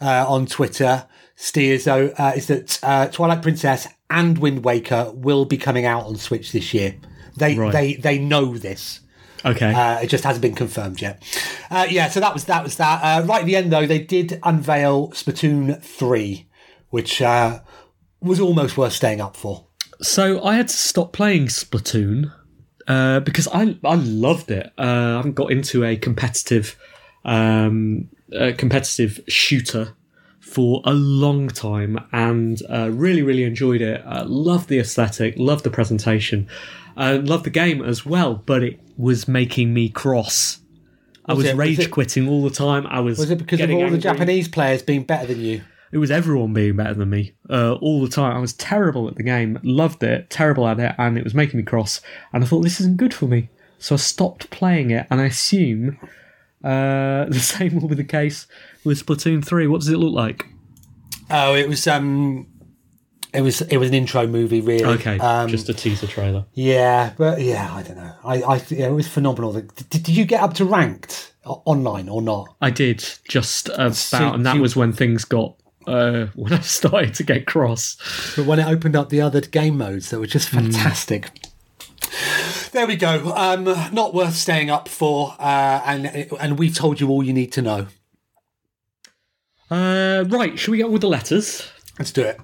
uh, 0.01 0.25
on 0.27 0.45
Twitter, 0.45 1.07
steers 1.35 1.83
though, 1.85 2.13
uh, 2.17 2.33
is 2.35 2.47
that 2.47 2.79
uh, 2.83 3.07
Twilight 3.07 3.41
Princess 3.41 3.87
and 4.09 4.37
Wind 4.37 4.63
Waker 4.63 5.11
will 5.13 5.45
be 5.45 5.57
coming 5.57 5.85
out 5.85 6.05
on 6.05 6.15
Switch 6.15 6.51
this 6.51 6.73
year. 6.73 6.95
They 7.37 7.55
Right. 7.55 7.71
they 7.73 7.93
they 7.95 8.17
know 8.19 8.57
this. 8.57 9.01
okay. 9.43 9.73
Uh, 9.73 9.99
it 10.01 10.07
just 10.07 10.23
hasn't 10.23 10.41
been 10.41 10.55
confirmed 10.55 11.01
yet. 11.01 11.21
Uh, 11.69 11.85
yeah, 11.89 12.09
so 12.09 12.19
that 12.19 12.33
was 12.33 12.45
that 12.45 12.63
was 12.63 12.77
that. 12.77 13.01
Uh, 13.03 13.25
right 13.25 13.41
at 13.41 13.45
the 13.45 13.55
end 13.55 13.71
though, 13.71 13.85
they 13.85 13.99
did 13.99 14.39
unveil 14.43 15.09
Splatoon 15.09 15.81
three, 15.81 16.47
which 16.89 17.21
uh, 17.21 17.59
was 18.21 18.39
almost 18.39 18.77
worth 18.77 18.93
staying 18.93 19.21
up 19.21 19.35
for. 19.35 19.67
So 20.01 20.43
I 20.43 20.55
had 20.55 20.67
to 20.69 20.75
stop 20.77 21.13
playing 21.13 21.47
Splatoon 21.47 22.31
uh, 22.87 23.19
because 23.19 23.47
I 23.49 23.77
I 23.83 23.95
loved 23.95 24.49
it. 24.51 24.67
Uh, 24.77 24.81
I 24.81 25.15
haven't 25.17 25.33
got 25.35 25.51
into 25.51 25.83
a 25.83 25.97
competitive 25.97 26.77
um, 27.25 28.09
uh, 28.37 28.51
competitive 28.57 29.19
shooter 29.27 29.95
for 30.55 30.81
a 30.85 30.93
long 30.93 31.47
time, 31.49 31.93
and 32.11 32.61
uh, 32.69 32.89
really 32.91 33.21
really 33.29 33.43
enjoyed 33.43 33.81
it. 33.81 34.01
Uh, 34.05 34.23
loved 34.25 34.67
the 34.69 34.79
aesthetic, 34.79 35.33
loved 35.37 35.63
the 35.65 35.69
presentation, 35.69 36.47
uh, 36.97 37.19
loved 37.21 37.43
the 37.45 37.49
game 37.63 37.83
as 37.83 38.05
well. 38.05 38.35
But 38.35 38.63
it 38.63 38.79
was 38.97 39.27
making 39.27 39.73
me 39.73 39.89
cross. 39.89 40.59
I 41.27 41.33
Was 41.33 41.37
was, 41.37 41.45
it- 41.47 41.57
was 41.57 41.67
rage 41.67 41.79
it- 41.79 41.91
quitting 41.91 42.29
all 42.29 42.43
the 42.43 42.55
time. 42.65 42.85
I 42.87 42.99
was 43.01 43.17
Was 43.17 43.31
it 43.31 43.37
because 43.39 43.59
of 43.59 43.69
all 43.71 43.89
the. 43.89 43.97
Japanese 43.97 44.47
players 44.47 44.81
being 44.81 45.03
better 45.03 45.27
than 45.27 45.41
you? 45.41 45.61
It 45.91 45.97
was 45.99 46.11
everyone 46.11 46.51
being 46.53 46.75
better 46.75 46.93
than 46.93 47.09
me 47.09 47.33
uh, 47.49 47.73
all 47.75 48.01
the 48.01 48.09
time. 48.09 48.35
I 48.35 48.39
was 48.39 48.53
terrible 48.53 49.07
at 49.07 49.15
the 49.15 49.23
game, 49.23 49.59
loved 49.63 50.03
it, 50.03 50.29
terrible 50.29 50.67
at 50.67 50.79
it, 50.79 50.93
and 50.97 51.17
it 51.17 51.23
was 51.23 51.33
making 51.33 51.57
me 51.57 51.63
cross. 51.63 52.01
And 52.33 52.43
I 52.43 52.47
thought 52.47 52.61
this 52.63 52.79
isn't 52.81 52.97
good 52.97 53.13
for 53.13 53.27
me, 53.27 53.49
so 53.79 53.95
I 53.95 53.97
stopped 53.97 54.49
playing 54.49 54.91
it. 54.91 55.07
And 55.09 55.21
I 55.21 55.25
assume 55.25 55.97
uh, 56.63 57.25
the 57.29 57.39
same 57.39 57.79
will 57.79 57.87
be 57.87 57.95
the 57.95 58.03
case 58.03 58.47
with 58.85 59.05
Splatoon 59.05 59.43
three. 59.43 59.67
What 59.67 59.81
does 59.81 59.89
it 59.89 59.97
look 59.97 60.13
like? 60.13 60.45
Oh, 61.29 61.55
it 61.55 61.67
was 61.67 61.87
um, 61.87 62.47
it 63.33 63.41
was 63.41 63.61
it 63.61 63.77
was 63.77 63.89
an 63.89 63.95
intro 63.95 64.27
movie, 64.27 64.61
really. 64.61 64.85
Okay, 64.85 65.17
Um, 65.19 65.49
just 65.49 65.67
a 65.69 65.73
teaser 65.73 66.07
trailer. 66.07 66.45
yeah, 66.53 67.13
but 67.17 67.41
yeah, 67.41 67.73
I 67.73 67.81
don't 67.83 67.97
know. 67.97 68.13
I 68.23 68.41
I 68.41 68.55
yeah, 68.69 68.87
it 68.87 68.93
was 68.93 69.07
phenomenal. 69.07 69.53
Did, 69.53 69.89
did 69.89 70.07
you 70.09 70.25
get 70.25 70.41
up 70.41 70.53
to 70.55 70.65
ranked 70.65 71.33
online 71.43 72.07
or 72.09 72.21
not? 72.21 72.55
I 72.61 72.69
did 72.69 73.03
just 73.27 73.69
about, 73.69 73.95
So 73.95 74.33
and 74.33 74.45
that 74.45 74.55
you- 74.55 74.61
was 74.61 74.75
when 74.75 74.93
things 74.93 75.25
got 75.25 75.55
uh, 75.87 76.25
when 76.35 76.53
I 76.53 76.59
started 76.61 77.13
to 77.15 77.23
get 77.23 77.45
cross. 77.47 77.97
But 78.35 78.45
when 78.45 78.59
it 78.59 78.67
opened 78.67 78.95
up 78.95 79.09
the 79.09 79.21
other 79.21 79.41
game 79.41 79.77
modes, 79.77 80.09
that 80.11 80.19
were 80.19 80.27
just 80.27 80.49
fantastic. 80.49 81.29
There 82.71 82.85
we 82.87 82.95
go. 82.97 83.31
Um, 83.35 83.63
not 83.93 84.13
worth 84.13 84.35
staying 84.35 84.69
up 84.69 84.87
for, 84.87 85.33
uh, 85.39 85.81
and 85.85 86.27
and 86.39 86.59
we've 86.59 86.75
told 86.75 86.99
you 86.99 87.09
all 87.09 87.23
you 87.23 87.33
need 87.33 87.51
to 87.53 87.61
know. 87.61 87.87
Uh, 89.69 90.23
right, 90.27 90.57
shall 90.59 90.71
we 90.73 90.77
get 90.77 90.85
on 90.85 90.91
with 90.91 91.01
the 91.01 91.09
letters? 91.09 91.71
Let's 91.97 92.11
do 92.11 92.21
it. 92.21 92.39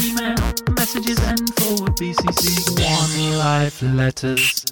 Email 0.00 0.34
messages 0.76 1.18
and 1.20 1.54
forward 1.56 1.92
BCC 1.96 2.80
one 2.80 3.38
life 3.38 3.82
letters. 3.82 4.64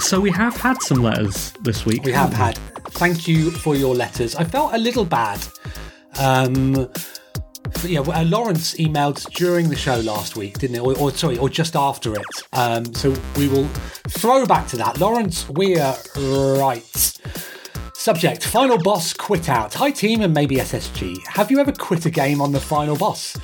So 0.00 0.20
we 0.20 0.30
have 0.32 0.56
had 0.56 0.82
some 0.82 1.02
letters 1.02 1.52
this 1.62 1.86
week. 1.86 2.02
We 2.04 2.12
have 2.12 2.32
had. 2.32 2.58
Thank 2.94 3.28
you 3.28 3.50
for 3.50 3.76
your 3.76 3.94
letters. 3.94 4.34
I 4.34 4.44
felt 4.44 4.74
a 4.74 4.78
little 4.78 5.04
bad. 5.04 5.40
Um, 6.18 6.88
yeah, 7.84 8.00
uh, 8.00 8.24
Lawrence 8.24 8.74
emailed 8.74 9.30
during 9.34 9.68
the 9.68 9.76
show 9.76 9.96
last 10.00 10.36
week, 10.36 10.58
didn't 10.58 10.76
it? 10.76 10.80
Or, 10.80 10.96
or 10.98 11.10
sorry, 11.10 11.38
or 11.38 11.48
just 11.48 11.76
after 11.76 12.14
it. 12.14 12.24
Um, 12.52 12.92
so 12.94 13.14
we 13.36 13.48
will 13.48 13.66
throw 14.08 14.46
back 14.46 14.66
to 14.68 14.76
that. 14.76 14.98
Lawrence 14.98 15.48
Weir 15.48 15.94
writes. 16.16 17.18
Subject: 18.04 18.44
Final 18.44 18.76
boss 18.76 19.14
quit 19.14 19.48
out. 19.48 19.72
Hi 19.72 19.90
team 19.90 20.20
and 20.20 20.34
maybe 20.34 20.56
SSG. 20.56 21.26
Have 21.26 21.50
you 21.50 21.58
ever 21.58 21.72
quit 21.72 22.04
a 22.04 22.10
game 22.10 22.42
on 22.42 22.52
the 22.52 22.60
final 22.60 22.98
boss? 22.98 23.34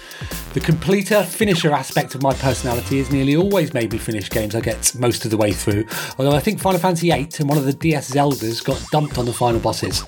The 0.53 0.61
completer 0.61 1.23
finisher 1.23 1.73
aspect 1.73 2.15
of 2.15 2.21
my 2.21 2.35
personality 2.35 2.99
has 2.99 3.11
nearly 3.11 3.37
always 3.37 3.73
made 3.73 3.91
me 3.91 3.97
finish 3.97 4.29
games 4.29 4.55
I 4.55 4.61
get 4.61 4.95
most 4.95 5.25
of 5.25 5.31
the 5.31 5.39
way 5.39 5.53
through. 5.53 5.87
Although 6.19 6.37
I 6.37 6.41
think 6.41 6.61
Final 6.61 6.79
Fantasy 6.79 7.11
VIII 7.11 7.31
and 7.39 7.49
one 7.49 7.57
of 7.57 7.65
the 7.65 7.73
DS 7.73 8.11
Zeldas 8.11 8.63
got 8.63 8.85
dumped 8.93 9.17
on 9.17 9.25
the 9.25 9.33
final 9.33 9.61
bosses. 9.61 10.05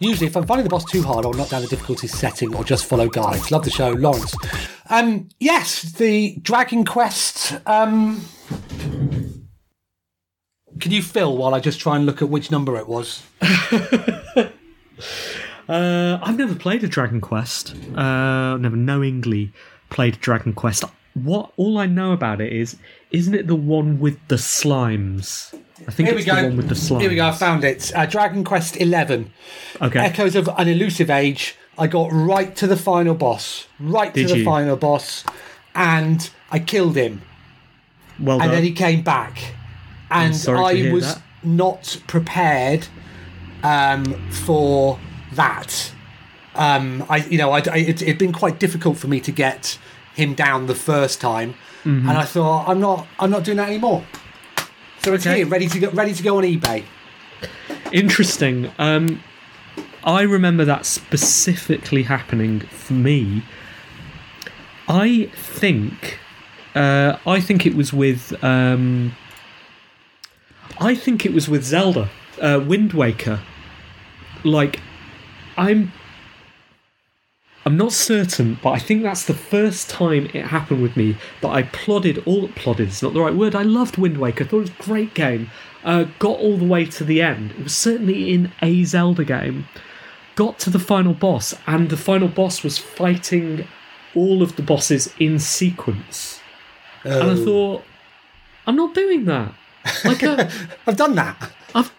Usually, 0.00 0.26
if 0.26 0.36
I'm 0.36 0.48
finding 0.48 0.64
the 0.64 0.70
boss 0.70 0.84
too 0.84 1.04
hard, 1.04 1.24
I'll 1.24 1.32
knock 1.34 1.50
down 1.50 1.62
the 1.62 1.68
difficulty 1.68 2.08
setting 2.08 2.56
or 2.56 2.64
just 2.64 2.86
follow 2.86 3.08
guides. 3.08 3.52
Love 3.52 3.62
the 3.62 3.70
show, 3.70 3.90
Lawrence. 3.90 4.34
Um, 4.90 5.28
yes, 5.38 5.80
the 5.92 6.38
Dragon 6.42 6.84
Quest. 6.84 7.56
Um, 7.66 8.24
can 10.80 10.92
you 10.92 11.02
fill 11.02 11.36
while 11.36 11.54
I 11.54 11.60
just 11.60 11.80
try 11.80 11.96
and 11.96 12.06
look 12.06 12.22
at 12.22 12.28
which 12.28 12.50
number 12.50 12.76
it 12.76 12.88
was? 12.88 13.22
Uh, 15.68 16.18
I've 16.22 16.36
never 16.36 16.54
played 16.56 16.82
a 16.84 16.88
Dragon 16.88 17.20
Quest. 17.20 17.74
Uh, 17.96 18.56
never 18.58 18.76
knowingly 18.76 19.52
played 19.90 20.20
Dragon 20.20 20.52
Quest. 20.52 20.84
What 21.14 21.52
all 21.56 21.78
I 21.78 21.86
know 21.86 22.12
about 22.12 22.40
it 22.40 22.52
is, 22.52 22.76
isn't 23.10 23.32
it 23.34 23.46
the 23.46 23.54
one 23.54 24.00
with 24.00 24.18
the 24.28 24.34
slimes? 24.36 25.54
I 25.86 25.92
think 25.92 26.08
Here 26.08 26.16
we 26.16 26.22
it's 26.22 26.30
go. 26.30 26.36
the 26.36 26.48
one 26.48 26.56
with 26.56 26.68
the 26.68 26.74
slimes. 26.74 27.00
Here 27.00 27.10
we 27.10 27.16
go. 27.16 27.26
I 27.28 27.32
found 27.32 27.64
it. 27.64 27.92
Uh, 27.94 28.06
Dragon 28.06 28.42
Quest 28.44 28.76
Eleven. 28.78 29.32
Okay. 29.80 30.00
Echoes 30.00 30.34
of 30.34 30.48
an 30.58 30.68
Elusive 30.68 31.10
Age. 31.10 31.54
I 31.78 31.86
got 31.86 32.10
right 32.12 32.54
to 32.56 32.66
the 32.66 32.76
final 32.76 33.14
boss. 33.14 33.66
Right 33.78 34.12
Did 34.12 34.26
to 34.28 34.32
the 34.34 34.38
you? 34.40 34.44
final 34.44 34.76
boss, 34.76 35.24
and 35.74 36.28
I 36.50 36.58
killed 36.58 36.96
him. 36.96 37.22
well 38.18 38.36
and 38.42 38.46
done. 38.50 38.54
then 38.56 38.64
he 38.64 38.72
came 38.72 39.02
back, 39.02 39.54
and 40.12 40.48
I 40.48 40.92
was 40.92 41.14
that. 41.14 41.22
not 41.42 42.00
prepared 42.06 42.86
um, 43.62 44.04
for 44.30 44.98
that. 45.32 45.92
Um, 46.54 47.04
I, 47.08 47.18
you 47.18 47.38
know, 47.38 47.50
I, 47.50 47.58
I, 47.70 47.78
it, 47.78 48.02
it'd 48.02 48.18
been 48.18 48.32
quite 48.32 48.58
difficult 48.58 48.98
for 48.98 49.08
me 49.08 49.20
to 49.20 49.32
get 49.32 49.78
him 50.14 50.34
down 50.34 50.66
the 50.66 50.74
first 50.74 51.20
time, 51.20 51.54
Mm-hmm. 51.84 52.08
and 52.08 52.16
I 52.16 52.24
thought, 52.24 52.68
I'm 52.68 52.78
not, 52.78 53.08
I'm 53.18 53.30
not 53.30 53.42
doing 53.42 53.56
that 53.56 53.68
anymore. 53.68 54.04
So 55.02 55.14
it's 55.14 55.26
Okay. 55.26 55.38
here, 55.38 55.46
ready 55.46 55.66
to 55.66 55.78
go, 55.80 55.90
ready 55.90 56.14
to 56.14 56.22
go 56.22 56.36
on 56.36 56.44
eBay. 56.44 56.84
Interesting. 57.90 58.70
Um, 58.78 59.20
I 60.04 60.22
remember 60.22 60.64
that 60.64 60.86
specifically 60.86 62.04
happening 62.04 62.60
for 62.60 62.92
me. 62.92 63.42
I 64.88 65.28
think, 65.34 66.18
uh, 66.76 67.16
I 67.26 67.40
think 67.40 67.66
it 67.66 67.74
was 67.74 67.92
with, 67.92 68.32
um, 68.44 69.12
I 70.80 70.94
think 70.94 71.24
it 71.26 71.32
was 71.32 71.48
with 71.48 71.64
Zelda, 71.64 72.10
uh, 72.40 72.60
Wind 72.66 72.92
Waker. 72.92 73.40
Like, 74.44 74.80
I'm, 75.56 75.92
I'm 77.64 77.76
not 77.76 77.92
certain, 77.92 78.58
but 78.62 78.70
I 78.70 78.78
think 78.78 79.02
that's 79.02 79.26
the 79.26 79.34
first 79.34 79.88
time 79.88 80.26
it 80.34 80.46
happened 80.46 80.82
with 80.82 80.96
me 80.96 81.16
that 81.42 81.50
I 81.50 81.62
plodded 81.64 82.22
all 82.26 82.48
plodded 82.48 82.88
is 82.88 83.02
not 83.02 83.14
the 83.14 83.20
right 83.20 83.34
word. 83.34 83.54
I 83.54 83.62
loved 83.62 83.96
Wind 83.98 84.18
Waker. 84.18 84.44
I 84.44 84.46
thought 84.48 84.56
it 84.56 84.60
was 84.60 84.70
a 84.70 84.82
great 84.82 85.14
game. 85.14 85.50
Uh, 85.84 86.04
got 86.18 86.38
all 86.38 86.56
the 86.56 86.64
way 86.64 86.84
to 86.86 87.04
the 87.04 87.22
end. 87.22 87.52
It 87.52 87.64
was 87.64 87.76
certainly 87.76 88.32
in 88.32 88.52
a 88.60 88.84
Zelda 88.84 89.24
game. 89.24 89.66
Got 90.34 90.58
to 90.60 90.70
the 90.70 90.78
final 90.78 91.12
boss, 91.12 91.54
and 91.66 91.90
the 91.90 91.96
final 91.96 92.28
boss 92.28 92.62
was 92.64 92.78
fighting 92.78 93.66
all 94.14 94.42
of 94.42 94.56
the 94.56 94.62
bosses 94.62 95.12
in 95.18 95.38
sequence. 95.38 96.40
And 97.04 97.14
I 97.14 97.32
Oh. 97.32 97.44
thought, 97.44 97.84
I'm 98.66 98.76
not 98.76 98.94
doing 98.94 99.24
that. 99.26 99.54
Like, 100.04 100.22
uh, 100.22 100.48
I've 100.86 100.96
done 100.96 101.14
that. 101.16 101.50
I've. 101.74 101.92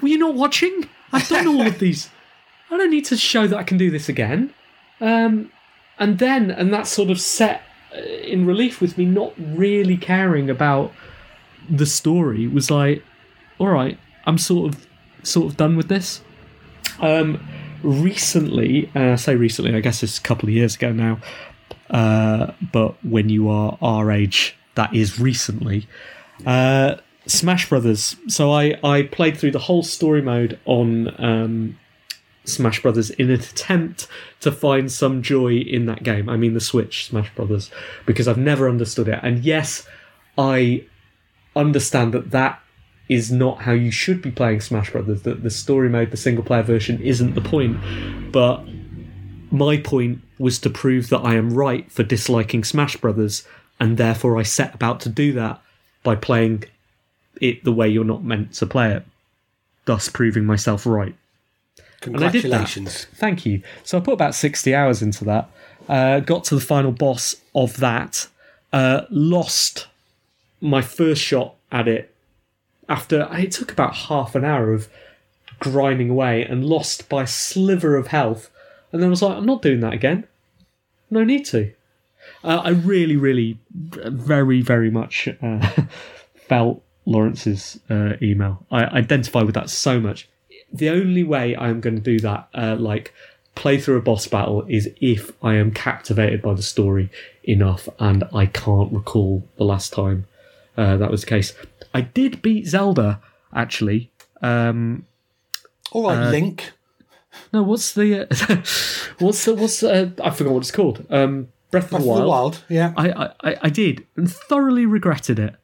Were 0.00 0.08
you 0.08 0.18
not 0.18 0.34
watching? 0.34 0.88
I've 1.12 1.28
done 1.28 1.48
all 1.48 1.66
of 1.66 1.78
these. 1.78 2.10
I 2.70 2.76
don't 2.76 2.90
need 2.90 3.06
to 3.06 3.16
show 3.16 3.46
that 3.46 3.56
I 3.56 3.62
can 3.62 3.78
do 3.78 3.90
this 3.90 4.08
again. 4.08 4.52
Um, 5.00 5.50
and 5.98 6.18
then, 6.18 6.50
and 6.50 6.72
that 6.72 6.86
sort 6.86 7.10
of 7.10 7.20
set 7.20 7.62
uh, 7.94 8.00
in 8.00 8.46
relief 8.46 8.80
with 8.80 8.98
me 8.98 9.04
not 9.04 9.32
really 9.38 9.96
caring 9.96 10.50
about 10.50 10.92
the 11.68 11.86
story 11.86 12.46
was 12.46 12.70
like, 12.70 13.02
all 13.58 13.68
right, 13.68 13.98
I'm 14.26 14.38
sort 14.38 14.74
of, 14.74 14.86
sort 15.22 15.50
of 15.50 15.56
done 15.56 15.76
with 15.76 15.88
this. 15.88 16.20
Um, 17.00 17.46
recently, 17.82 18.90
uh, 18.94 19.12
I 19.12 19.16
say 19.16 19.36
recently, 19.36 19.74
I 19.74 19.80
guess 19.80 20.02
it's 20.02 20.18
a 20.18 20.22
couple 20.22 20.48
of 20.48 20.54
years 20.54 20.76
ago 20.76 20.92
now. 20.92 21.18
Uh, 21.90 22.52
but 22.72 23.02
when 23.04 23.28
you 23.28 23.48
are 23.48 23.78
our 23.80 24.10
age, 24.10 24.56
that 24.74 24.94
is 24.94 25.18
recently. 25.18 25.88
Uh, 26.46 26.96
Smash 27.26 27.68
Brothers. 27.68 28.16
So 28.28 28.50
I, 28.50 28.78
I 28.82 29.02
played 29.02 29.36
through 29.36 29.50
the 29.50 29.58
whole 29.58 29.82
story 29.82 30.22
mode 30.22 30.58
on 30.64 31.14
um, 31.22 31.78
Smash 32.44 32.82
Brothers 32.82 33.10
in 33.10 33.30
an 33.30 33.40
attempt 33.40 34.08
to 34.40 34.50
find 34.50 34.90
some 34.90 35.22
joy 35.22 35.54
in 35.56 35.86
that 35.86 36.02
game. 36.02 36.28
I 36.28 36.36
mean, 36.36 36.54
the 36.54 36.60
Switch 36.60 37.06
Smash 37.06 37.32
Brothers, 37.34 37.70
because 38.06 38.26
I've 38.26 38.38
never 38.38 38.68
understood 38.68 39.08
it. 39.08 39.20
And 39.22 39.44
yes, 39.44 39.86
I 40.36 40.84
understand 41.54 42.14
that 42.14 42.30
that 42.30 42.60
is 43.08 43.30
not 43.30 43.62
how 43.62 43.72
you 43.72 43.90
should 43.90 44.22
be 44.22 44.30
playing 44.30 44.60
Smash 44.60 44.90
Brothers. 44.90 45.22
That 45.22 45.42
the 45.42 45.50
story 45.50 45.88
mode, 45.88 46.10
the 46.10 46.16
single 46.16 46.44
player 46.44 46.62
version, 46.62 47.00
isn't 47.02 47.34
the 47.34 47.40
point. 47.40 47.78
But 48.32 48.64
my 49.50 49.78
point 49.78 50.22
was 50.38 50.58
to 50.60 50.70
prove 50.70 51.08
that 51.10 51.20
I 51.20 51.34
am 51.34 51.52
right 51.52 51.90
for 51.90 52.02
disliking 52.02 52.64
Smash 52.64 52.96
Brothers, 52.96 53.46
and 53.78 53.96
therefore 53.96 54.38
I 54.38 54.42
set 54.42 54.74
about 54.74 55.00
to 55.00 55.08
do 55.08 55.32
that 55.34 55.62
by 56.08 56.14
playing 56.14 56.64
it 57.38 57.62
the 57.64 57.72
way 57.72 57.86
you're 57.86 58.02
not 58.02 58.24
meant 58.24 58.54
to 58.54 58.64
play 58.64 58.92
it, 58.94 59.04
thus 59.84 60.08
proving 60.08 60.46
myself 60.46 60.86
right. 60.86 61.14
I 61.78 62.06
did 62.06 62.14
that. 62.14 62.32
Congratulations. 62.32 63.04
Thank 63.16 63.44
you. 63.44 63.60
So 63.84 63.98
I 63.98 64.00
put 64.00 64.14
about 64.14 64.34
60 64.34 64.74
hours 64.74 65.02
into 65.02 65.26
that, 65.26 65.50
uh, 65.86 66.20
got 66.20 66.44
to 66.44 66.54
the 66.54 66.62
final 66.62 66.92
boss 66.92 67.36
of 67.54 67.76
that, 67.80 68.26
uh, 68.72 69.02
lost 69.10 69.88
my 70.62 70.80
first 70.80 71.20
shot 71.20 71.56
at 71.70 71.86
it 71.86 72.14
after 72.88 73.28
it 73.32 73.52
took 73.52 73.70
about 73.70 73.94
half 73.94 74.34
an 74.34 74.46
hour 74.46 74.72
of 74.72 74.88
grinding 75.60 76.08
away 76.08 76.42
and 76.42 76.64
lost 76.64 77.10
by 77.10 77.24
a 77.24 77.26
sliver 77.26 77.96
of 77.96 78.06
health. 78.06 78.48
And 78.92 79.02
then 79.02 79.08
I 79.08 79.10
was 79.10 79.20
like, 79.20 79.36
I'm 79.36 79.44
not 79.44 79.60
doing 79.60 79.80
that 79.80 79.92
again. 79.92 80.26
No 81.10 81.22
need 81.22 81.44
to. 81.46 81.70
Uh, 82.44 82.60
I 82.64 82.70
really, 82.70 83.16
really, 83.16 83.58
very, 83.70 84.62
very 84.62 84.90
much 84.90 85.28
uh, 85.42 85.70
felt 86.34 86.82
Lawrence's 87.04 87.80
uh, 87.90 88.14
email. 88.22 88.64
I 88.70 88.84
identify 88.84 89.42
with 89.42 89.54
that 89.54 89.70
so 89.70 90.00
much. 90.00 90.28
The 90.72 90.90
only 90.90 91.24
way 91.24 91.56
I'm 91.56 91.80
going 91.80 91.96
to 91.96 92.02
do 92.02 92.20
that, 92.20 92.48
uh, 92.54 92.76
like 92.78 93.14
play 93.54 93.80
through 93.80 93.96
a 93.96 94.02
boss 94.02 94.26
battle, 94.26 94.64
is 94.68 94.88
if 95.00 95.32
I 95.42 95.54
am 95.54 95.72
captivated 95.72 96.42
by 96.42 96.54
the 96.54 96.62
story 96.62 97.10
enough, 97.44 97.88
and 97.98 98.24
I 98.34 98.46
can't 98.46 98.92
recall 98.92 99.44
the 99.56 99.64
last 99.64 99.92
time 99.92 100.26
uh, 100.76 100.96
that 100.96 101.10
was 101.10 101.22
the 101.22 101.26
case. 101.26 101.54
I 101.92 102.02
did 102.02 102.40
beat 102.40 102.66
Zelda 102.66 103.20
actually. 103.52 104.10
Um, 104.42 105.06
All 105.92 106.04
right, 106.04 106.30
Link. 106.30 106.72
no, 107.52 107.62
what's 107.62 107.92
the 107.94 108.22
uh, 108.22 108.26
what's 109.18 109.44
the, 109.44 109.54
what's 109.54 109.82
uh, 109.82 110.10
I 110.22 110.30
forgot 110.30 110.52
what 110.52 110.60
it's 110.60 110.70
called. 110.70 111.04
Um, 111.10 111.48
Breath 111.70 111.84
of 111.84 111.90
Breath 111.90 111.90
the 111.90 111.96
of 111.96 112.04
Wild. 112.06 112.22
the 112.22 112.28
Wild. 112.28 112.64
Yeah. 112.68 112.92
I, 112.96 113.10
I 113.10 113.32
I- 113.50 113.56
I 113.62 113.68
did 113.70 114.06
and 114.16 114.30
thoroughly 114.30 114.86
regretted 114.86 115.38
it 115.38 115.54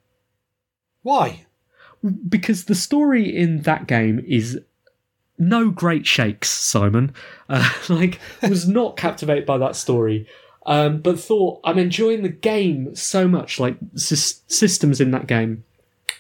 Why? 1.03 1.47
because 2.29 2.65
the 2.67 2.75
story 2.75 3.35
in 3.35 3.63
that 3.63 3.87
game 3.87 4.23
is 4.27 4.61
no 5.39 5.71
great 5.71 6.07
shakes. 6.07 6.51
Simon, 6.51 7.13
uh, 7.49 7.73
like 7.89 8.21
was 8.43 8.69
not 8.69 8.97
captivated 8.97 9.47
by 9.47 9.59
that 9.59 9.75
story. 9.77 10.27
Um, 10.67 10.99
but 11.01 11.19
thought 11.21 11.61
I'm 11.65 11.79
enjoying 11.79 12.23
the 12.23 12.29
game 12.31 12.95
so 12.95 13.29
much, 13.29 13.59
like 13.61 13.79
sys- 13.97 14.41
systems 14.47 15.01
in 15.01 15.11
that 15.11 15.27
game, 15.27 15.65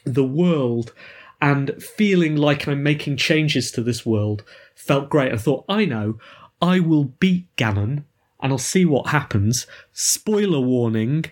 the 0.04 0.24
world, 0.24 0.92
and 1.40 1.82
feeling 1.82 2.36
like 2.36 2.66
I'm 2.68 2.82
making 2.82 3.16
changes 3.16 3.70
to 3.72 3.82
this 3.82 4.04
world 4.04 4.42
felt 4.74 5.08
great. 5.08 5.32
I 5.32 5.36
thought, 5.38 5.64
I 5.68 5.84
know, 5.86 6.18
I 6.60 6.80
will 6.80 7.04
beat 7.04 7.46
Ganon 7.56 8.04
and 8.40 8.52
I'll 8.52 8.58
see 8.58 8.84
what 8.84 9.08
happens. 9.08 9.66
Spoiler 9.92 10.60
warning 10.60 11.26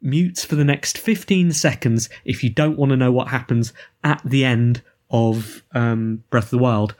mute 0.00 0.40
for 0.40 0.56
the 0.56 0.64
next 0.64 0.98
15 0.98 1.52
seconds 1.52 2.08
if 2.24 2.42
you 2.42 2.50
don't 2.50 2.76
want 2.76 2.90
to 2.90 2.96
know 2.96 3.12
what 3.12 3.28
happens 3.28 3.72
at 4.02 4.20
the 4.24 4.44
end 4.44 4.82
of 5.10 5.62
um, 5.72 6.24
Breath 6.30 6.44
of 6.44 6.50
the 6.50 6.58
Wild, 6.58 6.94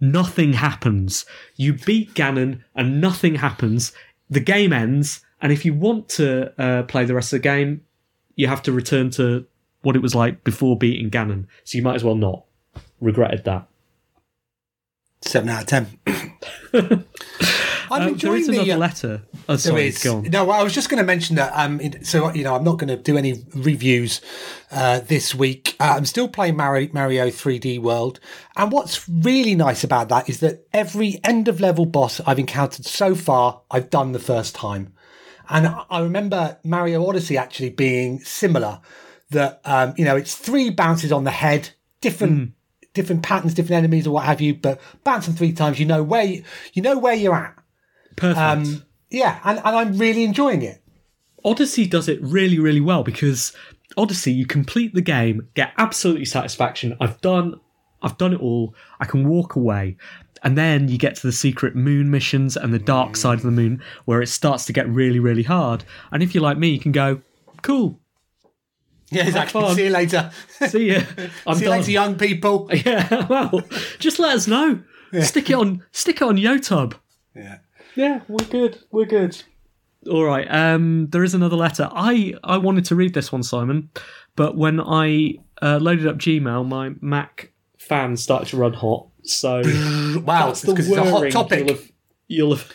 nothing 0.00 0.54
happens. 0.54 1.24
You 1.56 1.72
beat 1.72 2.14
Ganon 2.14 2.62
and 2.74 3.00
nothing 3.00 3.36
happens. 3.36 3.92
The 4.28 4.40
game 4.40 4.72
ends, 4.72 5.24
and 5.40 5.52
if 5.52 5.64
you 5.64 5.72
want 5.72 6.08
to 6.10 6.52
uh, 6.60 6.82
play 6.84 7.04
the 7.04 7.14
rest 7.14 7.32
of 7.32 7.38
the 7.38 7.48
game, 7.48 7.82
you 8.34 8.46
have 8.48 8.62
to 8.64 8.72
return 8.72 9.10
to 9.10 9.46
what 9.82 9.96
it 9.96 10.02
was 10.02 10.14
like 10.14 10.44
before 10.44 10.76
beating 10.76 11.10
Ganon. 11.10 11.46
So 11.64 11.78
you 11.78 11.82
might 11.82 11.94
as 11.94 12.04
well 12.04 12.16
not. 12.16 12.44
Regretted 13.00 13.44
that. 13.44 13.68
Seven 15.22 15.48
out 15.48 15.62
of 15.62 15.68
ten. 16.72 17.04
I'm 17.90 18.02
Um, 18.02 18.08
enjoying 18.10 18.32
there 18.32 18.40
is 18.40 18.46
the. 18.46 18.52
another 18.54 18.72
uh, 18.72 18.76
letter. 18.76 19.22
Oh, 19.48 19.56
sorry, 19.56 19.86
is. 19.88 20.02
go 20.02 20.16
on. 20.18 20.22
No, 20.24 20.50
I 20.50 20.62
was 20.62 20.74
just 20.74 20.88
going 20.88 20.98
to 20.98 21.04
mention 21.06 21.36
that. 21.36 21.52
Um, 21.54 21.80
so 22.02 22.32
you 22.32 22.44
know, 22.44 22.54
I'm 22.54 22.64
not 22.64 22.78
going 22.78 22.88
to 22.88 22.96
do 22.96 23.16
any 23.16 23.44
reviews 23.54 24.20
uh, 24.70 25.00
this 25.00 25.34
week. 25.34 25.76
Uh, 25.80 25.94
I'm 25.96 26.04
still 26.06 26.28
playing 26.28 26.56
Mario, 26.56 26.88
Mario 26.92 27.26
3D 27.28 27.80
World, 27.80 28.20
and 28.56 28.72
what's 28.72 29.08
really 29.08 29.54
nice 29.54 29.84
about 29.84 30.08
that 30.08 30.28
is 30.28 30.40
that 30.40 30.66
every 30.72 31.20
end 31.24 31.48
of 31.48 31.60
level 31.60 31.86
boss 31.86 32.20
I've 32.26 32.38
encountered 32.38 32.84
so 32.86 33.14
far, 33.14 33.62
I've 33.70 33.90
done 33.90 34.12
the 34.12 34.18
first 34.18 34.54
time. 34.54 34.92
And 35.48 35.68
I- 35.68 36.00
remember 36.00 36.58
Mario 36.64 37.06
Odyssey 37.06 37.38
actually 37.38 37.70
being 37.70 38.18
similar. 38.20 38.80
That 39.30 39.60
um, 39.64 39.94
you 39.96 40.04
know, 40.04 40.16
it's 40.16 40.34
three 40.36 40.70
bounces 40.70 41.10
on 41.12 41.24
the 41.24 41.30
head, 41.32 41.70
different 42.00 42.52
different 42.94 43.22
patterns, 43.22 43.54
different 43.54 43.76
enemies, 43.78 44.06
or 44.06 44.12
what 44.12 44.24
have 44.24 44.40
you. 44.40 44.54
But 44.54 44.80
bounce 45.04 45.26
them 45.26 45.34
three 45.34 45.52
times, 45.52 45.78
you 45.80 45.84
know 45.86 46.02
where 46.02 46.24
you, 46.24 46.44
you 46.74 46.80
know 46.82 46.96
where 46.98 47.14
you're 47.14 47.34
at. 47.34 47.54
Perfect. 48.16 48.38
Um, 48.38 48.82
yeah, 49.10 49.38
and, 49.44 49.58
and 49.58 49.76
I'm 49.76 49.98
really 49.98 50.24
enjoying 50.24 50.62
it. 50.62 50.82
Odyssey 51.44 51.86
does 51.86 52.08
it 52.08 52.20
really, 52.22 52.58
really 52.58 52.80
well 52.80 53.04
because 53.04 53.52
Odyssey, 53.96 54.32
you 54.32 54.46
complete 54.46 54.94
the 54.94 55.00
game, 55.00 55.48
get 55.54 55.72
absolutely 55.78 56.24
satisfaction. 56.24 56.96
I've 57.00 57.20
done, 57.20 57.60
I've 58.02 58.18
done 58.18 58.32
it 58.32 58.40
all. 58.40 58.74
I 58.98 59.04
can 59.04 59.28
walk 59.28 59.54
away, 59.54 59.96
and 60.42 60.58
then 60.58 60.88
you 60.88 60.98
get 60.98 61.14
to 61.16 61.26
the 61.26 61.32
secret 61.32 61.76
moon 61.76 62.10
missions 62.10 62.56
and 62.56 62.74
the 62.74 62.78
dark 62.80 63.16
side 63.16 63.38
of 63.38 63.44
the 63.44 63.50
moon, 63.52 63.80
where 64.06 64.20
it 64.22 64.26
starts 64.28 64.64
to 64.66 64.72
get 64.72 64.88
really, 64.88 65.20
really 65.20 65.44
hard. 65.44 65.84
And 66.10 66.22
if 66.22 66.34
you're 66.34 66.42
like 66.42 66.58
me, 66.58 66.68
you 66.70 66.80
can 66.80 66.92
go, 66.92 67.20
"Cool, 67.62 68.00
Yeah, 69.10 69.26
exactly. 69.26 69.72
See 69.74 69.84
you 69.84 69.90
later. 69.90 70.32
see 70.66 70.88
you. 70.88 70.96
I'm 71.46 71.56
See 71.56 71.64
you 71.64 71.70
done." 71.70 71.78
later, 71.78 71.90
young 71.92 72.14
people. 72.16 72.68
yeah, 72.84 73.26
well, 73.28 73.62
just 74.00 74.18
let 74.18 74.34
us 74.34 74.48
know. 74.48 74.82
Stick 75.22 75.48
it 75.48 75.54
on, 75.54 75.84
stick 75.92 76.16
it 76.16 76.22
on 76.22 76.36
YouTube. 76.36 76.94
Yeah. 77.34 77.58
Yeah, 77.96 78.20
we're 78.28 78.46
good. 78.46 78.78
We're 78.90 79.06
good. 79.06 79.42
All 80.08 80.24
right. 80.24 80.46
Um, 80.48 81.08
there 81.10 81.24
is 81.24 81.34
another 81.34 81.56
letter. 81.56 81.88
I 81.92 82.34
I 82.44 82.58
wanted 82.58 82.84
to 82.86 82.94
read 82.94 83.14
this 83.14 83.32
one, 83.32 83.42
Simon, 83.42 83.90
but 84.36 84.56
when 84.56 84.80
I 84.80 85.34
uh, 85.62 85.78
loaded 85.78 86.06
up 86.06 86.16
Gmail, 86.16 86.68
my 86.68 86.92
Mac 87.00 87.52
fan 87.78 88.16
started 88.16 88.48
to 88.50 88.56
run 88.56 88.74
hot. 88.74 89.08
So 89.24 89.56
Wow, 90.24 90.46
that's 90.46 90.60
it's 90.60 90.60
the 90.62 90.72
because 90.72 90.88
it's 90.88 90.96
a 90.96 91.10
hot 91.10 91.30
topic. 91.30 91.58
You'll 91.66 91.76
have, 91.76 91.90
you'll 92.28 92.54
have 92.54 92.72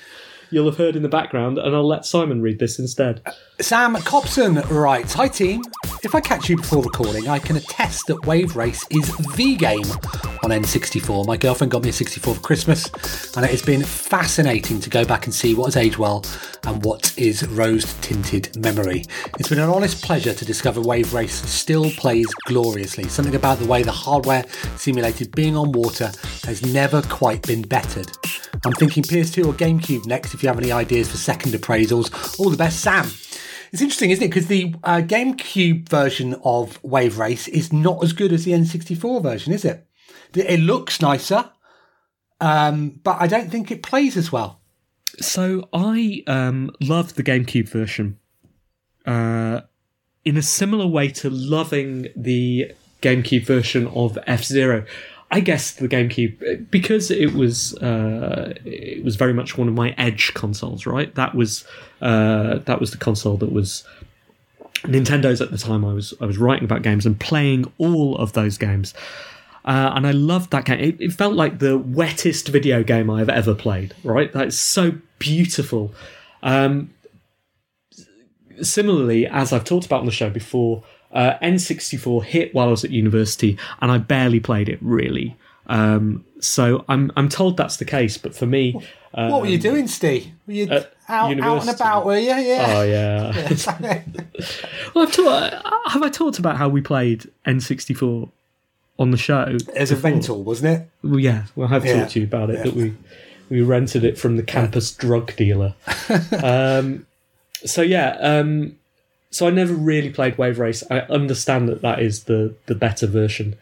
you'll 0.50 0.66
have 0.66 0.78
heard 0.78 0.96
in 0.96 1.04
the 1.04 1.10
background, 1.10 1.58
and 1.58 1.76
I'll 1.76 1.88
let 1.88 2.06
Simon 2.06 2.42
read 2.42 2.60
this 2.60 2.80
instead. 2.80 3.22
Sam 3.62 3.96
Cobson 3.98 4.56
writes 4.70 5.14
Hi, 5.14 5.28
team. 5.28 5.62
If 6.04 6.16
I 6.16 6.20
catch 6.20 6.50
you 6.50 6.58
before 6.58 6.82
recording, 6.82 7.28
I 7.30 7.38
can 7.38 7.58
attest 7.58 8.08
that 8.08 8.26
Wave 8.26 8.56
Race 8.56 8.88
is 8.90 9.16
the 9.36 9.56
game 9.56 9.86
on 10.42 10.50
N64. 10.50 11.28
My 11.28 11.38
girlfriend 11.38 11.70
got 11.70 11.84
me 11.84 11.90
a 11.90 11.94
64 11.94 12.36
for 12.36 12.42
Christmas, 12.42 12.86
and 13.36 13.46
it 13.46 13.52
has 13.52 13.62
been 13.62 13.84
fascinating 13.84 14.80
to 14.80 14.90
go 14.90 15.06
back 15.06 15.26
and 15.26 15.34
see 15.34 15.54
what 15.54 15.66
has 15.66 15.78
aged 15.78 15.98
well 15.98 16.26
and 16.64 16.84
what 16.84 17.14
is 17.20 17.48
rose 17.50 17.94
tinted 18.02 18.56
memory. 18.58 19.06
It's 19.38 19.50
been 19.50 19.60
an 19.60 19.70
honest 19.70 20.04
pleasure 20.04 20.34
to 20.34 20.44
discover 20.44 20.82
Wave 20.82 21.14
Race 21.14 21.36
still 21.48 21.92
plays 21.92 22.28
gloriously. 22.48 23.08
Something 23.10 23.36
about 23.36 23.60
the 23.60 23.68
way 23.68 23.84
the 23.84 23.92
hardware 23.92 24.44
simulated 24.76 25.36
being 25.36 25.56
on 25.56 25.72
water 25.72 26.12
has 26.46 26.66
never 26.66 27.04
quite 27.04 27.44
been 27.44 27.62
bettered. 27.62 28.12
I'm 28.66 28.74
thinking 28.74 29.04
PS2 29.04 29.46
or 29.46 29.54
GameCube 29.54 30.08
next 30.08 30.34
if 30.34 30.42
you 30.42 30.50
have 30.50 30.58
any 30.58 30.72
ideas 30.72 31.12
for 31.12 31.18
second 31.18 31.52
appraisals. 31.52 32.40
All 32.40 32.50
the 32.50 32.58
best, 32.58 32.80
Sam. 32.80 33.08
It's 33.72 33.82
interesting, 33.82 34.12
isn't 34.12 34.24
it? 34.24 34.28
Because 34.28 34.48
the 34.48 34.76
uh, 34.84 34.98
GameCube 34.98 35.88
version 35.88 36.36
of 36.44 36.84
Wave 36.84 37.18
Race 37.18 37.48
is 37.48 37.72
not 37.72 38.04
as 38.04 38.12
good 38.12 38.34
as 38.34 38.44
the 38.44 38.52
N64 38.52 39.24
version, 39.24 39.54
is 39.54 39.64
it? 39.64 39.88
It 40.36 40.60
looks 40.60 41.02
nicer, 41.02 41.50
um, 42.40 43.00
but 43.04 43.18
I 43.20 43.28
don't 43.28 43.50
think 43.50 43.72
it 43.72 43.84
plays 43.84 44.18
as 44.18 44.32
well. 44.32 44.60
So 45.20 45.70
I 45.74 46.24
um, 46.28 46.72
loved 46.82 47.16
the 47.16 47.24
GameCube 47.24 47.70
version, 47.70 48.20
uh, 49.06 49.62
in 50.26 50.38
a 50.38 50.42
similar 50.42 50.88
way 50.88 51.10
to 51.10 51.30
loving 51.30 52.08
the 52.16 52.74
GameCube 53.02 53.46
version 53.46 53.88
of 53.88 54.18
F 54.28 54.44
Zero. 54.44 54.86
I 55.34 55.40
guess 55.40 55.72
the 55.72 55.88
GameCube 55.88 56.70
because 56.70 57.10
it 57.10 57.34
was 57.34 57.74
uh, 57.78 58.54
it 58.66 59.04
was 59.04 59.16
very 59.16 59.34
much 59.34 59.58
one 59.58 59.70
of 59.70 59.74
my 59.74 59.96
edge 59.98 60.34
consoles, 60.34 60.86
right? 60.86 61.14
That 61.16 61.34
was 61.34 61.66
uh, 62.02 62.60
that 62.66 62.82
was 62.82 62.92
the 62.92 62.98
console 62.98 63.38
that 63.38 63.52
was 63.52 63.86
Nintendo's 64.84 65.40
at 65.40 65.50
the 65.52 65.58
time. 65.58 65.86
I 65.86 65.94
was 65.94 66.14
I 66.20 66.26
was 66.26 66.38
writing 66.38 66.66
about 66.66 66.82
games 66.82 67.06
and 67.06 67.18
playing 67.18 67.72
all 67.78 68.18
of 68.18 68.34
those 68.34 68.58
games. 68.58 68.94
Uh, 69.64 69.92
and 69.96 70.08
I 70.08 70.12
loved 70.12 70.52
that 70.52 70.66
game. 70.66 70.80
It, 70.80 71.00
it 71.00 71.14
felt 71.14 71.36
like 71.36 71.60
the 71.60 71.78
wettest 71.78 72.48
video 72.48 72.84
game 72.84 73.10
I've 73.10 73.30
ever 73.30 73.54
played. 73.54 73.94
Right, 74.04 74.34
that's 74.34 74.58
so 74.58 74.94
beautiful. 75.20 75.94
Um, 76.42 76.94
similarly, 78.62 79.28
as 79.28 79.54
I've 79.54 79.64
talked 79.64 79.86
about 79.86 80.00
on 80.00 80.08
the 80.08 80.12
show 80.12 80.30
before, 80.30 80.84
uh, 81.14 81.38
N64 81.42 82.24
hit 82.24 82.54
while 82.54 82.68
I 82.68 82.72
was 82.72 82.84
at 82.84 82.92
university, 82.92 83.58
and 83.82 83.92
I 83.92 83.98
barely 83.98 84.40
played 84.40 84.70
it 84.70 84.80
really. 84.82 85.38
Um, 85.68 86.26
so 86.40 86.84
I'm 86.90 87.12
I'm 87.16 87.30
told 87.30 87.58
that's 87.58 87.78
the 87.78 87.86
case, 87.86 88.18
but 88.18 88.36
for 88.36 88.46
me, 88.46 88.82
uh, 89.14 89.30
what 89.30 89.42
were 89.42 89.48
you 89.48 89.58
doing, 89.58 89.88
Steve? 89.88 90.28
Were 90.48 90.54
you 90.54 90.72
out, 90.72 90.88
out 91.08 91.32
and 91.32 91.70
about, 91.70 92.06
were 92.06 92.18
you? 92.18 92.34
Yeah. 92.34 92.66
oh 92.70 92.84
yeah. 92.84 93.54
well, 94.96 95.06
I've 95.08 95.14
talked, 95.14 95.56
have 95.92 96.04
I 96.04 96.10
talked 96.10 96.40
about 96.40 96.58
how 96.58 96.70
we 96.70 96.82
played 96.82 97.30
N64 97.46 98.30
on 98.98 99.12
the 99.12 99.18
show? 99.18 99.58
As 99.76 99.92
a 99.92 99.96
rental, 99.96 100.44
wasn't 100.44 100.82
it? 100.82 100.90
Well, 101.04 101.20
yeah, 101.20 101.46
well, 101.56 101.68
I 101.68 101.72
have 101.72 101.86
Yeah. 101.86 102.00
talked 102.00 102.14
to 102.14 102.20
you 102.20 102.26
about 102.26 102.50
it 102.50 102.64
that 102.64 102.74
we 102.74 102.94
we 103.50 103.62
rented 103.62 104.06
it 104.06 104.18
from 104.18 104.38
the 104.38 104.44
campus 104.44 104.92
drug 104.94 105.36
dealer. 105.36 105.76
um, 106.44 107.06
so 107.66 107.82
yeah, 107.82 108.18
um, 108.22 108.78
so 109.32 109.48
I 109.48 109.50
never 109.50 109.74
really 109.74 110.10
played 110.10 110.38
Wave 110.38 110.60
Race. 110.60 110.84
I 110.92 111.00
understand 111.02 111.68
that 111.70 111.82
that 111.82 112.00
is 112.00 112.26
the 112.26 112.54
the 112.68 112.76
better 112.76 113.08
version 113.08 113.56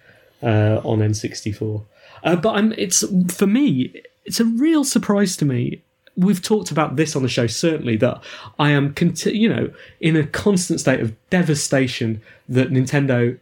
uh, 0.44 0.82
on 0.84 1.00
N64, 1.00 1.84
uh, 2.24 2.36
but 2.36 2.56
I'm 2.56 2.74
it's 2.74 3.04
for 3.34 3.48
me 3.48 3.94
it's 4.26 4.40
a 4.40 4.46
real 4.46 4.84
surprise 4.84 5.38
to 5.38 5.46
me. 5.46 5.82
We've 6.18 6.42
talked 6.42 6.70
about 6.70 6.98
this 6.98 7.16
on 7.16 7.22
the 7.24 7.30
show 7.30 7.48
certainly 7.48 7.96
that 7.98 8.22
I 8.58 8.72
am 8.72 8.94
conti- 8.94 9.38
you 9.38 9.48
know 9.48 9.72
in 10.02 10.16
a 10.18 10.26
constant 10.26 10.80
state 10.82 11.00
of 11.00 11.16
devastation 11.30 12.22
that 12.50 12.72
Nintendo 12.72 13.40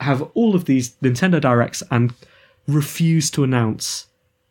have 0.00 0.22
all 0.34 0.54
of 0.54 0.66
these 0.66 0.90
Nintendo 1.02 1.40
Directs 1.40 1.82
and 1.90 2.12
refuse 2.66 3.30
to 3.32 3.44
announce 3.44 4.06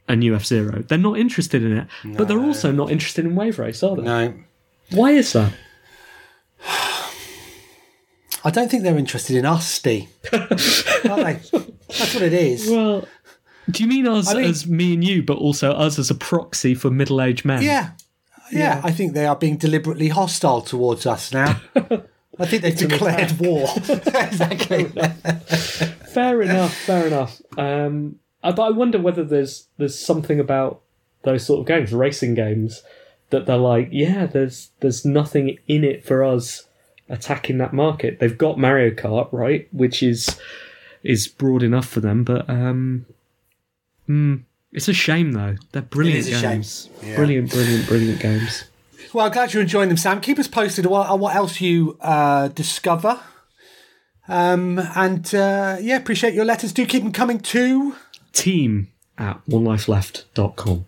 a 0.08 0.16
new 0.16 0.34
F 0.36 0.46
Zero. 0.46 0.84
They're 0.88 0.98
not 0.98 1.20
interested 1.20 1.64
in 1.64 1.78
it, 1.78 1.88
but 2.18 2.28
they're 2.28 2.40
also 2.40 2.72
not 2.72 2.92
interested 2.92 3.26
in 3.26 3.36
Wave 3.36 3.60
Race, 3.60 3.84
are 3.84 3.96
they? 3.96 4.02
No. 4.04 4.34
Why 4.92 5.12
is 5.12 5.34
that? 5.34 5.54
I 8.48 8.50
don't 8.50 8.72
think 8.72 8.84
they're 8.84 8.98
interested 8.98 9.36
in 9.36 9.46
us, 9.46 9.68
Steve. 9.68 10.08
Are 10.32 10.48
they? 10.48 11.34
That's 11.34 12.14
what 12.14 12.24
it 12.24 12.32
is. 12.32 12.70
Well, 12.70 13.06
do 13.70 13.84
you 13.84 13.90
mean 13.90 14.08
us 14.08 14.30
I 14.30 14.36
mean- 14.36 14.46
as 14.46 14.66
me 14.66 14.94
and 14.94 15.04
you, 15.04 15.22
but 15.22 15.38
also 15.38 15.72
us 15.74 16.00
as 16.00 16.10
a 16.10 16.16
proxy 16.16 16.74
for 16.74 16.90
middle 16.90 17.22
aged 17.22 17.44
men? 17.44 17.62
Yeah. 17.62 17.90
yeah. 18.50 18.80
I 18.86 18.92
think 18.94 19.16
they 19.16 19.26
are 19.26 19.36
being 19.36 19.58
deliberately 19.58 20.08
hostile 20.08 20.62
towards 20.62 21.06
us 21.06 21.34
now. 21.34 21.60
I 22.40 22.46
think 22.46 22.62
they've 22.62 22.78
declared 22.90 23.38
war. 23.38 23.68
exactly. 23.90 24.86
Fair 26.14 26.42
enough. 26.42 26.74
Fair 26.74 27.08
enough. 27.08 27.42
Um, 27.58 28.20
uh, 28.44 28.54
but 28.54 28.64
I 28.64 28.70
wonder 28.70 28.98
whether 28.98 29.26
there's 29.26 29.68
there's 29.78 30.00
something 30.00 30.40
about 30.40 30.80
those 31.24 31.46
sort 31.46 31.60
of 31.60 31.66
games, 31.66 31.92
racing 31.92 32.36
games, 32.36 32.82
that 33.30 33.46
they're 33.46 33.58
like, 33.58 33.90
yeah, 33.92 34.26
there's 34.26 34.72
there's 34.80 35.04
nothing 35.04 35.58
in 35.68 35.84
it 35.84 36.06
for 36.06 36.24
us 36.24 36.64
attacking 37.10 37.58
that 37.60 37.74
market. 37.74 38.20
They've 38.20 38.38
got 38.38 38.58
Mario 38.58 38.92
Kart, 38.92 39.30
right, 39.32 39.68
which 39.72 40.04
is 40.04 40.40
is 41.04 41.28
broad 41.28 41.64
enough 41.64 41.88
for 41.88 42.00
them, 42.00 42.24
but 42.24 42.50
um, 42.50 43.06
mm, 44.10 44.44
it's 44.72 44.88
a 44.88 44.94
shame 44.94 45.32
though. 45.32 45.56
They're 45.72 45.82
brilliant 45.82 46.20
is 46.20 46.28
a 46.30 46.32
shame. 46.32 46.52
games. 46.52 46.90
Brilliant, 47.16 47.52
brilliant, 47.52 47.88
brilliant 47.88 48.20
games. 48.20 48.66
Well, 49.14 49.26
I'm 49.26 49.32
glad 49.32 49.54
you're 49.54 49.64
enjoying 49.64 49.88
them, 49.88 49.98
Sam. 49.98 50.20
Keep 50.20 50.40
us 50.40 50.48
posted 50.48 50.86
on 50.86 50.92
what, 50.92 51.08
on 51.08 51.20
what 51.20 51.36
else 51.36 51.62
you 51.62 51.98
uh, 52.02 52.50
discover. 52.50 53.20
Um, 54.28 54.80
and 54.96 55.34
uh, 55.34 55.78
yeah, 55.80 55.96
appreciate 55.96 56.34
your 56.34 56.46
letters. 56.46 56.74
Do 56.74 56.86
keep 56.86 57.04
them 57.04 57.14
coming 57.14 57.40
too. 57.40 57.96
Team 58.34 58.90
at 59.18 59.40
onelifeleft.com. 59.50 60.86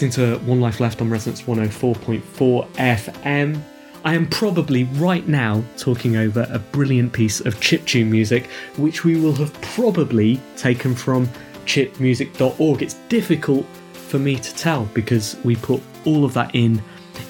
listening 0.00 0.38
to 0.38 0.46
One 0.46 0.60
Life 0.60 0.78
Left 0.78 1.00
on 1.00 1.10
Resonance 1.10 1.42
104.4 1.42 2.68
FM. 2.74 3.60
I 4.04 4.14
am 4.14 4.28
probably 4.28 4.84
right 4.84 5.26
now 5.26 5.64
talking 5.76 6.16
over 6.16 6.46
a 6.50 6.60
brilliant 6.60 7.12
piece 7.12 7.40
of 7.40 7.56
chiptune 7.56 8.06
music, 8.06 8.46
which 8.76 9.02
we 9.02 9.20
will 9.20 9.34
have 9.34 9.52
probably 9.60 10.40
taken 10.56 10.94
from 10.94 11.26
chipmusic.org. 11.64 12.80
It's 12.80 12.94
difficult 13.08 13.66
for 13.92 14.20
me 14.20 14.36
to 14.36 14.54
tell 14.54 14.84
because 14.94 15.36
we 15.42 15.56
put 15.56 15.82
all 16.04 16.24
of 16.24 16.32
that 16.34 16.54
in 16.54 16.80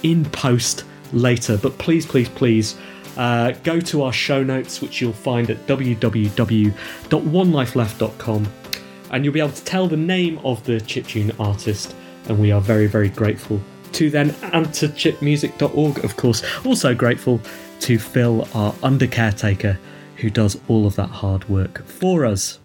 in 0.02 0.26
post 0.26 0.84
later. 1.14 1.56
But 1.56 1.78
please, 1.78 2.04
please, 2.04 2.28
please 2.28 2.76
uh, 3.16 3.52
go 3.64 3.80
to 3.80 4.02
our 4.02 4.12
show 4.12 4.42
notes, 4.42 4.82
which 4.82 5.00
you'll 5.00 5.14
find 5.14 5.48
at 5.48 5.66
www.onelifeleft.com, 5.66 8.48
and 9.10 9.24
you'll 9.24 9.32
be 9.32 9.40
able 9.40 9.52
to 9.52 9.64
tell 9.64 9.88
the 9.88 9.96
name 9.96 10.38
of 10.44 10.62
the 10.64 10.72
chiptune 10.72 11.34
artist. 11.40 11.94
And 12.28 12.38
we 12.38 12.52
are 12.52 12.60
very, 12.60 12.86
very 12.86 13.08
grateful 13.08 13.60
to 13.92 14.10
them 14.10 14.34
and 14.42 14.72
to 14.74 14.88
chipmusic.org, 14.88 16.04
of 16.04 16.16
course. 16.16 16.42
Also 16.64 16.94
grateful 16.94 17.40
to 17.80 17.98
Phil, 17.98 18.46
our 18.54 18.74
under 18.82 19.06
caretaker, 19.06 19.78
who 20.16 20.30
does 20.30 20.58
all 20.68 20.86
of 20.86 20.96
that 20.96 21.08
hard 21.08 21.48
work 21.48 21.84
for 21.86 22.26
us. 22.26 22.58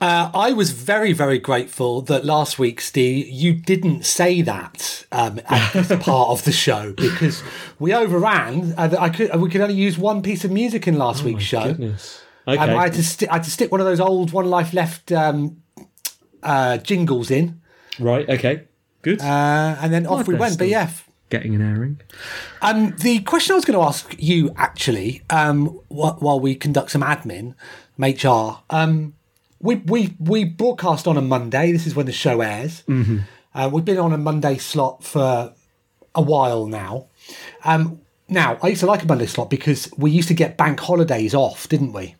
Uh, 0.00 0.30
I 0.34 0.52
was 0.52 0.72
very, 0.72 1.12
very 1.14 1.38
grateful 1.38 2.02
that 2.02 2.24
last 2.24 2.58
week, 2.58 2.82
Steve, 2.82 3.28
you 3.28 3.54
didn't 3.54 4.04
say 4.04 4.42
that 4.42 5.06
um, 5.10 5.40
at 5.46 5.72
this 5.88 5.88
part 6.02 6.28
of 6.28 6.44
the 6.44 6.52
show 6.52 6.92
because 6.92 7.42
we 7.78 7.94
overran. 7.94 8.74
Uh, 8.76 8.94
I 8.98 9.08
could, 9.08 9.34
we 9.40 9.48
could 9.48 9.62
only 9.62 9.74
use 9.74 9.96
one 9.96 10.22
piece 10.22 10.44
of 10.44 10.50
music 10.50 10.86
in 10.86 10.98
last 10.98 11.22
week's 11.22 11.44
show. 11.44 11.64
Goodness. 11.68 12.20
Um, 12.20 12.26
Okay. 12.48 12.60
I, 12.60 12.84
had 12.84 12.92
to 12.92 13.02
sti- 13.02 13.26
I 13.28 13.34
had 13.34 13.42
to 13.42 13.50
stick 13.50 13.72
one 13.72 13.80
of 13.80 13.86
those 13.88 13.98
old 13.98 14.32
One 14.32 14.44
Life 14.48 14.72
Left 14.72 15.10
um, 15.10 15.62
uh, 16.44 16.76
jingles 16.78 17.28
in, 17.28 17.60
right, 17.98 18.28
okay. 18.28 18.65
Good. 19.06 19.20
uh, 19.20 19.76
and 19.80 19.92
then 19.92 20.04
off 20.06 20.26
we 20.26 20.34
went. 20.34 20.58
But 20.58 20.66
yeah, 20.68 20.90
Getting 21.30 21.54
an 21.54 21.62
airing. 21.62 22.00
Um, 22.62 22.94
the 23.00 23.18
question 23.20 23.52
I 23.52 23.56
was 23.56 23.64
going 23.64 23.78
to 23.78 23.84
ask 23.84 24.14
you 24.18 24.52
actually, 24.56 25.22
um, 25.30 25.66
wh- 25.88 26.20
while 26.22 26.38
we 26.40 26.54
conduct 26.54 26.90
some 26.92 27.02
admin, 27.02 27.54
HR, 27.98 28.62
um, 28.70 29.14
we 29.60 29.76
we 29.76 30.14
we 30.20 30.44
broadcast 30.44 31.06
on 31.08 31.16
a 31.16 31.20
Monday. 31.22 31.72
This 31.72 31.86
is 31.86 31.94
when 31.96 32.06
the 32.06 32.12
show 32.12 32.40
airs. 32.40 32.84
Mm-hmm. 32.88 33.18
Uh, 33.54 33.70
we've 33.72 33.84
been 33.84 33.98
on 33.98 34.12
a 34.12 34.18
Monday 34.18 34.56
slot 34.58 35.02
for 35.02 35.52
a 36.14 36.22
while 36.22 36.66
now. 36.66 37.06
Um, 37.64 38.00
now 38.28 38.58
I 38.62 38.68
used 38.68 38.80
to 38.80 38.86
like 38.86 39.02
a 39.02 39.06
Monday 39.06 39.26
slot 39.26 39.50
because 39.50 39.88
we 39.96 40.10
used 40.10 40.28
to 40.28 40.34
get 40.34 40.56
bank 40.56 40.78
holidays 40.80 41.34
off, 41.34 41.68
didn't 41.68 41.92
we? 41.92 42.14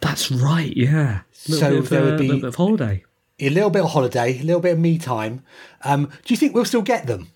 That's 0.00 0.30
right, 0.30 0.74
yeah. 0.76 1.22
So 1.32 1.80
there 1.82 2.02
would 2.04 2.14
uh, 2.14 2.18
be- 2.18 2.24
little 2.28 2.40
bit 2.40 2.48
of 2.48 2.54
holiday. 2.54 3.04
A 3.40 3.48
little 3.50 3.70
bit 3.70 3.82
of 3.84 3.90
holiday, 3.90 4.38
a 4.38 4.42
little 4.42 4.60
bit 4.60 4.72
of 4.74 4.78
me 4.78 4.96
time. 4.98 5.42
Um, 5.82 6.04
do 6.24 6.32
you 6.32 6.36
think 6.36 6.54
we'll 6.54 6.64
still 6.64 6.82
get 6.82 7.06
them? 7.06 7.28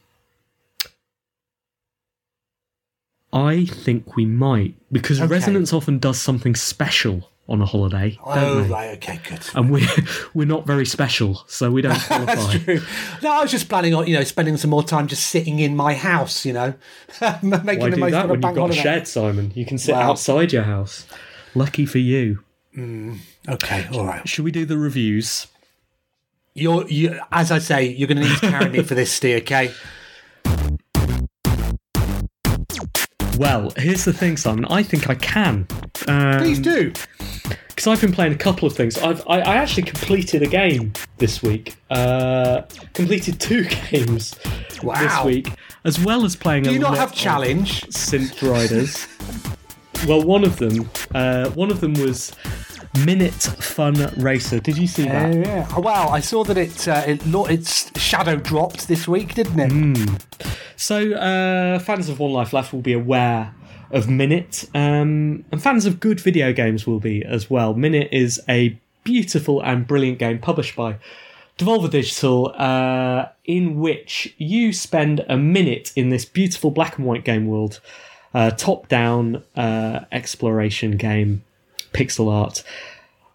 I 3.32 3.66
think 3.66 4.16
we 4.16 4.24
might 4.24 4.74
because 4.90 5.20
Okay. 5.20 5.30
Resonance 5.30 5.72
often 5.72 5.98
does 5.98 6.20
something 6.20 6.54
special 6.54 7.28
on 7.48 7.60
a 7.60 7.66
holiday, 7.66 8.10
don't 8.26 8.38
Oh, 8.38 8.62
they? 8.62 8.68
right, 8.68 8.88
okay, 8.96 9.20
good. 9.28 9.40
And 9.54 9.70
we're 9.70 9.86
we're 10.34 10.46
not 10.46 10.66
very 10.66 10.86
special, 10.86 11.42
so 11.46 11.70
we 11.70 11.82
don't 11.82 11.98
qualify. 12.06 12.34
That's 12.34 12.64
true. 12.64 12.80
No, 13.22 13.32
I 13.32 13.42
was 13.42 13.50
just 13.50 13.68
planning 13.68 13.94
on, 13.94 14.06
you 14.06 14.14
know, 14.14 14.24
spending 14.24 14.56
some 14.56 14.70
more 14.70 14.82
time 14.82 15.08
just 15.08 15.26
sitting 15.28 15.58
in 15.58 15.74
my 15.76 15.94
house, 15.94 16.46
you 16.46 16.52
know, 16.52 16.74
making 17.42 17.80
Why 17.80 17.90
the 17.90 17.96
do 17.96 18.00
most 18.00 18.12
that 18.12 18.24
of 18.24 18.30
a 18.30 18.32
when 18.34 18.42
you've 18.42 18.54
got 18.54 18.56
holiday. 18.56 18.78
a 18.78 18.82
shed, 18.82 19.08
Simon? 19.08 19.52
You 19.54 19.66
can 19.66 19.78
sit 19.78 19.92
Wow. 19.94 20.12
outside 20.12 20.52
your 20.52 20.62
house. 20.64 21.06
Lucky 21.54 21.86
for 21.86 21.98
you. 21.98 22.44
Okay, 23.48 23.88
all 23.92 24.06
right. 24.06 24.26
Should 24.28 24.44
we 24.44 24.52
do 24.52 24.64
the 24.64 24.78
reviews? 24.78 25.48
You're, 26.54 26.86
you, 26.88 27.20
as 27.30 27.52
I 27.52 27.58
say, 27.58 27.86
you're 27.88 28.08
going 28.08 28.18
to 28.18 28.24
need 28.28 28.38
to 28.38 28.50
carry 28.50 28.68
me 28.70 28.82
for 28.82 28.94
this, 28.94 29.12
Steve. 29.12 29.42
Okay. 29.42 29.72
Well, 33.38 33.72
here's 33.76 34.04
the 34.04 34.12
thing, 34.12 34.36
Simon. 34.36 34.64
I 34.68 34.82
think 34.82 35.08
I 35.08 35.14
can. 35.14 35.66
Um, 36.08 36.38
Please 36.40 36.58
do. 36.58 36.92
because 37.68 37.86
I've 37.86 38.00
been 38.00 38.10
playing 38.10 38.32
a 38.32 38.36
couple 38.38 38.66
of 38.66 38.74
things. 38.74 38.98
I've 38.98 39.20
I, 39.28 39.38
I 39.40 39.54
actually 39.56 39.84
completed 39.84 40.42
a 40.42 40.48
game 40.48 40.92
this 41.18 41.40
week. 41.40 41.76
Uh, 41.90 42.62
completed 42.94 43.38
two 43.40 43.64
games 43.90 44.34
this 44.82 45.24
week, 45.24 45.48
as 45.84 46.00
well 46.04 46.24
as 46.24 46.34
playing. 46.34 46.64
Do 46.64 46.70
a 46.70 46.72
you 46.72 46.78
not 46.80 46.96
have 46.96 47.14
challenge? 47.14 47.82
Synth 47.82 48.42
Riders. 48.42 49.06
well, 50.08 50.22
one 50.22 50.42
of 50.42 50.56
them, 50.56 50.90
uh, 51.14 51.50
one 51.50 51.70
of 51.70 51.80
them 51.80 51.94
was 51.94 52.32
Minit 53.04 53.32
Fun 53.32 53.94
Racer. 54.16 54.60
Did 54.60 54.78
you 54.78 54.86
see 54.86 55.04
that? 55.04 55.34
Oh, 55.34 55.38
yeah. 55.38 55.68
Oh, 55.76 55.80
Well, 55.80 56.10
I 56.10 56.20
saw 56.20 56.44
that 56.44 56.56
it 56.56 56.88
uh, 56.88 57.04
it 57.06 57.20
it's 57.50 57.98
shadow 58.00 58.36
dropped 58.36 58.88
this 58.88 59.06
week, 59.06 59.34
didn't 59.34 59.60
it? 59.60 59.70
Mm. 59.70 60.22
So, 60.76 61.12
uh, 61.14 61.78
fans 61.80 62.08
of 62.08 62.18
One 62.18 62.32
Life 62.32 62.52
Left 62.52 62.72
will 62.72 62.82
be 62.82 62.92
aware 62.92 63.54
of 63.90 64.08
Minit, 64.08 64.68
um, 64.74 65.44
and 65.50 65.62
fans 65.62 65.86
of 65.86 65.98
good 66.00 66.20
video 66.20 66.52
games 66.52 66.86
will 66.86 67.00
be 67.00 67.24
as 67.24 67.48
well. 67.50 67.74
Minit 67.74 68.08
is 68.12 68.40
a 68.48 68.78
beautiful 69.04 69.60
and 69.62 69.86
brilliant 69.86 70.18
game 70.18 70.38
published 70.38 70.76
by 70.76 70.96
Devolver 71.58 71.90
Digital, 71.90 72.54
uh, 72.56 73.26
in 73.44 73.80
which 73.80 74.34
you 74.38 74.72
spend 74.72 75.24
a 75.28 75.36
minute 75.36 75.92
in 75.96 76.10
this 76.10 76.24
beautiful 76.24 76.70
black 76.70 76.98
and 76.98 77.06
white 77.06 77.24
game 77.24 77.46
world, 77.46 77.80
uh, 78.34 78.50
top 78.50 78.86
down 78.88 79.42
uh, 79.56 80.00
exploration 80.12 80.92
game, 80.92 81.42
pixel 81.92 82.32
art. 82.32 82.62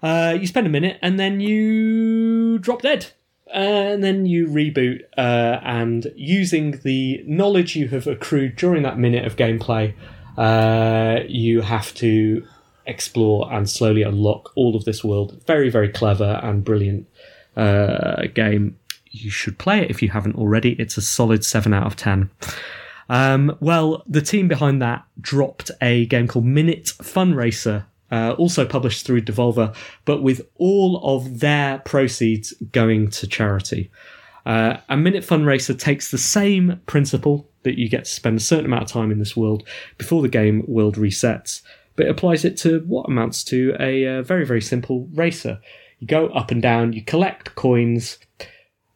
Uh, 0.01 0.35
you 0.39 0.47
spend 0.47 0.67
a 0.67 0.69
minute 0.69 0.99
and 1.01 1.19
then 1.19 1.39
you 1.39 2.59
drop 2.59 2.81
dead. 2.81 3.07
And 3.53 4.03
then 4.03 4.25
you 4.25 4.47
reboot, 4.47 5.01
uh, 5.15 5.59
and 5.63 6.11
using 6.15 6.79
the 6.83 7.23
knowledge 7.27 7.75
you 7.75 7.87
have 7.89 8.07
accrued 8.07 8.55
during 8.55 8.81
that 8.81 8.97
minute 8.97 9.25
of 9.25 9.35
gameplay, 9.35 9.93
uh, 10.39 11.19
you 11.27 11.61
have 11.61 11.93
to 11.95 12.47
explore 12.85 13.51
and 13.53 13.69
slowly 13.69 14.01
unlock 14.01 14.51
all 14.55 14.75
of 14.75 14.85
this 14.85 15.03
world. 15.03 15.39
Very, 15.45 15.69
very 15.69 15.89
clever 15.89 16.39
and 16.41 16.63
brilliant 16.63 17.07
uh, 17.55 18.23
game. 18.33 18.79
You 19.11 19.29
should 19.29 19.59
play 19.59 19.81
it 19.81 19.91
if 19.91 20.01
you 20.01 20.09
haven't 20.09 20.35
already. 20.35 20.71
It's 20.73 20.97
a 20.97 21.01
solid 21.01 21.45
7 21.45 21.73
out 21.73 21.85
of 21.85 21.95
10. 21.95 22.31
Um, 23.09 23.55
well, 23.59 24.03
the 24.07 24.21
team 24.21 24.47
behind 24.47 24.81
that 24.81 25.05
dropped 25.21 25.69
a 25.81 26.05
game 26.07 26.27
called 26.27 26.45
Minit 26.45 26.87
Fun 26.89 27.35
Racer, 27.35 27.85
uh, 28.13 28.35
also 28.37 28.63
published 28.63 29.05
through 29.05 29.21
Devolver, 29.21 29.75
but 30.05 30.21
with 30.21 30.47
all 30.57 31.01
of 31.03 31.39
their 31.39 31.79
proceeds 31.79 32.53
going 32.71 33.09
to 33.09 33.25
charity. 33.25 33.89
Uh, 34.45 34.77
a 34.87 34.95
Minit 34.95 35.23
Fun 35.23 35.45
Racer 35.45 35.73
takes 35.73 36.11
the 36.11 36.17
same 36.19 36.79
principle 36.85 37.49
that 37.63 37.79
you 37.79 37.89
get 37.89 38.05
to 38.05 38.11
spend 38.11 38.37
a 38.37 38.41
certain 38.41 38.65
amount 38.65 38.83
of 38.83 38.89
time 38.89 39.11
in 39.11 39.17
this 39.17 39.35
world 39.35 39.67
before 39.97 40.21
the 40.21 40.27
game 40.27 40.63
world 40.67 40.95
resets, 40.95 41.63
but 41.95 42.05
it 42.05 42.09
applies 42.09 42.45
it 42.45 42.55
to 42.57 42.81
what 42.81 43.09
amounts 43.09 43.43
to 43.45 43.75
a 43.79 44.05
uh, 44.05 44.21
very, 44.21 44.45
very 44.45 44.61
simple 44.61 45.09
racer. 45.13 45.59
You 45.99 46.05
go 46.05 46.27
up 46.27 46.51
and 46.51 46.61
down, 46.61 46.93
you 46.93 47.01
collect 47.01 47.55
coins, 47.55 48.19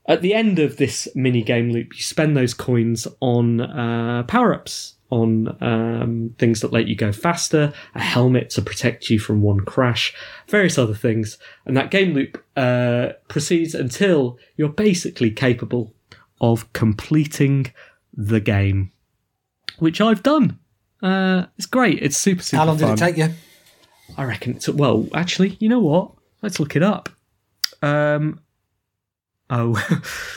at 0.07 0.22
the 0.22 0.34
end 0.34 0.59
of 0.59 0.78
this 0.78 1.07
mini 1.15 1.41
game 1.41 1.72
loop, 1.72 1.95
you 1.95 2.01
spend 2.03 2.38
those 2.38 2.53
coins 2.53 3.07
on 3.20 3.61
uh, 3.61 4.24
power 4.28 4.53
ups, 4.53 4.93
on 5.10 5.55
um, 5.62 6.36
things 6.38 6.62
that 6.62 6.74
let 6.74 6.88
you 6.88 6.95
go 6.95 7.12
faster, 7.12 7.74
a 7.95 8.01
helmet 8.01 8.49
to 8.51 8.62
protect 8.62 9.10
you 9.10 9.20
from 9.20 9.41
one 9.41 9.62
crash, 9.62 10.14
various 10.47 10.78
other 10.78 10.93
things. 10.93 11.38
And 11.66 11.78
that 11.78 11.91
game 11.91 12.14
loop 12.14 12.43
uh, 12.55 13.10
proceeds 13.28 13.74
until 13.74 14.38
you're 14.58 14.70
basically 14.70 15.32
capable 15.32 15.93
of 16.41 16.72
completing 16.74 17.72
the 18.14 18.39
game, 18.39 18.91
which 19.80 20.01
I've 20.01 20.24
done. 20.24 20.60
Uh, 21.01 21.45
it's 21.58 21.68
great. 21.68 22.01
It's 22.01 22.18
super, 22.18 22.41
super 22.41 22.60
How 22.60 22.66
long 22.66 22.78
fun. 22.78 22.95
did 22.95 23.01
it 23.01 23.05
take 23.05 23.18
you? 23.18 23.34
I 24.18 24.24
reckon 24.24 24.55
it 24.55 24.62
took. 24.62 24.78
Well, 24.78 25.08
actually, 25.14 25.58
you 25.60 25.70
know 25.70 25.80
what? 25.80 26.12
Let's 26.41 26.60
look 26.60 26.76
it 26.76 26.84
up. 26.84 27.10
Um, 27.82 28.39
oh, 29.49 29.74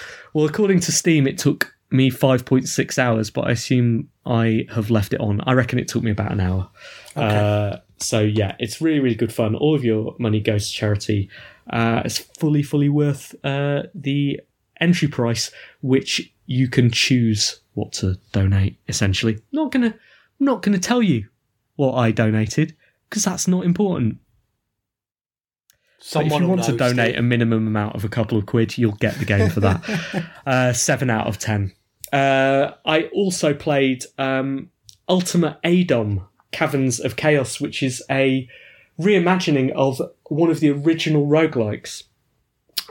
well, 0.34 0.46
according 0.46 0.80
to 0.80 0.92
Steam, 0.92 1.26
it 1.26 1.38
took 1.38 1.74
me 1.90 2.10
5.6 2.10 2.98
hours, 2.98 3.30
but 3.30 3.46
I 3.46 3.50
assume 3.50 4.08
I 4.24 4.66
have 4.72 4.90
left 4.90 5.12
it 5.12 5.20
on. 5.20 5.40
I 5.46 5.52
reckon 5.52 5.78
it 5.78 5.88
took 5.88 6.02
me 6.02 6.10
about 6.10 6.32
an 6.32 6.40
hour. 6.40 6.68
Uh, 7.16 7.78
so, 7.98 8.20
yeah, 8.20 8.54
it's 8.58 8.80
really, 8.80 9.00
really 9.00 9.14
good 9.14 9.32
fun. 9.32 9.54
All 9.54 9.74
of 9.74 9.84
your 9.84 10.14
money 10.18 10.40
goes 10.40 10.68
to 10.68 10.72
charity. 10.72 11.28
Uh, 11.68 12.02
it's 12.04 12.18
fully, 12.18 12.62
fully 12.62 12.88
worth 12.88 13.34
uh, 13.44 13.84
the 13.94 14.40
entry 14.80 15.08
price, 15.08 15.50
which 15.82 16.32
you 16.46 16.68
can 16.68 16.90
choose 16.90 17.60
what 17.74 17.92
to 17.94 18.18
donate, 18.32 18.78
essentially. 18.88 19.40
Not 19.52 19.72
gonna, 19.72 19.94
not 20.38 20.62
gonna 20.62 20.78
tell 20.78 21.02
you 21.02 21.28
what 21.76 21.94
I 21.94 22.10
donated 22.10 22.76
because 23.08 23.24
that's 23.24 23.48
not 23.48 23.64
important. 23.64 24.18
But 25.98 26.06
Someone 26.06 26.32
if 26.32 26.40
you 26.40 26.48
want 26.48 26.64
to 26.64 26.76
donate 26.76 27.10
Steve. 27.10 27.18
a 27.18 27.22
minimum 27.22 27.66
amount 27.66 27.94
of 27.94 28.04
a 28.04 28.08
couple 28.08 28.38
of 28.38 28.46
quid, 28.46 28.78
you'll 28.78 28.92
get 28.92 29.18
the 29.18 29.26
game 29.26 29.50
for 29.50 29.60
that. 29.60 30.30
uh, 30.46 30.72
seven 30.72 31.10
out 31.10 31.26
of 31.26 31.38
ten. 31.38 31.72
Uh, 32.12 32.72
I 32.84 33.04
also 33.14 33.54
played 33.54 34.04
um, 34.18 34.70
Ultimate 35.08 35.58
ADOM 35.62 36.26
Caverns 36.52 37.00
of 37.00 37.16
Chaos, 37.16 37.60
which 37.60 37.82
is 37.82 38.02
a 38.10 38.48
reimagining 39.00 39.70
of 39.72 40.00
one 40.24 40.50
of 40.50 40.60
the 40.60 40.70
original 40.70 41.26
roguelikes. 41.26 42.04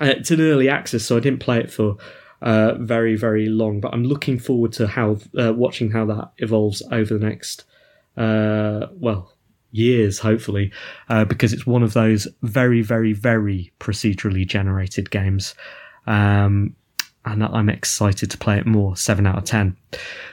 Uh, 0.01 0.05
it's 0.05 0.31
an 0.31 0.41
early 0.41 0.69
access, 0.69 1.03
so 1.03 1.17
I 1.17 1.19
didn't 1.19 1.41
play 1.41 1.59
it 1.59 1.71
for 1.71 1.97
uh, 2.41 2.75
very 2.75 3.15
very 3.15 3.47
long. 3.47 3.81
But 3.81 3.93
I'm 3.93 4.03
looking 4.03 4.39
forward 4.39 4.71
to 4.73 4.87
how 4.87 5.17
uh, 5.37 5.53
watching 5.53 5.91
how 5.91 6.05
that 6.05 6.31
evolves 6.37 6.81
over 6.91 7.17
the 7.17 7.25
next 7.25 7.65
uh, 8.15 8.87
well 8.93 9.33
years, 9.71 10.19
hopefully, 10.19 10.71
uh, 11.09 11.25
because 11.25 11.53
it's 11.53 11.67
one 11.67 11.83
of 11.83 11.93
those 11.93 12.27
very 12.41 12.81
very 12.81 13.13
very 13.13 13.73
procedurally 13.79 14.47
generated 14.47 15.11
games. 15.11 15.53
Um, 16.07 16.75
and 17.25 17.43
I'm 17.43 17.69
excited 17.69 18.31
to 18.31 18.37
play 18.37 18.57
it 18.57 18.65
more. 18.65 18.95
Seven 18.95 19.27
out 19.27 19.37
of 19.37 19.43
ten. 19.45 19.77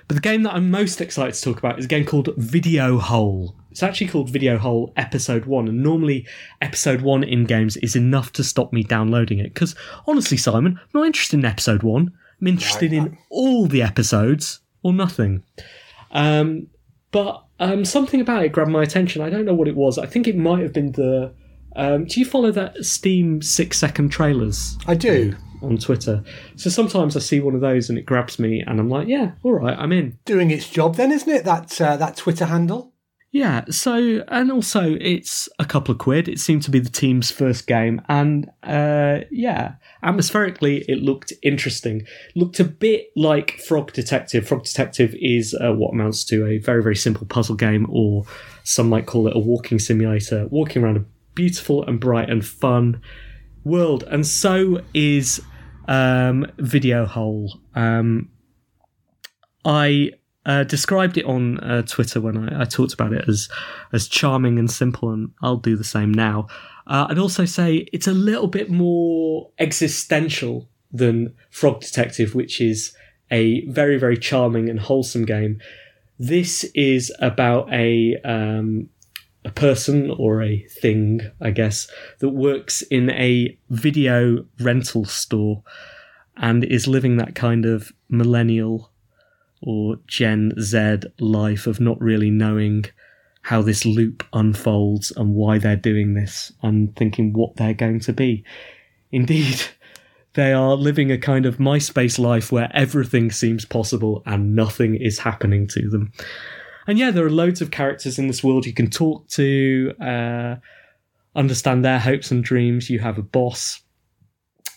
But 0.08 0.14
the 0.14 0.20
game 0.20 0.42
that 0.44 0.54
I'm 0.54 0.70
most 0.70 1.00
excited 1.00 1.34
to 1.34 1.42
talk 1.42 1.58
about 1.58 1.78
is 1.78 1.84
a 1.84 1.88
game 1.88 2.04
called 2.04 2.30
Video 2.36 2.98
Hole. 2.98 3.54
It's 3.70 3.82
actually 3.82 4.08
called 4.08 4.30
Video 4.30 4.56
Hole 4.56 4.92
Episode 4.96 5.44
1, 5.44 5.68
and 5.68 5.82
normally 5.82 6.26
Episode 6.62 7.02
1 7.02 7.24
in 7.24 7.44
games 7.44 7.76
is 7.78 7.94
enough 7.94 8.32
to 8.32 8.44
stop 8.44 8.72
me 8.72 8.82
downloading 8.82 9.38
it. 9.38 9.52
Because 9.52 9.74
honestly, 10.06 10.38
Simon, 10.38 10.80
I'm 10.80 11.00
not 11.00 11.06
interested 11.06 11.38
in 11.38 11.44
Episode 11.44 11.82
1. 11.82 12.12
I'm 12.40 12.46
interested 12.46 12.92
in 12.92 13.18
all 13.30 13.66
the 13.66 13.82
episodes 13.82 14.60
or 14.82 14.92
nothing. 14.92 15.42
Um, 16.12 16.68
but 17.10 17.44
um, 17.60 17.84
something 17.84 18.20
about 18.20 18.44
it 18.44 18.52
grabbed 18.52 18.70
my 18.70 18.82
attention. 18.82 19.22
I 19.22 19.30
don't 19.30 19.44
know 19.44 19.54
what 19.54 19.68
it 19.68 19.76
was. 19.76 19.98
I 19.98 20.06
think 20.06 20.28
it 20.28 20.36
might 20.36 20.62
have 20.62 20.72
been 20.72 20.92
the. 20.92 21.34
Um, 21.74 22.06
do 22.06 22.20
you 22.20 22.24
follow 22.26 22.50
that 22.52 22.84
Steam 22.84 23.42
six 23.42 23.78
second 23.78 24.10
trailers? 24.10 24.78
I 24.86 24.94
do. 24.94 25.34
On 25.62 25.78
Twitter. 25.78 26.22
So 26.56 26.70
sometimes 26.70 27.16
I 27.16 27.20
see 27.20 27.40
one 27.40 27.54
of 27.54 27.60
those 27.60 27.88
and 27.88 27.98
it 27.98 28.06
grabs 28.06 28.38
me, 28.38 28.62
and 28.66 28.80
I'm 28.80 28.88
like, 28.88 29.08
yeah, 29.08 29.32
all 29.42 29.54
right, 29.54 29.76
I'm 29.78 29.92
in. 29.92 30.18
Doing 30.24 30.50
its 30.50 30.68
job, 30.68 30.96
then, 30.96 31.12
isn't 31.12 31.28
it? 31.28 31.44
That 31.44 31.80
uh, 31.80 31.96
that 31.96 32.16
Twitter 32.16 32.46
handle. 32.46 32.92
Yeah. 33.32 33.64
So 33.68 34.24
and 34.28 34.50
also 34.50 34.96
it's 34.98 35.46
a 35.58 35.66
couple 35.66 35.92
of 35.92 35.98
quid. 35.98 36.26
It 36.26 36.40
seemed 36.40 36.62
to 36.62 36.70
be 36.70 36.78
the 36.78 36.88
team's 36.88 37.30
first 37.30 37.66
game, 37.66 38.00
and 38.08 38.48
uh, 38.62 39.20
yeah, 39.30 39.74
atmospherically 40.02 40.84
it 40.88 41.02
looked 41.02 41.34
interesting. 41.42 42.06
Looked 42.34 42.60
a 42.60 42.64
bit 42.64 43.08
like 43.14 43.58
Frog 43.60 43.92
Detective. 43.92 44.48
Frog 44.48 44.64
Detective 44.64 45.14
is 45.20 45.54
uh, 45.54 45.72
what 45.72 45.92
amounts 45.92 46.24
to 46.26 46.46
a 46.46 46.58
very 46.58 46.82
very 46.82 46.96
simple 46.96 47.26
puzzle 47.26 47.56
game, 47.56 47.86
or 47.90 48.24
some 48.64 48.88
might 48.88 49.06
call 49.06 49.26
it 49.26 49.36
a 49.36 49.40
walking 49.40 49.78
simulator, 49.78 50.46
walking 50.46 50.82
around 50.82 50.96
a 50.96 51.04
beautiful 51.34 51.84
and 51.84 52.00
bright 52.00 52.30
and 52.30 52.46
fun 52.46 53.02
world, 53.66 54.04
and 54.04 54.26
so 54.26 54.80
is 54.94 55.42
um, 55.88 56.46
Video 56.58 57.04
Hole. 57.04 57.60
Um, 57.74 58.30
I 59.64 60.12
uh, 60.46 60.62
described 60.64 61.18
it 61.18 61.24
on 61.26 61.58
uh, 61.58 61.82
Twitter 61.82 62.20
when 62.20 62.36
I, 62.36 62.62
I 62.62 62.64
talked 62.64 62.94
about 62.94 63.12
it 63.12 63.28
as 63.28 63.48
as 63.92 64.08
charming 64.08 64.58
and 64.58 64.70
simple, 64.70 65.10
and 65.10 65.32
I'll 65.42 65.56
do 65.56 65.76
the 65.76 65.84
same 65.84 66.14
now. 66.14 66.46
Uh, 66.86 67.08
I'd 67.10 67.18
also 67.18 67.44
say 67.44 67.88
it's 67.92 68.06
a 68.06 68.12
little 68.12 68.46
bit 68.46 68.70
more 68.70 69.50
existential 69.58 70.68
than 70.92 71.34
Frog 71.50 71.80
Detective, 71.80 72.34
which 72.34 72.60
is 72.60 72.94
a 73.30 73.66
very 73.66 73.98
very 73.98 74.16
charming 74.16 74.70
and 74.70 74.78
wholesome 74.78 75.24
game. 75.24 75.60
This 76.18 76.64
is 76.74 77.12
about 77.20 77.70
a 77.72 78.16
um, 78.24 78.88
a 79.46 79.50
person 79.50 80.10
or 80.10 80.42
a 80.42 80.58
thing, 80.64 81.20
I 81.40 81.52
guess, 81.52 81.88
that 82.18 82.30
works 82.30 82.82
in 82.82 83.10
a 83.10 83.56
video 83.70 84.44
rental 84.60 85.04
store 85.04 85.62
and 86.36 86.64
is 86.64 86.88
living 86.88 87.16
that 87.16 87.36
kind 87.36 87.64
of 87.64 87.92
millennial 88.08 88.90
or 89.62 89.96
Gen 90.08 90.52
Z 90.60 90.98
life 91.20 91.68
of 91.68 91.80
not 91.80 92.00
really 92.00 92.28
knowing 92.28 92.86
how 93.42 93.62
this 93.62 93.86
loop 93.86 94.24
unfolds 94.32 95.12
and 95.12 95.34
why 95.34 95.58
they're 95.58 95.76
doing 95.76 96.14
this 96.14 96.52
and 96.62 96.94
thinking 96.96 97.32
what 97.32 97.54
they're 97.54 97.72
going 97.72 98.00
to 98.00 98.12
be. 98.12 98.44
Indeed, 99.12 99.62
they 100.34 100.52
are 100.52 100.74
living 100.74 101.12
a 101.12 101.18
kind 101.18 101.46
of 101.46 101.58
MySpace 101.58 102.18
life 102.18 102.50
where 102.50 102.68
everything 102.74 103.30
seems 103.30 103.64
possible 103.64 104.24
and 104.26 104.56
nothing 104.56 104.96
is 104.96 105.20
happening 105.20 105.68
to 105.68 105.88
them. 105.88 106.12
And 106.86 106.98
yeah, 106.98 107.10
there 107.10 107.26
are 107.26 107.30
loads 107.30 107.60
of 107.60 107.70
characters 107.70 108.18
in 108.18 108.28
this 108.28 108.44
world 108.44 108.66
you 108.66 108.72
can 108.72 108.90
talk 108.90 109.26
to, 109.28 109.92
uh, 110.00 110.56
understand 111.34 111.84
their 111.84 111.98
hopes 111.98 112.30
and 112.30 112.44
dreams. 112.44 112.88
You 112.88 113.00
have 113.00 113.18
a 113.18 113.22
boss 113.22 113.80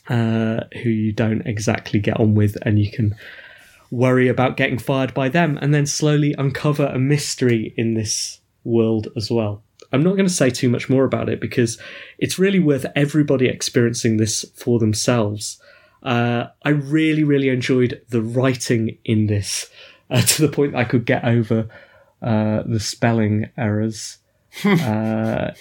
uh, 0.10 0.62
who 0.82 0.90
you 0.90 1.12
don't 1.12 1.46
exactly 1.46 2.00
get 2.00 2.20
on 2.20 2.34
with, 2.34 2.58
and 2.64 2.80
you 2.80 2.92
can 2.92 3.16
worry 3.92 4.28
about 4.28 4.58
getting 4.58 4.80
fired 4.80 5.14
by 5.14 5.30
them, 5.30 5.58
and 5.62 5.74
then 5.74 5.86
slowly 5.86 6.34
uncover 6.38 6.88
a 6.88 7.00
mystery 7.00 7.74
in 7.78 7.94
this 7.94 8.42
world 8.64 9.08
as 9.16 9.30
well. 9.30 9.64
I'm 9.92 10.04
not 10.04 10.16
going 10.16 10.28
to 10.28 10.34
say 10.34 10.50
too 10.50 10.70
much 10.70 10.90
more 10.90 11.04
about 11.04 11.30
it 11.30 11.40
because 11.40 11.80
it's 12.20 12.38
really 12.38 12.60
worth 12.60 12.86
everybody 12.96 13.48
experiencing 13.48 14.18
this 14.18 14.46
for 14.56 14.80
themselves. 14.80 15.60
Uh, 16.04 16.46
I 16.64 16.70
really, 16.70 17.24
really 17.24 17.50
enjoyed 17.50 18.02
the 18.10 18.22
writing 18.22 18.98
in 19.06 19.28
this 19.28 19.70
uh, 20.10 20.22
to 20.22 20.42
the 20.48 20.54
point 20.54 20.76
I 20.76 20.86
could 20.86 21.06
get 21.06 21.24
over 21.24 21.70
uh, 22.22 22.64
the 22.66 22.80
spelling 22.80 23.50
errors. 23.58 24.18
uh, 24.66 25.52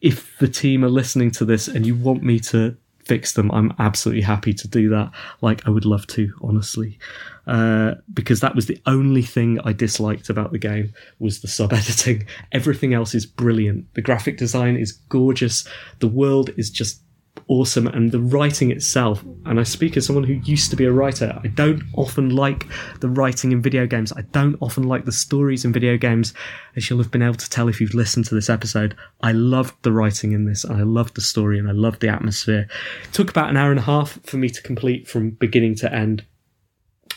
if 0.00 0.36
the 0.38 0.48
team 0.48 0.84
are 0.84 0.90
listening 0.90 1.30
to 1.30 1.44
this 1.44 1.68
and 1.68 1.86
you 1.86 1.94
want 1.94 2.22
me 2.22 2.40
to 2.40 2.76
fix 3.04 3.32
them, 3.32 3.50
I'm 3.50 3.72
absolutely 3.78 4.22
happy 4.22 4.52
to 4.54 4.68
do 4.68 4.88
that. 4.90 5.10
Like, 5.40 5.66
I 5.66 5.70
would 5.70 5.84
love 5.84 6.06
to, 6.08 6.32
honestly. 6.40 6.98
Uh, 7.46 7.94
because 8.12 8.40
that 8.40 8.54
was 8.54 8.66
the 8.66 8.80
only 8.86 9.22
thing 9.22 9.58
I 9.64 9.72
disliked 9.72 10.30
about 10.30 10.52
the 10.52 10.58
game 10.58 10.92
was 11.18 11.40
the 11.40 11.48
sub 11.48 11.72
editing. 11.72 12.26
Everything 12.52 12.94
else 12.94 13.14
is 13.14 13.26
brilliant. 13.26 13.92
The 13.94 14.02
graphic 14.02 14.38
design 14.38 14.76
is 14.76 14.92
gorgeous. 14.92 15.66
The 15.98 16.08
world 16.08 16.50
is 16.56 16.70
just 16.70 17.01
awesome 17.48 17.86
and 17.86 18.12
the 18.12 18.20
writing 18.20 18.70
itself 18.70 19.24
and 19.46 19.58
i 19.58 19.62
speak 19.62 19.96
as 19.96 20.06
someone 20.06 20.24
who 20.24 20.34
used 20.44 20.70
to 20.70 20.76
be 20.76 20.84
a 20.84 20.92
writer 20.92 21.38
i 21.44 21.48
don't 21.48 21.82
often 21.96 22.30
like 22.30 22.66
the 23.00 23.08
writing 23.08 23.52
in 23.52 23.60
video 23.60 23.86
games. 23.86 24.12
I 24.12 24.22
don't 24.32 24.56
often 24.60 24.84
like 24.84 25.04
the 25.04 25.12
stories 25.12 25.64
in 25.64 25.72
video 25.72 25.96
games. 25.96 26.34
As 26.76 26.88
you'll 26.88 27.00
have 27.00 27.10
been 27.10 27.22
able 27.22 27.34
to 27.34 27.50
tell 27.50 27.68
if 27.68 27.80
you've 27.80 27.94
listened 27.94 28.24
to 28.26 28.34
this 28.34 28.50
episode 28.50 28.96
i 29.22 29.32
loved 29.32 29.74
the 29.82 29.92
writing 29.92 30.32
in 30.32 30.44
this 30.44 30.64
and 30.64 30.76
i 30.76 30.82
loved 30.82 31.14
the 31.14 31.20
story 31.20 31.58
and 31.58 31.68
i 31.68 31.72
loved 31.72 32.00
the 32.00 32.08
atmosphere. 32.08 32.68
It 33.04 33.12
took 33.12 33.30
about 33.30 33.50
an 33.50 33.56
hour 33.56 33.70
and 33.70 33.78
a 33.78 33.82
half 33.82 34.18
for 34.24 34.36
me 34.36 34.48
to 34.50 34.62
complete 34.62 35.08
from 35.08 35.30
beginning 35.30 35.74
to 35.76 35.92
end 35.92 36.24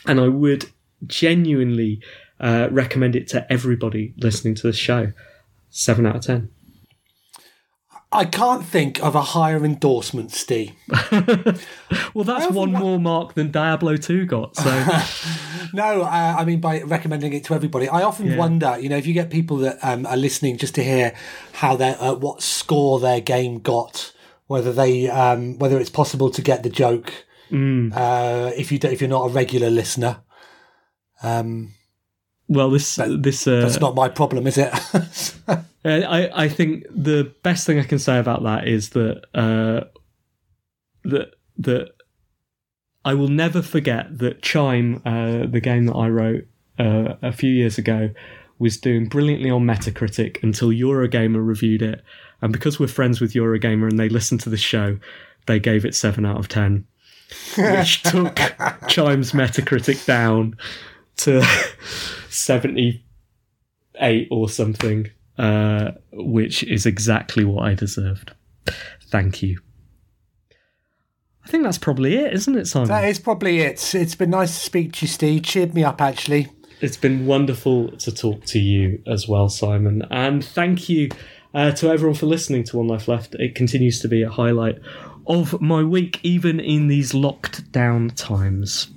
and 0.06 0.20
i 0.20 0.28
would 0.28 0.70
genuinely 1.06 2.00
uh, 2.40 2.68
recommend 2.70 3.16
it 3.16 3.28
to 3.28 3.50
everybody 3.52 4.14
listening 4.18 4.54
to 4.56 4.66
this 4.66 4.76
show. 4.76 5.12
7 5.70 6.06
out 6.06 6.16
of 6.16 6.22
10 6.22 6.50
I 8.12 8.24
can't 8.24 8.64
think 8.64 9.02
of 9.02 9.14
a 9.14 9.20
higher 9.20 9.64
endorsement, 9.64 10.30
Steve. 10.32 10.72
well, 12.14 12.24
that's 12.24 12.50
one 12.52 12.72
more 12.72 12.98
mark 13.00 13.34
than 13.34 13.50
Diablo 13.50 13.96
2 13.96 14.26
got. 14.26 14.56
So, 14.56 14.70
No, 15.74 16.02
uh, 16.02 16.36
I 16.38 16.44
mean 16.44 16.60
by 16.60 16.82
recommending 16.82 17.32
it 17.32 17.44
to 17.44 17.54
everybody. 17.54 17.88
I 17.88 18.02
often 18.02 18.28
Yeah. 18.28 18.36
wonder, 18.36 18.78
you 18.80 18.88
know, 18.88 18.96
if 18.96 19.06
you 19.06 19.12
get 19.12 19.28
people 19.30 19.56
that 19.58 19.78
um, 19.82 20.06
are 20.06 20.16
listening 20.16 20.56
just 20.56 20.74
to 20.76 20.84
hear 20.84 21.14
how 21.54 21.76
their 21.76 22.00
uh, 22.00 22.14
what 22.14 22.42
score 22.42 23.00
their 23.00 23.20
game 23.20 23.58
got, 23.58 24.12
whether 24.46 24.72
they 24.72 25.08
um, 25.10 25.58
whether 25.58 25.78
it's 25.78 25.90
possible 25.90 26.30
to 26.30 26.42
get 26.42 26.62
the 26.62 26.70
joke 26.70 27.12
Mm. 27.50 27.92
uh, 27.94 28.50
if 28.56 28.72
you 28.72 28.78
if 28.82 29.00
you're 29.00 29.10
not 29.10 29.26
a 29.26 29.32
regular 29.32 29.70
listener. 29.70 30.18
Um, 31.22 31.74
well, 32.48 32.70
this 32.70 32.96
this 32.96 33.46
uh, 33.46 33.60
that's 33.60 33.80
not 33.80 33.94
my 33.94 34.08
problem, 34.08 34.46
is 34.46 34.58
it? 34.58 34.72
Uh, 35.86 36.00
I, 36.00 36.46
I 36.46 36.48
think 36.48 36.84
the 36.90 37.32
best 37.44 37.64
thing 37.64 37.78
I 37.78 37.84
can 37.84 38.00
say 38.00 38.18
about 38.18 38.42
that 38.42 38.66
is 38.66 38.88
that 38.90 39.22
uh, 39.34 39.84
that 41.04 41.34
that 41.58 41.90
I 43.04 43.14
will 43.14 43.28
never 43.28 43.62
forget 43.62 44.18
that 44.18 44.42
Chime, 44.42 45.00
uh, 45.06 45.46
the 45.46 45.60
game 45.60 45.86
that 45.86 45.94
I 45.94 46.08
wrote 46.08 46.44
uh, 46.76 47.14
a 47.22 47.30
few 47.30 47.50
years 47.50 47.78
ago, 47.78 48.10
was 48.58 48.78
doing 48.78 49.06
brilliantly 49.06 49.48
on 49.48 49.64
Metacritic 49.64 50.42
until 50.42 50.70
Eurogamer 50.70 51.46
reviewed 51.46 51.82
it, 51.82 52.02
and 52.42 52.52
because 52.52 52.80
we're 52.80 52.88
friends 52.88 53.20
with 53.20 53.34
Eurogamer 53.34 53.88
and 53.88 53.96
they 53.96 54.08
listened 54.08 54.40
to 54.40 54.50
the 54.50 54.56
show, 54.56 54.98
they 55.46 55.60
gave 55.60 55.84
it 55.84 55.94
seven 55.94 56.26
out 56.26 56.38
of 56.38 56.48
ten, 56.48 56.84
which 57.56 58.02
took 58.10 58.40
Chime's 58.88 59.30
Metacritic 59.30 60.04
down 60.04 60.56
to 61.18 61.46
seventy 62.36 63.04
eight 64.00 64.28
or 64.30 64.48
something, 64.48 65.10
uh, 65.38 65.92
which 66.12 66.62
is 66.64 66.86
exactly 66.86 67.44
what 67.44 67.66
I 67.66 67.74
deserved. 67.74 68.32
Thank 69.08 69.42
you. 69.42 69.58
I 71.44 71.48
think 71.48 71.62
that's 71.62 71.78
probably 71.78 72.16
it, 72.16 72.32
isn't 72.32 72.56
it, 72.56 72.66
Simon? 72.66 72.88
that 72.88 73.04
is 73.04 73.20
probably 73.20 73.60
it. 73.60 73.94
It's 73.94 74.16
been 74.16 74.30
nice 74.30 74.58
to 74.58 74.64
speak 74.64 74.94
to 74.94 75.02
you, 75.02 75.08
Steve. 75.08 75.44
Cheered 75.44 75.74
me 75.74 75.84
up, 75.84 76.00
actually. 76.00 76.48
It's 76.80 76.96
been 76.96 77.24
wonderful 77.24 77.92
to 77.98 78.12
talk 78.12 78.44
to 78.46 78.58
you 78.58 79.00
as 79.06 79.28
well, 79.28 79.48
Simon. 79.48 80.02
And 80.10 80.44
thank 80.44 80.88
you 80.88 81.08
uh, 81.54 81.70
to 81.72 81.88
everyone 81.88 82.16
for 82.16 82.26
listening 82.26 82.64
to 82.64 82.78
One 82.78 82.88
Life 82.88 83.06
Left. 83.06 83.36
It 83.36 83.54
continues 83.54 84.00
to 84.00 84.08
be 84.08 84.22
a 84.22 84.28
highlight 84.28 84.80
of 85.28 85.60
my 85.60 85.84
week, 85.84 86.18
even 86.24 86.58
in 86.58 86.88
these 86.88 87.14
locked 87.14 87.70
down 87.70 88.10
times. 88.10 88.88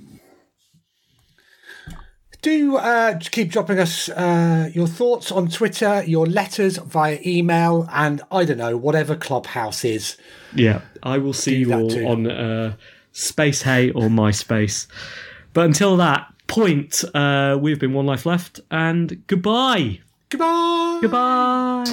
Do 2.42 2.76
uh, 2.78 3.18
keep 3.30 3.50
dropping 3.50 3.78
us 3.78 4.08
uh, 4.08 4.70
your 4.72 4.86
thoughts 4.86 5.30
on 5.30 5.48
Twitter, 5.48 6.02
your 6.04 6.26
letters 6.26 6.78
via 6.78 7.18
email, 7.24 7.86
and 7.92 8.22
I 8.32 8.46
don't 8.46 8.56
know, 8.56 8.78
whatever 8.78 9.14
Clubhouse 9.14 9.84
is. 9.84 10.16
Yeah, 10.54 10.80
I 11.02 11.18
will 11.18 11.34
see 11.34 11.56
you 11.56 11.74
all 11.74 11.90
too. 11.90 12.06
on 12.06 12.30
uh, 12.30 12.76
Space 13.12 13.60
Hey 13.62 13.90
or 13.90 14.04
MySpace. 14.08 14.86
But 15.52 15.66
until 15.66 15.98
that 15.98 16.32
point, 16.46 17.04
uh, 17.14 17.58
we've 17.60 17.78
been 17.78 17.92
One 17.92 18.06
Life 18.06 18.24
Left, 18.24 18.60
and 18.70 19.22
goodbye. 19.26 20.00
Goodbye. 20.30 20.98
Goodbye. 21.02 21.84